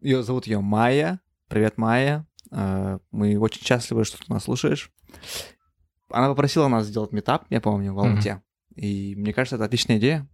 Ее 0.00 0.22
зовут 0.22 0.46
ее 0.46 0.60
Майя. 0.60 1.20
Привет, 1.48 1.78
Майя. 1.78 2.26
Э, 2.50 2.98
Мы 3.10 3.38
очень 3.38 3.62
счастливы, 3.64 4.04
что 4.04 4.18
ты 4.18 4.24
нас 4.28 4.44
слушаешь. 4.44 4.90
Она 6.12 6.28
попросила 6.28 6.68
нас 6.68 6.86
сделать 6.86 7.12
метап, 7.12 7.46
я 7.50 7.60
помню, 7.60 7.92
в 7.94 7.98
Алмате. 7.98 8.42
И 8.74 9.14
мне 9.16 9.32
кажется, 9.32 9.56
это 9.56 9.64
отличная 9.64 9.98
идея. 9.98 10.28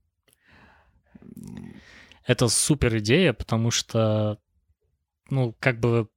Это 2.27 2.49
супер 2.49 2.99
идея, 2.99 3.33
потому 3.33 3.71
что, 3.71 4.39
ну, 5.31 5.55
как 5.59 5.81
бы 5.81 6.09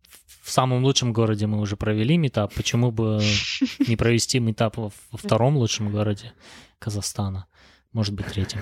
в 0.41 0.51
самом 0.51 0.84
лучшем 0.84 1.14
городе 1.14 1.47
мы 1.47 1.59
уже 1.59 1.78
провели 1.78 2.18
метап, 2.18 2.53
почему 2.53 2.91
бы 2.91 3.22
не 3.88 3.95
провести 3.95 4.39
метап 4.39 4.78
во, 4.78 4.91
втором 5.12 5.57
лучшем 5.57 5.91
городе 5.91 6.34
Казахстана, 6.80 7.47
может 7.93 8.14
быть, 8.14 8.28
третьем. 8.28 8.62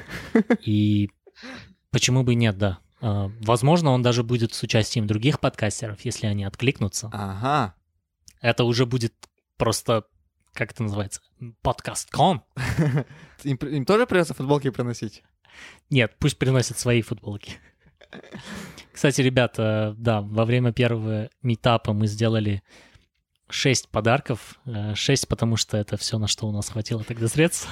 И 0.63 1.09
почему 1.89 2.23
бы 2.23 2.35
нет, 2.35 2.57
да. 2.57 2.79
А, 3.01 3.31
Возможно, 3.41 3.91
он 3.91 4.01
даже 4.01 4.23
будет 4.23 4.53
с 4.53 4.61
участием 4.61 5.07
других 5.07 5.39
подкастеров, 5.39 6.03
если 6.03 6.27
они 6.27 6.43
откликнутся. 6.43 7.09
Ага. 7.13 7.75
Это 8.41 8.63
уже 8.63 8.85
будет 8.85 9.13
просто, 9.57 10.05
как 10.59 10.71
это 10.73 10.83
называется, 10.83 11.21
подкаст-кон. 11.61 12.43
Им, 13.45 13.55
им 13.55 13.85
тоже 13.85 14.05
придется 14.05 14.33
футболки 14.33 14.69
приносить? 14.69 15.23
Нет, 15.89 16.17
пусть 16.19 16.37
приносят 16.37 16.77
свои 16.77 17.01
футболки. 17.01 17.53
Кстати, 18.91 19.21
ребята, 19.21 19.95
да, 19.97 20.19
во 20.19 20.43
время 20.43 20.73
первого 20.73 21.29
метапа 21.41 21.93
мы 21.93 22.07
сделали 22.07 22.61
6 23.49 23.87
подарков. 23.87 24.59
6, 24.93 25.29
потому 25.29 25.55
что 25.55 25.77
это 25.77 25.95
все, 25.95 26.17
на 26.17 26.27
что 26.27 26.45
у 26.49 26.51
нас 26.51 26.67
хватило 26.67 27.05
тогда 27.05 27.29
средств. 27.29 27.69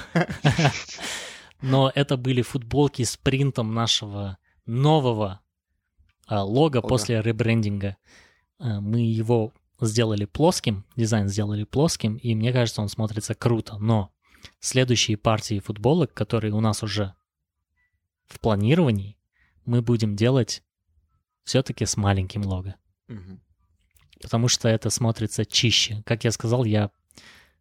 Но 1.60 1.92
это 1.94 2.16
были 2.16 2.40
футболки 2.40 3.02
с 3.02 3.18
принтом 3.18 3.74
нашего 3.74 4.38
нового 4.64 5.40
а, 6.26 6.42
лого 6.42 6.76
Лого. 6.76 6.88
после 6.88 7.20
ребрендинга. 7.20 7.98
А, 8.58 8.80
Мы 8.80 9.00
его 9.00 9.52
сделали 9.80 10.24
плоским, 10.24 10.84
дизайн 10.96 11.28
сделали 11.28 11.64
плоским, 11.64 12.16
и 12.16 12.34
мне 12.34 12.52
кажется, 12.52 12.82
он 12.82 12.88
смотрится 12.88 13.34
круто. 13.34 13.78
Но 13.78 14.12
следующие 14.60 15.16
партии 15.16 15.60
футболок, 15.60 16.12
которые 16.14 16.52
у 16.54 16.60
нас 16.60 16.82
уже 16.82 17.14
в 18.26 18.40
планировании, 18.40 19.16
мы 19.64 19.82
будем 19.82 20.16
делать 20.16 20.62
все-таки 21.44 21.86
с 21.86 21.96
маленьким 21.96 22.42
лого. 22.42 22.74
Мгм. 23.06 23.40
Потому 24.20 24.48
что 24.48 24.68
это 24.68 24.90
смотрится 24.90 25.46
чище. 25.46 26.02
Как 26.04 26.24
я 26.24 26.32
сказал, 26.32 26.64
я 26.64 26.90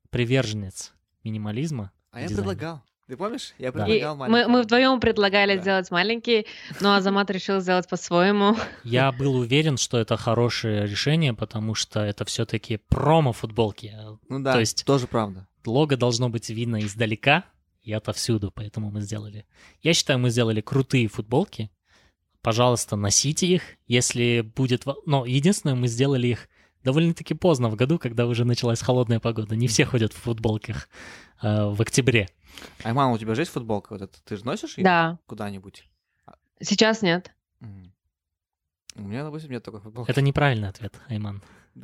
приверженец 0.09 0.93
минимализма. 1.23 1.91
А 2.11 2.21
я 2.21 2.27
Дизайн. 2.27 2.47
предлагал. 2.47 2.83
Ты 3.07 3.15
помнишь? 3.15 3.53
Я 3.57 3.71
предлагал 3.71 4.15
мы, 4.17 4.27
маленького. 4.27 4.51
мы 4.51 4.61
вдвоем 4.63 4.99
предлагали 4.99 5.55
Да. 5.55 5.61
сделать 5.61 5.91
маленький, 5.91 6.45
но 6.81 6.95
Азамат 6.95 7.29
решил 7.31 7.61
сделать 7.61 7.87
по-своему. 7.87 8.57
Я 8.83 9.13
был 9.13 9.35
уверен, 9.35 9.77
что 9.77 9.97
это 9.97 10.17
хорошее 10.17 10.85
решение, 10.85 11.33
потому 11.33 11.73
что 11.73 12.01
это 12.01 12.25
все-таки 12.25 12.77
промо-футболки. 12.89 13.95
Ну 14.27 14.39
да, 14.41 14.53
то 14.53 14.59
есть- 14.59 14.83
тоже 14.85 15.07
правда. 15.07 15.47
Лого 15.65 15.95
должно 15.97 16.29
быть 16.29 16.49
видно 16.49 16.79
издалека 16.81 17.43
и 17.81 17.93
отовсюду, 17.93 18.51
поэтому 18.53 18.91
мы 18.91 19.01
сделали. 19.01 19.45
Я 19.81 19.93
считаю, 19.93 20.19
мы 20.19 20.29
сделали 20.29 20.59
крутые 20.61 21.07
футболки. 21.07 21.69
Пожалуйста, 22.41 22.95
носите 22.95 23.47
их, 23.47 23.61
если 23.87 24.41
будет... 24.41 24.83
Но 25.05 25.25
единственное, 25.25 25.75
мы 25.75 25.87
сделали 25.87 26.27
их 26.27 26.47
довольно-таки 26.83 27.33
поздно 27.33 27.67
в 27.69 27.75
году, 27.75 27.99
когда 27.99 28.25
уже 28.27 28.45
началась 28.45 28.81
холодная 28.81 29.19
погода. 29.19 29.55
Не 29.55 29.67
все 29.67 29.83
ходят 29.85 30.13
в 30.13 30.17
футболках 30.17 30.87
э, 31.41 31.65
в 31.65 31.81
октябре. 31.81 32.29
Айман, 32.83 33.11
у 33.11 33.17
тебя 33.17 33.35
же 33.35 33.41
есть 33.41 33.51
футболка 33.51 33.93
вот 33.93 34.01
эта? 34.01 34.23
Ты 34.23 34.37
же 34.37 34.45
носишь 34.45 34.77
ее 34.77 34.83
Да, 34.83 35.19
куда-нибудь? 35.25 35.87
сейчас 36.59 37.01
нет. 37.01 37.31
У 38.95 39.01
меня, 39.01 39.23
допустим, 39.23 39.51
нет 39.51 39.63
такой 39.63 39.79
футболки. 39.79 40.09
Это 40.09 40.21
неправильный 40.21 40.69
ответ, 40.69 40.99
Айман. 41.07 41.41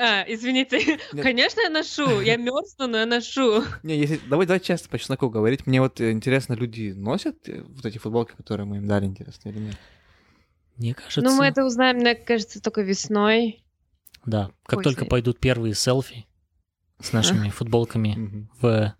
А, 0.00 0.22
извините. 0.28 0.78
Нет. 1.12 1.22
Конечно, 1.24 1.60
я 1.60 1.70
ношу. 1.70 2.20
Я 2.20 2.36
мерзну, 2.36 2.86
но 2.86 2.98
я 2.98 3.06
ношу. 3.06 3.64
Не, 3.82 3.98
если 3.98 4.20
давай, 4.28 4.46
давай 4.46 4.60
честно 4.60 4.88
по 4.88 4.98
чесноку 4.98 5.28
говорить. 5.28 5.66
Мне 5.66 5.80
вот 5.80 6.00
э, 6.00 6.12
интересно, 6.12 6.52
люди 6.52 6.92
носят 6.94 7.48
э, 7.48 7.62
вот 7.62 7.84
эти 7.84 7.98
футболки, 7.98 8.36
которые 8.36 8.66
мы 8.66 8.76
им 8.76 8.86
дали, 8.86 9.06
интересно 9.06 9.48
или 9.48 9.58
нет? 9.58 9.76
Мне 10.76 10.94
кажется... 10.94 11.22
Ну, 11.22 11.34
мы 11.34 11.46
это 11.46 11.64
узнаем, 11.64 11.96
мне 11.96 12.14
кажется, 12.14 12.62
только 12.62 12.82
весной. 12.82 13.64
Да, 14.24 14.52
как 14.66 14.78
Ой, 14.78 14.84
только 14.84 15.04
пойдут 15.04 15.40
первые 15.40 15.74
селфи 15.74 16.26
с 17.00 17.12
нашими 17.12 17.48
футболками 17.50 18.48
в, 18.60 18.94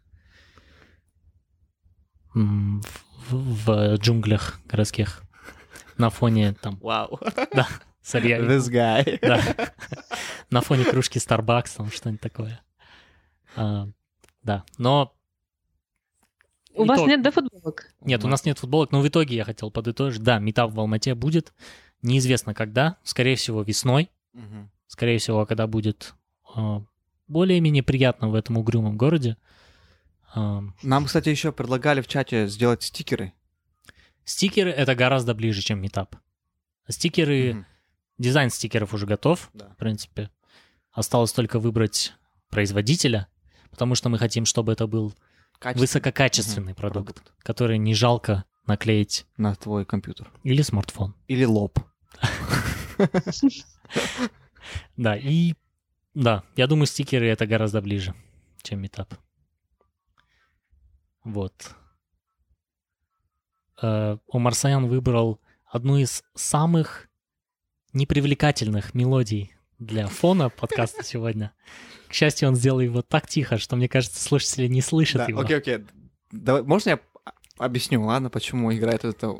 в, 2.38 3.64
в 3.64 3.96
джунглях 3.96 4.60
городских 4.66 5.22
на 5.96 6.10
фоне 6.10 6.54
там 6.54 6.76
Вау. 6.80 7.18
сырья. 8.02 8.38
This 8.40 8.70
guy. 8.70 9.18
Да. 9.20 9.42
На 10.50 10.60
фоне 10.60 10.84
кружки 10.84 11.18
Starbucks, 11.18 11.76
там 11.76 11.90
что-нибудь 11.90 12.20
такое. 12.20 12.60
А, 13.56 13.88
да, 14.42 14.64
но... 14.78 15.14
У 16.74 16.84
вас 16.84 17.00
итог- 17.00 17.08
нет, 17.08 17.22
да, 17.22 17.32
футболок? 17.32 17.92
Нет, 18.02 18.24
у 18.24 18.28
нас 18.28 18.44
нет 18.44 18.58
футболок, 18.58 18.92
но 18.92 19.00
в 19.00 19.08
итоге 19.08 19.34
я 19.34 19.44
хотел 19.44 19.70
подытожить. 19.70 20.22
Да, 20.22 20.38
метап 20.38 20.70
в 20.70 20.78
Алмате 20.78 21.14
будет. 21.14 21.52
Неизвестно 22.02 22.54
когда. 22.54 22.96
Скорее 23.02 23.34
всего, 23.34 23.62
весной. 23.62 24.10
Скорее 24.86 25.18
всего, 25.18 25.44
когда 25.44 25.66
будет 25.66 26.14
а, 26.54 26.82
более-менее 27.26 27.82
приятно 27.82 28.28
в 28.28 28.34
этом 28.34 28.56
угрюмом 28.56 28.96
городе. 28.96 29.36
Нам, 30.34 31.04
кстати, 31.06 31.28
еще 31.30 31.52
предлагали 31.52 32.00
в 32.00 32.08
чате 32.08 32.46
сделать 32.48 32.82
стикеры. 32.82 33.32
Стикеры— 34.24 34.70
это 34.72 34.94
гораздо 34.94 35.34
ближе, 35.34 35.62
чем 35.62 35.80
метап. 35.80 36.16
Стикеры... 36.88 37.54
Мгм. 37.54 37.66
Дизайн 38.18 38.50
стикеров 38.50 38.92
уже 38.94 39.06
готов, 39.06 39.48
Да. 39.54 39.68
в 39.70 39.76
принципе. 39.76 40.28
Осталось 40.92 41.32
только 41.32 41.60
выбрать 41.60 42.14
производителя, 42.50 43.28
потому 43.70 43.94
что 43.94 44.08
мы 44.08 44.18
хотим, 44.18 44.44
чтобы 44.44 44.72
это 44.72 44.86
был 44.88 45.14
Качественный 45.60 45.80
высококачественный 45.82 46.72
Мгм. 46.72 46.74
продукт, 46.80 47.22
который 47.38 47.78
не 47.78 47.94
жалко 47.94 48.44
наклеить 48.66 49.24
на 49.36 49.54
твой 49.54 49.84
компьютер. 49.86 50.30
или 50.42 50.62
смартфон. 50.62 51.14
Или 51.28 51.44
лоб. 51.44 51.78
Да, 54.96 55.16
и 55.16 55.54
да, 56.14 56.42
я 56.56 56.66
думаю, 56.66 56.86
стикеры 56.86 57.28
это 57.28 57.46
гораздо 57.46 57.80
ближе, 57.80 58.14
чем 58.62 58.80
метап. 58.82 59.14
Вот. 61.24 61.74
Э, 63.82 64.18
Омар 64.32 64.54
Саян 64.54 64.86
выбрал 64.86 65.40
одну 65.66 65.96
из 65.96 66.22
самых 66.34 67.08
непривлекательных 67.92 68.94
мелодий 68.94 69.54
для 69.78 70.06
фона 70.06 70.50
подкаста 70.50 71.02
сегодня. 71.04 71.52
К 72.08 72.12
счастью, 72.12 72.48
он 72.48 72.56
сделал 72.56 72.80
его 72.80 73.02
так 73.02 73.26
тихо, 73.28 73.58
что, 73.58 73.76
мне 73.76 73.88
кажется, 73.88 74.22
слушатели 74.22 74.66
не 74.66 74.80
слышат 74.80 75.18
Да, 75.18 75.26
его. 75.26 75.40
окей, 75.40 75.58
окей. 75.58 75.86
Давай, 76.30 76.62
можно 76.62 76.90
я 76.90 77.00
объясню, 77.58 78.02
ладно, 78.02 78.30
почему 78.30 78.72
играет 78.74 79.04
эта 79.04 79.34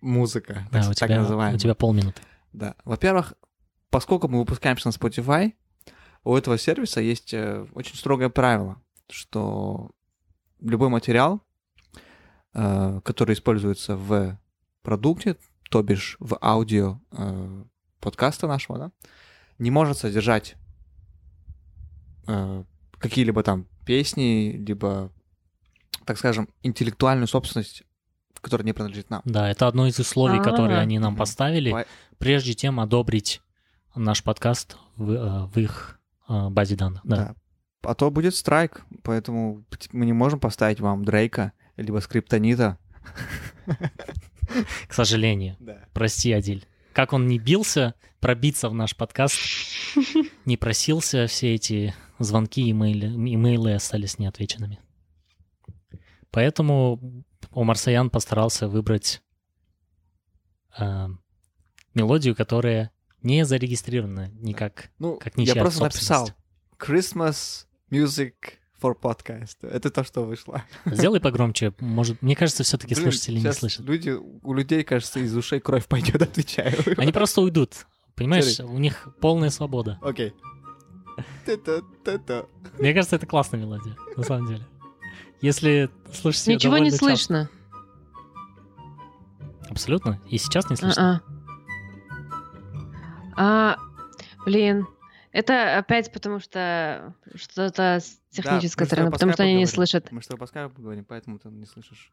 музыка, 0.00 0.66
Да, 0.72 0.82
так, 0.82 0.90
у 0.90 0.94
так 0.94 1.08
тебя, 1.08 1.20
называемая? 1.20 1.56
у 1.56 1.58
тебя 1.58 1.74
полминуты. 1.74 2.20
Да. 2.52 2.74
Во-первых, 2.84 3.34
поскольку 3.90 4.28
мы 4.28 4.38
выпускаемся 4.40 4.88
на 4.88 4.92
Spotify, 4.92 5.52
у 6.24 6.34
этого 6.36 6.58
сервиса 6.58 7.00
есть 7.00 7.32
э, 7.34 7.66
очень 7.74 7.96
строгое 7.96 8.28
правило, 8.28 8.80
что 9.08 9.90
любой 10.60 10.88
материал, 10.88 11.42
э, 12.54 13.00
который 13.04 13.34
используется 13.34 13.96
в 13.96 14.38
продукте, 14.82 15.36
то 15.70 15.82
бишь 15.82 16.16
в 16.18 16.38
аудио 16.40 17.00
э, 17.12 17.64
подкаста 18.00 18.46
нашего, 18.46 18.78
да, 18.78 18.92
не 19.58 19.70
может 19.70 19.98
содержать 19.98 20.56
э, 22.26 22.64
какие-либо 22.98 23.42
там 23.42 23.66
песни, 23.84 24.52
либо, 24.66 25.12
так 26.04 26.18
скажем, 26.18 26.48
интеллектуальную 26.62 27.26
собственность, 27.28 27.82
которая 28.40 28.64
не 28.64 28.72
принадлежит 28.72 29.10
нам. 29.10 29.22
Да, 29.24 29.50
это 29.50 29.66
одно 29.66 29.86
из 29.86 29.98
условий, 29.98 30.42
которые 30.42 30.78
А. 30.78 30.80
они 30.80 30.98
нам 30.98 31.16
поставили, 31.16 31.70
По- 31.70 31.86
прежде 32.18 32.54
чем 32.54 32.80
одобрить 32.80 33.42
наш 33.94 34.22
подкаст 34.22 34.76
в, 34.96 35.50
в 35.52 35.58
их 35.58 36.00
базе 36.28 36.76
данных. 36.76 37.00
Да. 37.04 37.16
Да. 37.16 37.34
А 37.82 37.94
то 37.94 38.10
будет 38.10 38.34
страйк, 38.34 38.84
поэтому 39.02 39.64
мы 39.92 40.06
не 40.06 40.12
можем 40.12 40.40
поставить 40.40 40.80
вам 40.80 41.04
Дрейка, 41.04 41.52
либо 41.76 41.98
Скриптонита. 42.00 42.78
К 44.88 44.92
сожалению. 44.92 45.56
Да. 45.60 45.84
Прости, 45.92 46.32
Адиль. 46.32 46.66
Как 46.92 47.12
он 47.12 47.26
не 47.26 47.38
бился 47.38 47.94
пробиться 48.20 48.68
в 48.68 48.74
наш 48.74 48.96
подкаст, 48.96 49.36
не 50.44 50.56
просился, 50.56 51.26
все 51.28 51.54
эти 51.54 51.94
звонки, 52.18 52.68
имейлы, 52.70 53.06
имейлы 53.06 53.74
остались 53.74 54.18
неотвеченными. 54.18 54.80
Поэтому 56.30 57.24
Омар 57.52 57.78
Саян 57.78 58.10
постарался 58.10 58.68
выбрать 58.68 59.22
э, 60.78 61.08
мелодию, 61.94 62.34
которая 62.34 62.90
не 63.22 63.44
зарегистрирована 63.44 64.28
никак. 64.32 64.90
Ну, 64.98 65.16
Как 65.16 65.36
я 65.36 65.54
просто 65.54 65.84
написал. 65.84 66.30
Christmas 66.78 67.66
Music 67.90 68.32
for 68.82 68.94
Podcast. 69.00 69.56
Это 69.62 69.90
то, 69.90 70.04
что 70.04 70.22
вышло. 70.24 70.62
Сделай 70.84 71.20
погромче. 71.22 71.72
Может, 71.80 72.22
мне 72.22 72.36
кажется, 72.36 72.62
все-таки 72.62 72.94
слушатели 72.94 73.38
не 73.40 73.52
слышат. 73.52 73.84
Люди, 73.84 74.10
у 74.10 74.54
людей, 74.54 74.84
кажется, 74.84 75.20
из 75.20 75.36
ушей 75.36 75.60
кровь 75.60 75.86
пойдет, 75.86 76.20
отвечаю. 76.22 76.76
Они 76.96 77.12
просто 77.12 77.40
уйдут. 77.40 77.86
Понимаешь, 78.14 78.56
Смотри. 78.56 78.74
у 78.74 78.78
них 78.78 79.08
полная 79.20 79.50
свобода. 79.50 79.98
Окей. 80.02 80.34
Та-та-та-та. 81.46 82.46
Мне 82.78 82.94
кажется, 82.94 83.16
это 83.16 83.26
классная 83.26 83.60
мелодия, 83.60 83.96
на 84.16 84.22
самом 84.22 84.46
деле. 84.48 84.66
Если 85.40 85.68
её 85.70 85.88
Ничего 86.54 86.78
не 86.78 86.90
часто- 86.90 86.98
слышно. 87.04 87.50
Абсолютно. 89.70 90.20
И 90.28 90.38
сейчас 90.38 90.68
не 90.70 90.76
слышно. 90.76 91.22
А, 93.36 93.76
блин, 94.44 94.86
это 95.32 95.78
опять 95.78 96.12
потому 96.12 96.38
что 96.40 97.14
что-то 97.34 98.00
с 98.00 98.18
Да, 98.36 98.42
технической 98.42 98.86
стороны, 98.86 99.10
по 99.10 99.14
потому 99.16 99.32
что 99.32 99.42
они 99.42 99.54
не 99.54 99.66
слышат. 99.66 100.10
Мы 100.12 100.20
тобой 100.22 100.38
по 100.38 100.46
скайпу 100.46 100.80
говорим, 100.82 101.04
поэтому 101.04 101.38
ты 101.38 101.48
не 101.48 101.66
слышишь. 101.66 102.10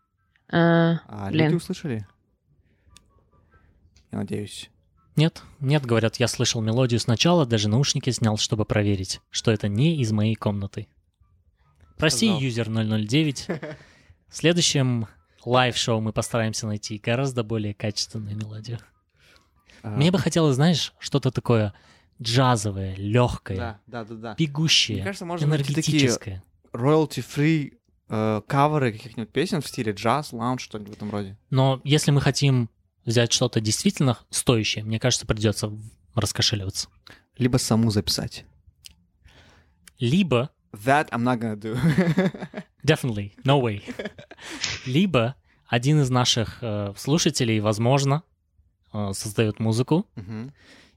А, 0.50 1.00
А 1.08 1.30
Блин. 1.32 1.46
люди 1.46 1.56
услышали? 1.56 2.08
Я 4.12 4.20
надеюсь. 4.20 4.70
Нет, 5.16 5.42
нет, 5.62 5.86
говорят, 5.86 6.18
я 6.18 6.28
слышал 6.28 6.62
мелодию 6.62 7.00
сначала, 7.00 7.46
даже 7.46 7.70
наушники 7.70 8.10
снял, 8.10 8.38
чтобы 8.38 8.66
проверить, 8.66 9.22
что 9.30 9.52
это 9.52 9.70
не 9.70 9.96
из 10.02 10.12
моей 10.12 10.36
комнаты. 10.36 10.88
Прости, 11.98 12.26
Сказал. 12.28 12.42
юзер 12.42 12.70
009. 12.70 13.48
В 14.28 14.36
следующем 14.36 15.08
live-шоу 15.46 16.02
мы 16.02 16.12
постараемся 16.12 16.68
найти 16.68 16.98
гораздо 16.98 17.44
более 17.44 17.74
качественную 17.74 18.36
мелодию. 18.36 18.80
А, 19.84 19.90
Мне 19.92 20.12
бы 20.12 20.20
хотелось, 20.20 20.56
знаешь, 20.56 20.94
что-то 21.00 21.32
такое 21.32 21.74
джазовое, 22.22 22.96
легкое, 22.96 23.58
Да, 23.58 23.80
да, 23.88 24.04
да, 24.06 24.16
да. 24.16 24.36
бегущее, 24.38 24.98
Мне 24.98 25.06
кажется, 25.06 25.26
такие 25.26 25.48
энергетическое. 25.48 26.44
royalty-free 26.74 27.78
э, 28.10 28.42
каверы 28.48 28.92
каких-нибудь 28.94 29.32
песен 29.32 29.62
в 29.62 29.68
стиле 29.68 29.92
джаз, 29.92 30.32
лаунж, 30.34 30.62
что-нибудь 30.64 30.94
в 30.94 30.96
этом 30.96 31.12
роде. 31.12 31.38
Но 31.50 31.82
если 31.84 32.12
мы 32.12 32.22
хотим 32.22 32.70
взять 33.06 33.32
что-то 33.32 33.60
действительно 33.62 34.18
стоящее, 34.30 34.84
мне 34.84 35.00
кажется, 35.00 35.26
придется 35.28 35.72
раскошеливаться. 36.16 36.88
Либо 37.38 37.58
саму 37.58 37.92
записать. 37.92 38.46
Либо 40.00 40.50
That 40.74 41.10
I'm 41.12 41.24
not 41.24 41.40
gonna 41.40 41.56
do. 41.56 41.78
Definitely, 42.86 43.32
no 43.46 43.62
way. 43.62 43.82
Либо 44.86 45.36
один 45.68 46.02
из 46.02 46.10
наших 46.10 46.58
э, 46.62 46.94
слушателей, 46.98 47.60
возможно, 47.60 48.24
э, 48.94 49.12
создает 49.14 49.60
музыку, 49.60 50.06
Мгм. 50.16 50.54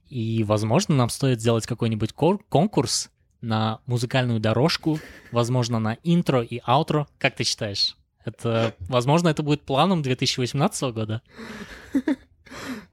И, 0.09 0.45
возможно, 0.45 0.95
нам 0.95 1.09
стоит 1.09 1.41
сделать 1.41 1.67
какой-нибудь 1.67 2.13
конкурс 2.13 3.11
на 3.41 3.81
музыкальную 3.87 4.41
дорожку, 4.41 4.99
возможно, 5.33 5.79
на 5.79 5.99
интро 6.03 6.43
и 6.43 6.61
аутро. 6.65 7.07
Как 7.19 7.37
ты 7.37 7.45
считаешь? 7.45 7.97
Это, 8.25 8.75
возможно, 8.81 9.29
это 9.29 9.43
будет 9.43 9.63
планом 9.63 10.03
2018 10.03 10.83
года? 10.93 11.23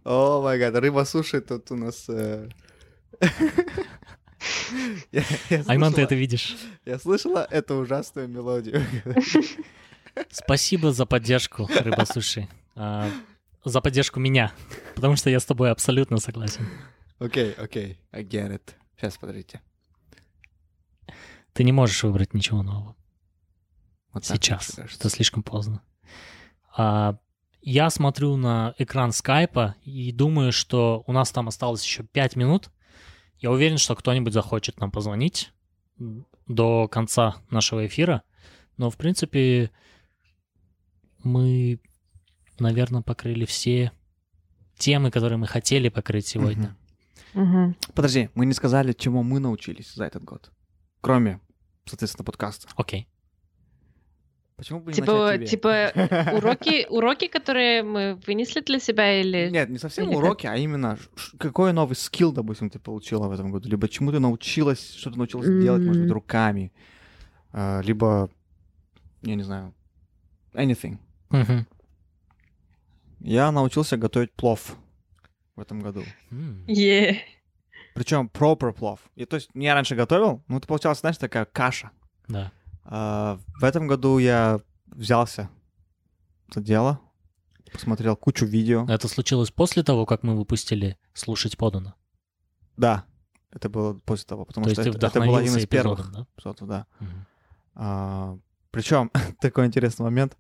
О 0.04 0.42
май 0.42 0.60
гад, 0.60 0.76
рыба 0.76 1.04
суши 1.04 1.42
тут 1.42 1.72
у 1.72 1.76
нас... 1.76 2.06
э, 2.08 2.48
Айман, 5.68 5.94
ты 5.94 6.02
это 6.02 6.16
видишь. 6.16 6.56
Я 6.86 7.00
слышала 7.00 7.48
эту 7.50 7.76
ужасную 7.76 8.28
мелодию. 8.28 8.84
Спасибо 10.30 10.92
за 10.92 11.06
поддержку, 11.06 11.70
рыба 11.84 12.06
суши. 12.06 12.48
А, 12.76 13.10
за 13.64 13.82
поддержку 13.82 14.20
меня, 14.20 14.52
потому 14.96 15.16
что 15.16 15.30
я 15.30 15.40
с 15.40 15.46
тобой 15.46 15.72
абсолютно 15.72 16.18
согласен. 16.18 16.68
Окей, 17.20 17.54
окей, 17.54 18.00
I 18.12 18.24
get 18.24 18.52
it. 18.52 18.74
Сейчас, 18.96 19.18
подождите. 19.18 19.62
Ты 21.54 21.64
не 21.64 21.72
можешь 21.72 22.04
выбрать 22.04 22.34
ничего 22.34 22.64
нового. 22.64 22.96
Вот 24.12 24.26
так 24.26 24.38
Сейчас. 24.38 24.78
Это 24.78 25.10
слишком 25.10 25.44
поздно. 25.44 25.82
А, 26.76 27.18
я 27.62 27.90
смотрю 27.90 28.36
на 28.36 28.76
экран 28.78 29.12
скайпа 29.12 29.76
и 29.84 30.12
думаю, 30.12 30.52
что 30.52 31.04
у 31.08 31.14
нас 31.14 31.32
там 31.32 31.48
осталось 31.48 31.84
еще 31.84 32.04
5 32.04 32.36
минут. 32.36 32.70
Я 33.38 33.52
уверен, 33.52 33.78
что 33.78 33.96
кто-нибудь 33.96 34.34
захочет 34.34 34.80
нам 34.80 34.92
позвонить 34.92 35.54
до 36.48 36.88
конца 36.88 37.38
нашего 37.50 37.88
эфира. 37.88 38.24
Но, 38.78 38.90
в 38.90 38.98
принципе, 38.98 39.72
мы, 41.24 41.80
наверное, 42.60 43.02
покрыли 43.02 43.46
все 43.46 43.92
темы, 44.78 45.12
которые 45.12 45.38
мы 45.38 45.48
хотели 45.48 45.90
покрыть 45.90 46.28
сегодня. 46.28 46.70
Мгм. 46.70 46.78
Мгм. 47.36 47.76
Подожди, 47.94 48.30
мы 48.34 48.46
не 48.46 48.54
сказали, 48.54 48.94
чему 48.94 49.24
мы 49.24 49.40
научились 49.40 49.94
за 49.94 50.06
этот 50.06 50.24
год. 50.24 50.52
Кроме, 51.02 51.40
соответственно, 51.86 52.26
подкаста. 52.26 52.68
Окей. 52.76 53.08
Почему 54.58 54.80
бы 54.80 54.92
не 54.92 54.96
Типа, 54.96 55.12
начать 55.12 55.40
тебе? 55.42 55.48
типа 55.48 55.92
уроки, 56.38 56.88
уроки, 56.90 57.28
которые 57.28 57.84
мы 57.84 58.16
вынесли 58.26 58.62
для 58.62 58.80
себя 58.80 59.20
или... 59.20 59.50
Нет, 59.52 59.70
не 59.70 59.78
совсем 59.78 60.06
Или 60.06 60.14
как? 60.14 60.24
уроки, 60.24 60.48
а 60.48 60.56
именно 60.56 60.98
какой 61.38 61.74
новый 61.74 61.96
скилл, 61.96 62.32
допустим, 62.32 62.70
ты 62.70 62.80
получила 62.80 63.28
в 63.28 63.34
этом 63.34 63.52
году, 63.52 63.68
либо 63.70 63.90
чему 63.90 64.12
ты 64.12 64.20
научилась, 64.20 64.94
что 64.94 65.12
ты 65.12 65.18
научилась 65.18 65.48
делать, 65.48 65.84
может 65.84 66.04
быть, 66.04 66.12
руками, 66.12 66.72
а, 67.52 67.82
либо, 67.82 68.30
я 69.24 69.36
не 69.36 69.44
знаю, 69.44 69.74
anything. 70.54 71.00
Мгм. 71.32 71.68
Я 73.20 73.52
научился 73.52 73.98
готовить 73.98 74.32
плов 74.32 74.78
в 75.56 75.60
этом 75.62 75.80
году. 75.80 76.04
Е. 76.68 77.22
Причем 77.94 78.30
proper 78.34 78.74
плов. 78.74 79.00
И, 79.16 79.26
то 79.26 79.36
есть 79.38 79.50
я 79.54 79.74
раньше 79.74 79.96
готовил, 79.96 80.44
ну 80.48 80.58
это 80.58 80.68
получалась, 80.68 81.00
знаешь, 81.00 81.18
такая 81.18 81.46
каша. 81.46 81.92
Да. 82.28 82.52
А, 82.84 83.40
в 83.60 83.64
этом 83.64 83.88
году 83.88 84.18
я 84.18 84.60
взялся 84.88 85.50
за 86.54 86.62
дело, 86.62 87.00
посмотрел 87.72 88.16
кучу 88.16 88.46
видео. 88.46 88.86
Это 88.90 89.08
случилось 89.08 89.52
после 89.52 89.84
того, 89.84 90.06
как 90.06 90.24
мы 90.24 90.36
выпустили 90.36 90.98
«Слушать 91.14 91.58
подано». 91.58 91.96
Да, 92.78 93.06
это 93.52 93.70
было 93.70 93.94
после 93.94 94.26
того, 94.26 94.44
потому 94.44 94.66
То 94.66 94.74
что 94.74 94.82
это, 94.82 95.08
это 95.08 95.20
был 95.22 95.36
один 95.38 95.56
из 95.56 95.66
первых 95.66 96.00
эпизодом, 96.00 96.14
да? 96.24 96.28
эпизодов, 96.36 96.68
да. 96.68 96.88
Мгм. 97.00 97.26
А, 97.76 98.38
причем 98.72 99.10
такой 99.40 99.66
интересный 99.68 100.04
момент. 100.04 100.38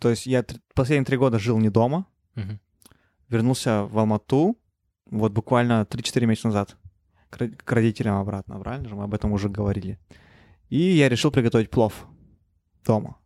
То 0.00 0.10
есть 0.10 0.26
я 0.26 0.40
тр- 0.40 0.60
последние 0.74 1.04
три 1.06 1.16
года 1.16 1.38
жил 1.38 1.58
не 1.58 1.70
дома, 1.70 2.06
Мгм. 2.34 2.58
Вернулся 3.32 3.84
в 3.84 3.98
Алмату 3.98 4.56
вот 5.10 5.32
буквально 5.32 5.82
3-4 5.90 6.26
месяца 6.26 6.48
назад 6.48 6.76
к, 7.30 7.38
ро- 7.38 7.54
к 7.56 7.72
родителям 7.72 8.16
обратно, 8.16 8.58
правильно 8.58 8.88
же? 8.88 8.94
Мы 8.94 9.04
об 9.04 9.14
этом 9.14 9.32
уже 9.32 9.48
говорили. 9.48 9.98
И 10.68 10.78
я 10.78 11.08
решил 11.08 11.30
приготовить 11.30 11.70
плов 11.70 12.06
дома. 12.84 13.16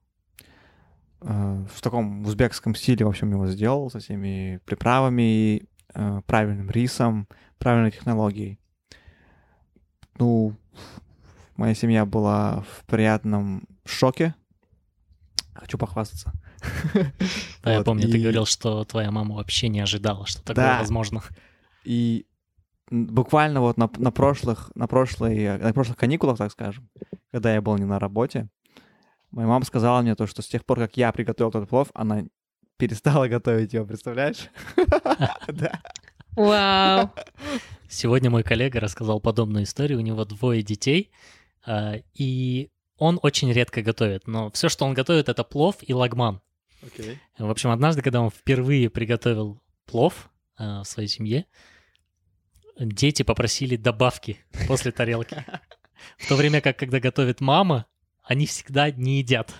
Э, 1.20 1.64
В 1.72 1.80
таком 1.80 2.22
узбекском 2.24 2.74
стиле, 2.74 3.04
в 3.04 3.08
общем, 3.08 3.30
его 3.30 3.46
сделал 3.46 3.90
со 3.90 3.98
всеми 3.98 4.60
приправами, 4.64 5.68
э, 5.94 6.22
правильным 6.26 6.70
рисом, 6.70 7.28
правильной 7.58 7.90
технологией. 7.90 8.58
Ну, 10.18 10.56
моя 11.56 11.74
семья 11.74 12.04
была 12.04 12.62
в 12.62 12.84
приятном 12.86 13.64
шоке. 13.84 14.34
Хочу 15.54 15.78
похвастаться. 15.78 16.32
Да, 17.62 17.72
я 17.72 17.82
помню, 17.82 18.08
ты 18.08 18.18
говорил, 18.18 18.46
что 18.46 18.84
твоя 18.84 19.10
мама 19.10 19.36
вообще 19.36 19.68
не 19.68 19.80
ожидала, 19.80 20.26
что 20.26 20.42
такое 20.42 20.78
возможно. 20.78 21.22
И 21.84 22.26
буквально 22.90 23.60
вот 23.60 23.76
на, 23.76 23.90
на 23.96 24.10
прошлых, 24.10 24.70
на, 24.74 24.86
прошлой, 24.86 25.58
на 25.58 25.72
прошлых 25.72 25.96
каникулах, 25.96 26.38
так 26.38 26.52
скажем, 26.52 26.88
когда 27.30 27.52
я 27.52 27.60
был 27.60 27.76
не 27.76 27.84
на 27.84 27.98
работе, 27.98 28.48
моя 29.30 29.48
мама 29.48 29.64
сказала 29.64 30.00
мне 30.02 30.14
то, 30.14 30.26
что 30.26 30.42
с 30.42 30.48
тех 30.48 30.64
пор, 30.64 30.78
как 30.78 30.96
я 30.96 31.12
приготовил 31.12 31.50
этот 31.50 31.68
плов, 31.68 31.88
она 31.94 32.24
перестала 32.76 33.28
готовить 33.28 33.72
его, 33.72 33.84
представляешь? 33.84 34.50
Да. 35.48 35.80
Вау. 36.36 37.10
Сегодня 37.88 38.30
мой 38.30 38.42
коллега 38.42 38.78
рассказал 38.78 39.20
подобную 39.20 39.64
историю. 39.64 39.98
У 39.98 40.02
него 40.02 40.24
двое 40.26 40.62
детей, 40.62 41.10
а, 41.64 41.94
и 42.12 42.68
он 42.98 43.18
очень 43.22 43.50
редко 43.52 43.80
готовит. 43.80 44.26
Но 44.26 44.50
все, 44.50 44.68
что 44.68 44.84
он 44.84 44.92
готовит, 44.92 45.30
это 45.30 45.44
плов 45.44 45.76
и 45.80 45.94
лагман. 45.94 46.42
В 47.38 47.50
общем, 47.50 47.70
однажды, 47.70 48.02
когда 48.02 48.20
он 48.20 48.30
впервые 48.30 48.90
приготовил 48.90 49.62
плов 49.86 50.30
а, 50.56 50.82
в 50.82 50.86
своей 50.86 51.08
семье, 51.08 51.46
дети 52.78 53.22
попросили 53.22 53.76
добавки 53.76 54.38
после 54.68 54.92
тарелки. 54.92 55.44
В 56.18 56.28
то 56.28 56.36
время 56.36 56.60
как, 56.60 56.78
когда 56.78 57.00
готовит 57.00 57.40
мама, 57.40 57.86
они 58.22 58.46
всегда 58.46 58.90
не 58.90 59.18
едят. 59.18 59.54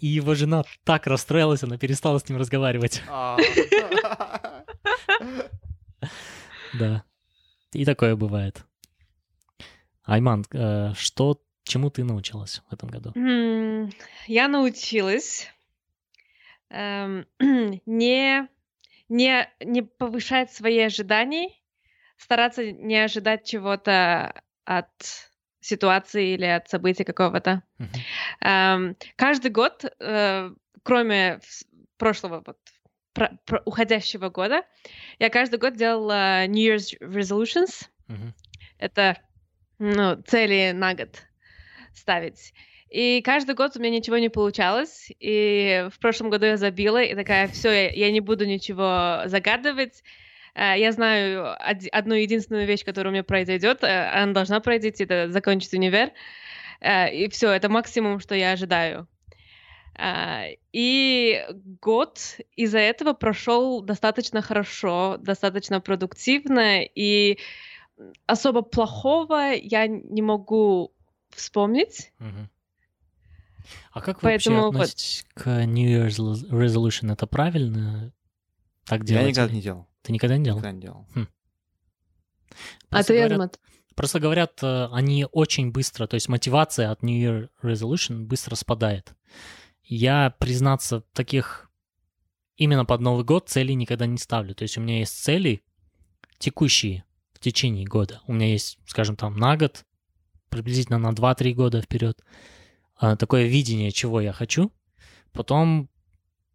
И 0.00 0.06
его 0.06 0.34
жена 0.34 0.64
так 0.84 1.06
расстроилась, 1.06 1.62
она 1.62 1.76
перестала 1.76 2.18
с 2.18 2.28
ним 2.28 2.38
разговаривать. 2.38 3.02
Да. 6.74 7.02
И 7.72 7.84
такое 7.86 8.14
бывает. 8.14 8.64
Айман, 10.04 10.44
э, 10.52 10.92
что, 10.94 11.40
чему 11.64 11.90
ты 11.90 12.04
научилась 12.04 12.62
в 12.68 12.72
этом 12.72 12.90
году? 12.90 13.12
Я 14.26 14.48
научилась 14.48 15.48
эм, 16.70 17.26
не, 17.86 18.48
не, 19.08 19.48
не 19.60 19.82
повышать 19.82 20.52
свои 20.52 20.78
ожидания, 20.80 21.50
стараться 22.16 22.72
не 22.72 22.96
ожидать 22.96 23.46
чего-то 23.46 24.42
от 24.64 24.88
ситуации 25.60 26.34
или 26.34 26.44
от 26.44 26.68
события 26.68 27.04
какого-то. 27.04 27.62
Мгм. 27.78 27.90
Эм, 28.40 28.96
каждый 29.16 29.50
год, 29.50 29.84
э, 30.00 30.50
кроме 30.82 31.40
прошлого, 31.96 32.42
вот, 32.46 32.58
про- 33.12 33.38
про- 33.44 33.62
уходящего 33.64 34.28
года, 34.28 34.62
я 35.18 35.30
каждый 35.30 35.58
год 35.58 35.76
делала 35.76 36.46
New 36.46 36.74
Year's 36.74 36.98
resolutions. 37.00 37.88
Мгм. 38.06 38.34
Это 38.78 39.18
ну, 39.78 40.20
цели 40.22 40.72
на 40.72 40.94
год 40.94 41.22
ставить. 41.94 42.52
И 42.90 43.20
каждый 43.22 43.54
год 43.54 43.76
у 43.76 43.80
меня 43.80 43.90
ничего 43.90 44.18
не 44.18 44.28
получалось. 44.30 45.10
И 45.20 45.86
в 45.92 45.98
прошлом 45.98 46.30
году 46.30 46.46
я 46.46 46.56
забила 46.56 47.02
и 47.02 47.14
такая, 47.14 47.48
все, 47.48 47.90
я, 47.90 48.10
не 48.10 48.20
буду 48.20 48.46
ничего 48.46 49.22
загадывать. 49.26 50.02
Э, 50.54 50.74
Я 50.78 50.92
знаю 50.92 51.54
од- 51.58 51.88
одну 51.92 52.14
единственную 52.14 52.66
вещь, 52.66 52.84
которая 52.84 53.10
у 53.10 53.12
меня 53.12 53.24
произойдет. 53.24 53.84
э, 53.84 54.10
Она 54.10 54.32
должна 54.32 54.60
произойти, 54.60 55.04
это 55.04 55.30
закончить 55.30 55.74
универ. 55.74 56.12
Э, 56.80 57.14
И 57.14 57.28
все, 57.28 57.50
это 57.50 57.68
максимум, 57.68 58.20
что 58.20 58.34
я 58.34 58.52
ожидаю. 58.52 59.06
И 60.72 61.44
год 61.80 62.20
из-за 62.54 62.78
этого 62.78 63.14
прошел 63.14 63.82
достаточно 63.82 64.42
хорошо, 64.42 65.16
достаточно 65.18 65.80
продуктивно, 65.80 66.82
и 66.84 67.38
особо 68.26 68.62
плохого 68.62 69.52
я 69.54 69.88
не 69.88 70.22
могу 70.22 70.92
вспомнить. 71.30 72.12
Мгм. 72.20 72.48
А 73.92 74.00
как 74.00 74.22
вы 74.22 74.28
Поэтому 74.30 74.56
вообще 74.56 74.66
вот- 74.66 74.82
относитесь 74.82 75.26
к 75.34 75.64
New 75.66 75.88
Year's 75.88 76.48
Resolution? 76.50 77.12
Это 77.12 77.26
правильно 77.26 78.12
так 78.84 79.04
делать? 79.04 79.24
Я 79.24 79.30
никогда 79.30 79.54
не 79.54 79.62
делал. 79.62 79.88
Ты 80.02 80.12
никогда 80.12 80.36
не 80.36 80.44
делал? 80.44 80.58
Никогда 80.58 80.72
не 80.72 80.80
делал. 80.80 81.06
А 81.14 81.26
Просто 82.90 83.12
ты, 83.12 83.18
говорят-? 83.28 83.60
Просто 83.94 84.20
говорят, 84.20 84.62
э, 84.62 84.88
они 84.92 85.26
очень 85.32 85.70
быстро, 85.72 86.06
то 86.06 86.14
есть 86.14 86.28
мотивация 86.28 86.90
от 86.90 87.02
New 87.02 87.16
Year 87.16 87.48
Resolution 87.62 88.24
быстро 88.26 88.54
спадает. 88.54 89.12
Я, 89.82 90.34
признаться, 90.38 91.02
таких 91.12 91.70
именно 92.56 92.84
под 92.84 93.00
Новый 93.00 93.24
год 93.24 93.48
целей 93.48 93.74
никогда 93.74 94.06
не 94.06 94.18
ставлю. 94.18 94.54
То 94.54 94.62
есть 94.62 94.76
у 94.78 94.80
меня 94.80 94.98
есть 94.98 95.22
цели 95.22 95.62
текущие 96.38 97.04
в 97.32 97.40
течение 97.40 97.86
года. 97.86 98.20
У 98.26 98.32
меня 98.32 98.48
есть, 98.48 98.78
скажем, 98.86 99.16
там 99.16 99.36
на 99.36 99.56
год, 99.56 99.84
приблизительно 100.48 100.98
на 100.98 101.12
2-3 101.12 101.52
года 101.54 101.80
вперед. 101.80 102.20
А, 102.98 103.16
Такое 103.16 103.46
видение, 103.46 103.90
чего 103.92 104.20
я 104.20 104.32
хочу. 104.32 104.72
Потом 105.32 105.88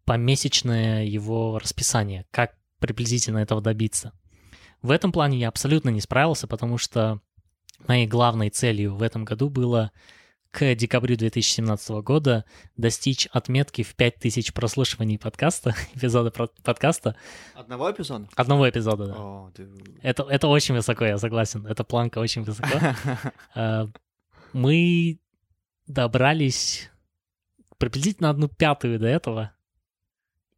помесячное 0.04 1.04
его 1.04 1.58
расписание, 1.58 2.26
как 2.30 2.54
приблизительно 2.78 3.38
этого 3.38 3.60
добиться. 3.60 4.12
В 4.82 4.90
этом 4.90 5.12
плане 5.12 5.38
я 5.38 5.48
абсолютно 5.48 5.88
не 5.88 6.00
справился, 6.02 6.46
потому 6.46 6.76
что 6.76 7.20
моей 7.88 8.06
главной 8.06 8.50
целью 8.50 8.94
в 8.96 9.02
этом 9.02 9.24
году 9.24 9.48
было 9.48 9.90
к 10.50 10.74
декабрю 10.76 11.16
2017 11.16 11.90
года 12.02 12.44
достичь 12.76 13.26
отметки 13.32 13.82
в 13.82 13.94
5000 13.96 14.52
прослушиваний 14.52 15.18
подкаста, 15.18 15.74
эпизода 15.94 16.30
подкаста, 16.62 17.16
Одного 17.54 17.90
эпизода? 17.90 18.28
одного 18.36 18.68
эпизода, 18.68 19.06
да. 19.06 19.14
О, 19.16 19.50
ты- 19.54 19.68
Это, 20.02 20.22
это 20.24 20.46
очень 20.48 20.74
высоко, 20.76 21.04
я 21.06 21.18
согласен. 21.18 21.66
Эта 21.66 21.82
планка 21.82 22.18
очень 22.18 22.42
высоко. 22.42 22.78
А, 23.54 23.88
Мы 24.52 25.18
добрались 25.86 26.90
приблизительно 27.78 28.30
одну 28.30 28.48
пятую 28.48 28.98
до 28.98 29.06
этого. 29.06 29.52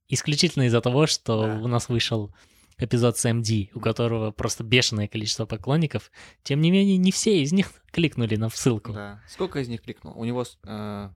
Исключительно 0.08 0.64
из-за 0.64 0.80
того, 0.80 1.06
что 1.06 1.42
Да. 1.42 1.54
у 1.62 1.66
нас 1.68 1.88
вышел 1.88 2.32
эпизод 2.78 3.18
с 3.18 3.24
MD, 3.24 3.70
у 3.74 3.80
которого 3.80 4.30
просто 4.30 4.62
бешеное 4.62 5.08
количество 5.08 5.46
поклонников. 5.46 6.10
Тем 6.42 6.60
не 6.60 6.70
менее, 6.70 6.96
не 6.98 7.10
все 7.10 7.42
из 7.42 7.52
них 7.52 7.72
кликнули 7.90 8.36
на 8.36 8.48
ссылку. 8.50 8.92
Да. 8.92 9.22
Сколько 9.28 9.60
из 9.60 9.68
них 9.68 9.82
кликнул? 9.82 10.16
У 10.16 10.24
него 10.24 10.44
э, 10.64 11.10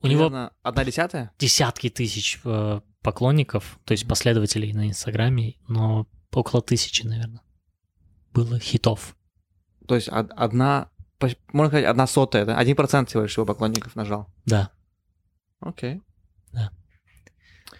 У 0.00 0.06
него 0.06 0.50
одна 0.62 0.84
десятая? 0.84 1.32
десятки 1.38 1.90
тысяч 1.90 2.40
э, 2.44 2.80
поклонников, 3.02 3.78
то 3.84 3.92
есть 3.92 4.06
последователей 4.08 4.72
на 4.72 4.88
Инстаграме, 4.88 5.56
но 5.68 6.06
около 6.32 6.62
тысячи, 6.62 7.04
наверное, 7.04 7.42
было 8.32 8.58
хитов. 8.60 9.16
То 9.88 9.96
есть 9.96 10.08
од- 10.08 10.30
одна, 10.36 10.88
можно 11.52 11.68
сказать, 11.70 11.86
одна 11.86 12.06
сотая, 12.06 12.44
да? 12.44 12.58
Один 12.58 12.76
процент 12.76 13.08
всего 13.08 13.22
лишь 13.22 13.36
его 13.36 13.46
поклонников 13.46 13.96
нажал. 13.96 14.28
Да. 14.46 14.70
Окей. 15.60 16.00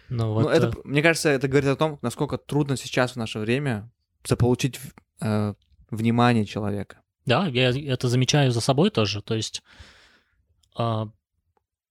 Ну, 0.08 0.34
вот, 0.34 0.42
ну, 0.42 0.48
это, 0.50 0.66
э, 0.66 0.72
мне 0.84 1.02
кажется, 1.02 1.30
это 1.30 1.48
говорит 1.48 1.70
о 1.70 1.76
том, 1.76 1.98
насколько 2.02 2.36
трудно 2.36 2.76
сейчас 2.76 3.12
в 3.12 3.16
наше 3.16 3.38
время 3.38 3.90
заполучить 4.24 4.78
э, 5.22 5.54
внимание 5.90 6.44
человека. 6.44 7.00
Да, 7.24 7.46
я 7.46 7.70
это 7.70 8.08
замечаю 8.08 8.50
за 8.50 8.60
собой 8.60 8.90
тоже. 8.90 9.22
То 9.22 9.34
есть 9.34 9.62
а, 10.76 11.08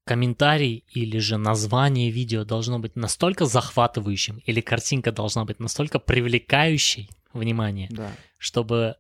комментарий 0.04 0.86
или 0.90 1.20
же 1.20 1.38
название 1.38 2.12
видео 2.12 2.44
должно 2.44 2.80
быть 2.80 2.96
настолько 2.96 3.46
захватывающим, 3.46 4.38
или 4.46 4.62
картинка 4.62 5.12
должна 5.12 5.46
быть 5.46 5.60
настолько 5.60 6.00
привлекающей 6.00 7.10
внимание, 7.34 7.88
Да. 7.92 8.12
чтобы 8.38 8.96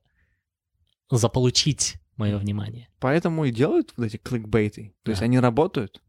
заполучить 1.10 1.96
мое 2.22 2.38
внимание. 2.38 2.88
Поэтому 3.00 3.46
и 3.46 3.52
делают 3.52 3.94
вот 3.98 4.06
эти 4.06 4.18
кликбейты. 4.18 4.94
То 5.04 5.12
есть 5.12 5.20
Да. 5.22 5.26
они 5.26 5.40
работают. 5.40 6.02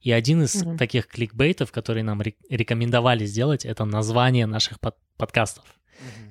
И 0.00 0.12
один 0.12 0.42
из 0.42 0.54
Мгм. 0.62 0.76
таких 0.76 1.06
кликбейтов, 1.06 1.72
который 1.72 2.02
нам 2.02 2.20
ре- 2.22 2.36
рекомендовали 2.50 3.24
сделать, 3.26 3.64
это 3.64 3.84
название 3.84 4.46
наших 4.46 4.78
под- 4.80 4.96
подкастов, 5.16 5.64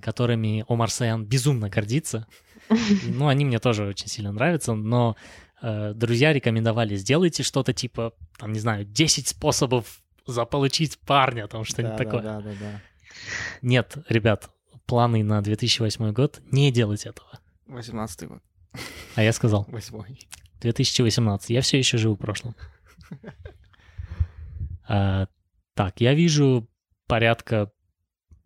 которыми 0.01 0.63
Омар 0.67 0.89
Саян 0.89 1.25
безумно 1.25 1.69
гордится. 1.69 2.27
Ну, 3.19 3.27
они 3.27 3.45
мне 3.45 3.59
тоже 3.59 3.85
очень 3.85 4.07
сильно 4.07 4.31
нравятся, 4.31 4.73
но 4.73 5.15
э, 5.61 5.93
друзья 5.93 6.33
рекомендовали, 6.33 6.95
сделайте 6.97 7.43
что-то 7.43 7.73
типа, 7.73 8.13
там, 8.37 8.51
не 8.53 8.59
знаю, 8.59 8.85
10 8.85 9.27
способов 9.27 10.01
заполучить 10.27 10.97
парня, 10.99 11.47
там 11.47 11.63
что-нибудь 11.63 11.97
Да, 11.97 12.03
такое. 12.03 12.21
Да, 12.21 12.41
да, 12.41 12.49
да, 12.49 12.55
да. 12.59 12.81
Нет, 13.61 13.97
ребят, 14.09 14.49
планы 14.87 15.23
на 15.23 15.41
2008 15.41 16.11
год 16.11 16.41
не 16.51 16.71
делать 16.71 17.05
этого. 17.05 17.27
18 17.67 18.27
год. 18.27 18.41
А 19.15 19.23
я 19.23 19.33
сказал, 19.33 19.65
Восьмой. 19.69 20.19
2018. 20.61 21.49
Я 21.49 21.61
все 21.61 21.77
еще 21.77 21.97
живу 21.97 22.15
в 22.15 22.19
прошлом. 22.19 22.55
А, 24.87 25.27
так, 25.73 25.99
я 25.99 26.13
вижу 26.13 26.69
порядка 27.07 27.71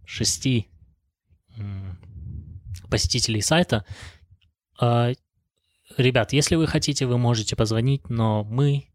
шести 0.06 0.70
посетителей 2.90 3.42
сайта. 3.42 3.86
А, 4.80 5.12
ребят, 5.98 6.34
если 6.34 6.56
вы 6.56 6.66
хотите, 6.68 7.06
вы 7.06 7.18
можете 7.18 7.56
позвонить, 7.56 8.10
но 8.10 8.44
мы 8.44 8.90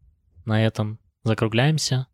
на 0.45 0.65
этом 0.65 0.99
закругляемся. 1.23 2.07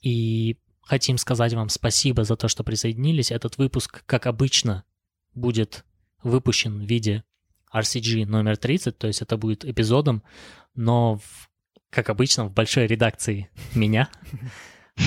И 0.00 0.58
хотим 0.82 1.18
сказать 1.18 1.54
вам 1.54 1.68
спасибо 1.68 2.24
за 2.24 2.36
то, 2.36 2.48
что 2.48 2.64
присоединились. 2.64 3.30
Этот 3.30 3.58
выпуск, 3.58 4.02
как 4.06 4.26
обычно, 4.26 4.84
будет 5.34 5.84
выпущен 6.22 6.78
в 6.78 6.86
виде 6.86 7.24
RCG 7.74 8.26
номер 8.26 8.56
30, 8.56 8.96
то 8.98 9.06
есть 9.06 9.22
это 9.22 9.36
будет 9.36 9.64
эпизодом, 9.64 10.22
но, 10.74 11.16
в- 11.16 11.48
как 11.90 12.10
обычно, 12.10 12.44
в 12.44 12.52
большой 12.52 12.86
редакции 12.86 13.50
меня. 13.74 14.08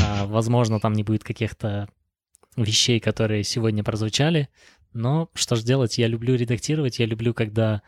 А, 0.01 0.25
Возможно, 0.25 0.79
там 0.79 0.93
не 0.93 1.03
будет 1.03 1.21
каких-то 1.21 1.89
вещей, 2.55 3.01
которые 3.01 3.43
сегодня 3.43 3.83
прозвучали, 3.83 4.47
но 4.93 5.29
что 5.33 5.57
ж 5.57 5.63
делать, 5.63 5.97
я 5.97 6.07
люблю 6.07 6.35
редактировать, 6.35 6.97
я 6.99 7.05
люблю, 7.05 7.33
когда 7.33 7.81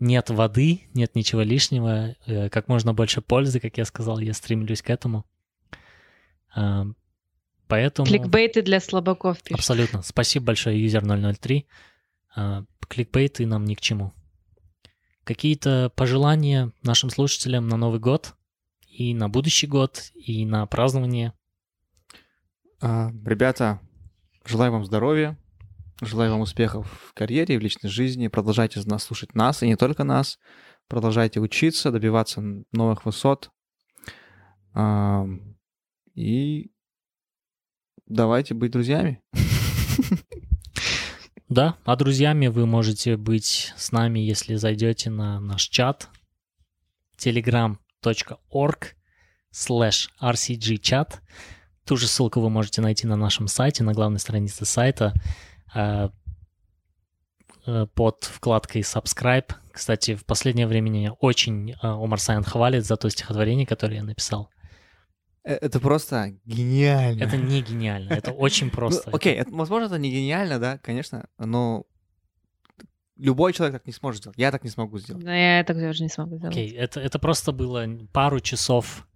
нет 0.00 0.30
воды, 0.30 0.80
нет 0.94 1.14
ничего 1.14 1.42
лишнего, 1.42 2.16
э, 2.26 2.48
как 2.48 2.66
можно 2.66 2.92
больше 2.92 3.20
пользы, 3.20 3.60
как 3.60 3.78
я 3.78 3.84
сказал, 3.84 4.18
я 4.18 4.34
стремлюсь 4.34 4.82
к 4.82 4.90
этому. 4.90 5.24
А, 6.56 6.86
Поэтому... 7.68 8.06
Кликбейты 8.06 8.62
для 8.62 8.80
слабаков 8.80 9.40
пишут. 9.42 9.60
Абсолютно. 9.60 10.02
Спасибо 10.02 10.46
большое, 10.46 10.82
юзер 10.82 11.04
003. 11.38 11.66
А, 12.34 12.64
Кликбейты 12.88 13.46
нам 13.46 13.64
ни 13.64 13.74
к 13.74 13.80
чему. 13.80 14.12
Какие-то 15.24 15.90
пожелания 15.96 16.72
нашим 16.82 17.10
слушателям 17.10 17.68
на 17.68 17.76
Новый 17.76 17.98
год 17.98 18.34
и 18.88 19.14
на 19.14 19.28
будущий 19.28 19.66
год, 19.66 20.10
и 20.14 20.44
на 20.44 20.66
празднование? 20.66 21.32
А, 22.80 23.10
Ребята, 23.24 23.80
желаю 24.44 24.72
вам 24.72 24.84
здоровья, 24.84 25.38
желаю 26.02 26.32
вам 26.32 26.40
успехов 26.40 26.86
в 27.08 27.14
карьере 27.14 27.54
и 27.54 27.58
в 27.58 27.62
личной 27.62 27.88
жизни. 27.88 28.28
Продолжайте 28.28 28.80
нас 28.84 29.04
слушать 29.04 29.34
нас, 29.34 29.62
и 29.62 29.66
не 29.66 29.76
только 29.76 30.04
нас. 30.04 30.38
Продолжайте 30.88 31.40
учиться, 31.40 31.90
добиваться 31.90 32.42
новых 32.72 33.06
высот. 33.06 33.50
И 36.14 36.70
давайте 38.06 38.54
быть 38.54 38.72
друзьями. 38.72 39.22
Да, 41.54 41.76
а 41.84 41.94
друзьями 41.94 42.48
вы 42.48 42.66
можете 42.66 43.16
быть 43.16 43.72
с 43.76 43.92
нами, 43.92 44.18
если 44.18 44.56
зайдете 44.56 45.08
на 45.08 45.38
наш 45.38 45.68
чат 45.68 46.08
telegram.org 47.16 48.86
slash 49.52 50.08
rcgchat. 50.20 51.12
Ту 51.84 51.96
же 51.96 52.08
ссылку 52.08 52.40
вы 52.40 52.50
можете 52.50 52.80
найти 52.80 53.06
на 53.06 53.14
нашем 53.14 53.46
сайте, 53.46 53.84
на 53.84 53.92
главной 53.92 54.18
странице 54.18 54.64
сайта 54.64 55.14
э, 55.72 56.08
э, 57.66 57.86
под 57.94 58.24
вкладкой 58.24 58.82
subscribe. 58.82 59.54
Кстати, 59.70 60.16
в 60.16 60.24
последнее 60.24 60.66
время 60.66 60.90
меня 60.90 61.12
очень 61.12 61.70
э, 61.70 61.76
Омар 61.82 62.18
Сайн 62.18 62.42
хвалит 62.42 62.84
за 62.84 62.96
то 62.96 63.08
стихотворение, 63.08 63.64
которое 63.64 63.98
я 63.98 64.02
написал. 64.02 64.50
Э, 65.44 65.54
Это 65.60 65.78
просто 65.80 66.34
гениально. 66.44 67.22
Это 67.22 67.36
не 67.36 67.62
гениально, 67.62 68.12
это 68.12 68.32
очень 68.32 68.66
Ну, 68.70 68.72
просто. 68.72 69.10
окей, 69.10 69.34
это, 69.34 69.50
возможно, 69.50 69.86
это 69.86 69.98
не 69.98 70.10
гениально, 70.10 70.58
да, 70.58 70.78
конечно, 70.78 71.26
но 71.38 71.84
любой 73.16 73.52
человек 73.52 73.74
так 73.74 73.86
не 73.86 73.92
сможет 73.92 74.22
сделать. 74.22 74.38
Я 74.38 74.50
так 74.50 74.64
не 74.64 74.70
смогу 74.70 74.98
сделать. 74.98 75.22
Но 75.22 75.32
я 75.32 75.62
так 75.64 75.76
тоже 75.78 76.02
не 76.02 76.08
смогу 76.08 76.36
сделать. 76.36 76.54
Окей, 76.54 76.70
это, 76.72 77.00
это 77.00 77.18
просто 77.18 77.52
было 77.52 77.86
пару 78.12 78.40
часов 78.40 79.06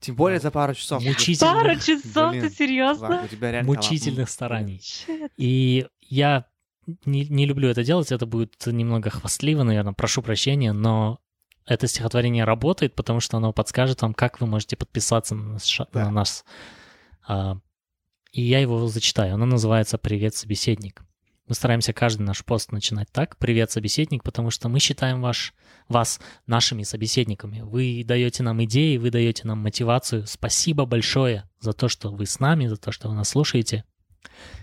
Тем 0.00 0.16
более 0.16 0.38
за 0.40 0.50
пару 0.50 0.74
часов. 0.74 1.02
Мучительно. 1.02 1.52
Пару 1.54 1.74
часов, 1.80 2.30
Блин, 2.32 2.42
ты 2.42 2.50
серьезно? 2.50 3.06
Чувак, 3.08 3.24
у 3.24 3.28
тебя 3.28 3.50
реально 3.52 3.72
талант. 3.72 3.90
мучительных 3.90 4.28
стараний. 4.28 4.78
Shit. 4.78 5.30
И 5.38 5.86
я 6.02 6.44
не, 7.04 7.26
не 7.26 7.46
люблю 7.46 7.68
это 7.68 7.84
делать, 7.84 8.12
это 8.12 8.26
будет 8.26 8.66
немного 8.66 9.10
хвастливо, 9.10 9.62
наверное, 9.62 9.92
прошу 9.92 10.22
прощения, 10.22 10.72
но 10.72 11.18
это 11.68 11.86
стихотворение 11.86 12.44
работает, 12.44 12.94
потому 12.94 13.20
что 13.20 13.36
оно 13.36 13.52
подскажет 13.52 14.02
вам, 14.02 14.14
как 14.14 14.40
вы 14.40 14.46
можете 14.46 14.76
подписаться 14.76 15.34
на, 15.34 15.52
наш- 15.52 15.80
Да. 15.92 16.04
на 16.06 16.10
нас. 16.10 16.44
А, 17.26 17.58
и 18.32 18.42
я 18.42 18.60
его 18.60 18.86
зачитаю. 18.88 19.34
Оно 19.34 19.46
называется 19.46 19.98
«Привет, 19.98 20.34
собеседник». 20.34 21.02
Мы 21.46 21.54
стараемся 21.54 21.92
каждый 21.94 22.22
наш 22.22 22.44
пост 22.44 22.72
начинать 22.72 23.10
так 23.10 23.36
«Привет, 23.38 23.70
собеседник», 23.70 24.22
потому 24.22 24.50
что 24.50 24.68
мы 24.68 24.80
считаем 24.80 25.22
ваш, 25.22 25.54
вас 25.88 26.20
нашими 26.46 26.82
собеседниками. 26.82 27.60
Вы 27.60 28.02
даете 28.04 28.42
нам 28.42 28.62
идеи, 28.64 28.96
вы 28.98 29.10
даете 29.10 29.46
нам 29.46 29.58
мотивацию. 29.58 30.26
Спасибо 30.26 30.84
большое 30.84 31.48
за 31.60 31.72
то, 31.72 31.88
что 31.88 32.10
вы 32.10 32.26
с 32.26 32.38
нами, 32.40 32.66
за 32.66 32.76
то, 32.76 32.92
что 32.92 33.08
вы 33.08 33.14
нас 33.14 33.30
слушаете. 33.30 33.84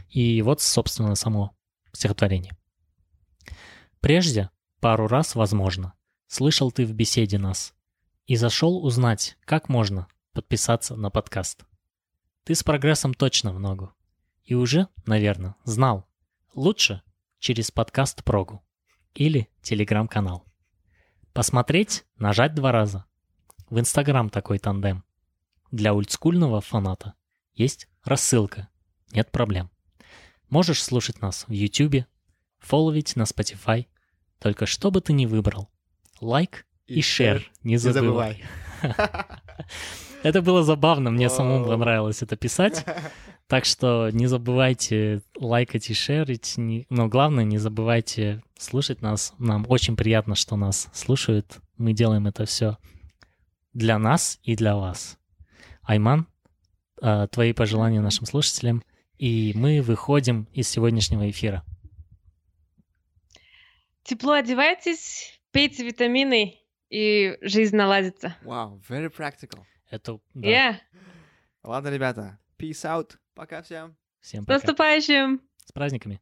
И 0.10 0.42
вот, 0.44 0.62
собственно, 0.62 1.16
само 1.16 1.56
стихотворение. 1.92 2.56
Прежде, 4.00 4.50
пару 4.80 5.08
раз, 5.08 5.34
возможно, 5.34 5.94
слышал 6.28 6.72
ты 6.72 6.86
в 6.86 6.94
беседе 6.94 7.38
нас 7.38 7.74
и 8.26 8.36
зашел 8.36 8.84
узнать, 8.84 9.38
как 9.46 9.70
можно 9.70 10.08
подписаться 10.34 10.96
на 10.96 11.10
подкаст. 11.10 11.66
Ты 12.44 12.56
с 12.56 12.64
прогрессом 12.64 13.14
точно 13.14 13.54
в 13.54 13.60
ногу. 13.60 13.94
И 14.44 14.54
уже, 14.54 14.88
наверное, 15.06 15.56
знал. 15.64 16.08
Лучше 16.54 17.02
через 17.40 17.72
подкаст 17.72 18.24
Прогу 18.24 18.64
или 19.14 19.50
телеграм-канал. 19.62 20.46
Посмотреть, 21.34 22.06
нажать 22.18 22.54
два 22.54 22.72
раза. 22.72 23.06
В 23.70 23.80
Инстаграм 23.80 24.30
такой 24.30 24.60
тандем. 24.60 25.04
Для 25.72 25.94
ультскульного 25.94 26.62
фаната 26.62 27.16
есть 27.54 27.88
рассылка. 28.04 28.70
Нет 29.12 29.32
проблем. 29.32 29.72
Можешь 30.50 30.84
слушать 30.84 31.22
нас 31.22 31.46
в 31.48 31.52
YouTube, 31.52 32.06
фолловить 32.60 33.16
на 33.16 33.24
Spotify. 33.24 33.88
Только 34.40 34.66
что 34.66 34.92
бы 34.92 35.02
ты 35.02 35.14
ни 35.14 35.26
выбрал. 35.26 35.70
Лайк 36.22 36.66
и, 36.88 37.02
шер 37.02 37.52
не 37.64 37.78
забывай. 37.78 38.44
Это 40.24 40.42
было 40.42 40.64
забавно, 40.64 41.12
мне 41.12 41.30
самому 41.30 41.66
понравилось 41.66 42.22
это 42.22 42.36
писать. 42.36 42.86
Так 43.48 43.66
что 43.66 44.10
не 44.12 44.26
забывайте 44.26 45.22
лайкать 45.38 45.92
и 45.92 45.94
шерить, 45.94 46.58
не- 46.58 46.88
но 46.90 47.08
главное 47.08 47.44
не 47.44 47.60
забывайте 47.60 48.42
слушать 48.58 49.04
нас. 49.04 49.36
Нам 49.38 49.68
очень 49.70 49.96
приятно, 49.96 50.34
что 50.34 50.56
нас 50.56 50.90
слушают. 50.94 51.60
Мы 51.78 51.94
делаем 51.94 52.26
это 52.26 52.46
все 52.46 52.80
для 53.74 54.00
нас 54.00 54.40
и 54.42 54.56
для 54.56 54.76
вас. 54.76 55.20
Айман, 55.84 56.26
э, 57.04 57.28
твои 57.30 57.54
пожелания 57.54 58.02
нашим 58.02 58.26
слушателям, 58.26 58.82
и 59.20 59.52
мы 59.56 59.84
выходим 59.84 60.48
из 60.52 60.68
сегодняшнего 60.68 61.30
эфира. 61.30 61.64
Тепло 64.02 64.34
одевайтесь, 64.34 65.35
пейте 65.56 65.86
витамины, 65.86 66.60
и 66.90 67.38
жизнь 67.42 67.78
наладится. 67.78 68.36
Вау, 68.42 68.82
very 68.90 69.10
practical. 69.10 69.64
Это 69.90 70.20
да. 70.34 70.48
Yeah. 70.50 70.76
Ладно, 71.64 71.88
ребята, 71.88 72.38
peace 72.60 72.84
out. 72.84 73.16
Пока 73.34 73.62
всем. 73.62 73.96
Всем 74.20 74.44
С 74.44 74.46
пока. 74.46 74.54
наступающим! 74.56 75.42
С 75.66 75.72
праздниками. 75.72 76.20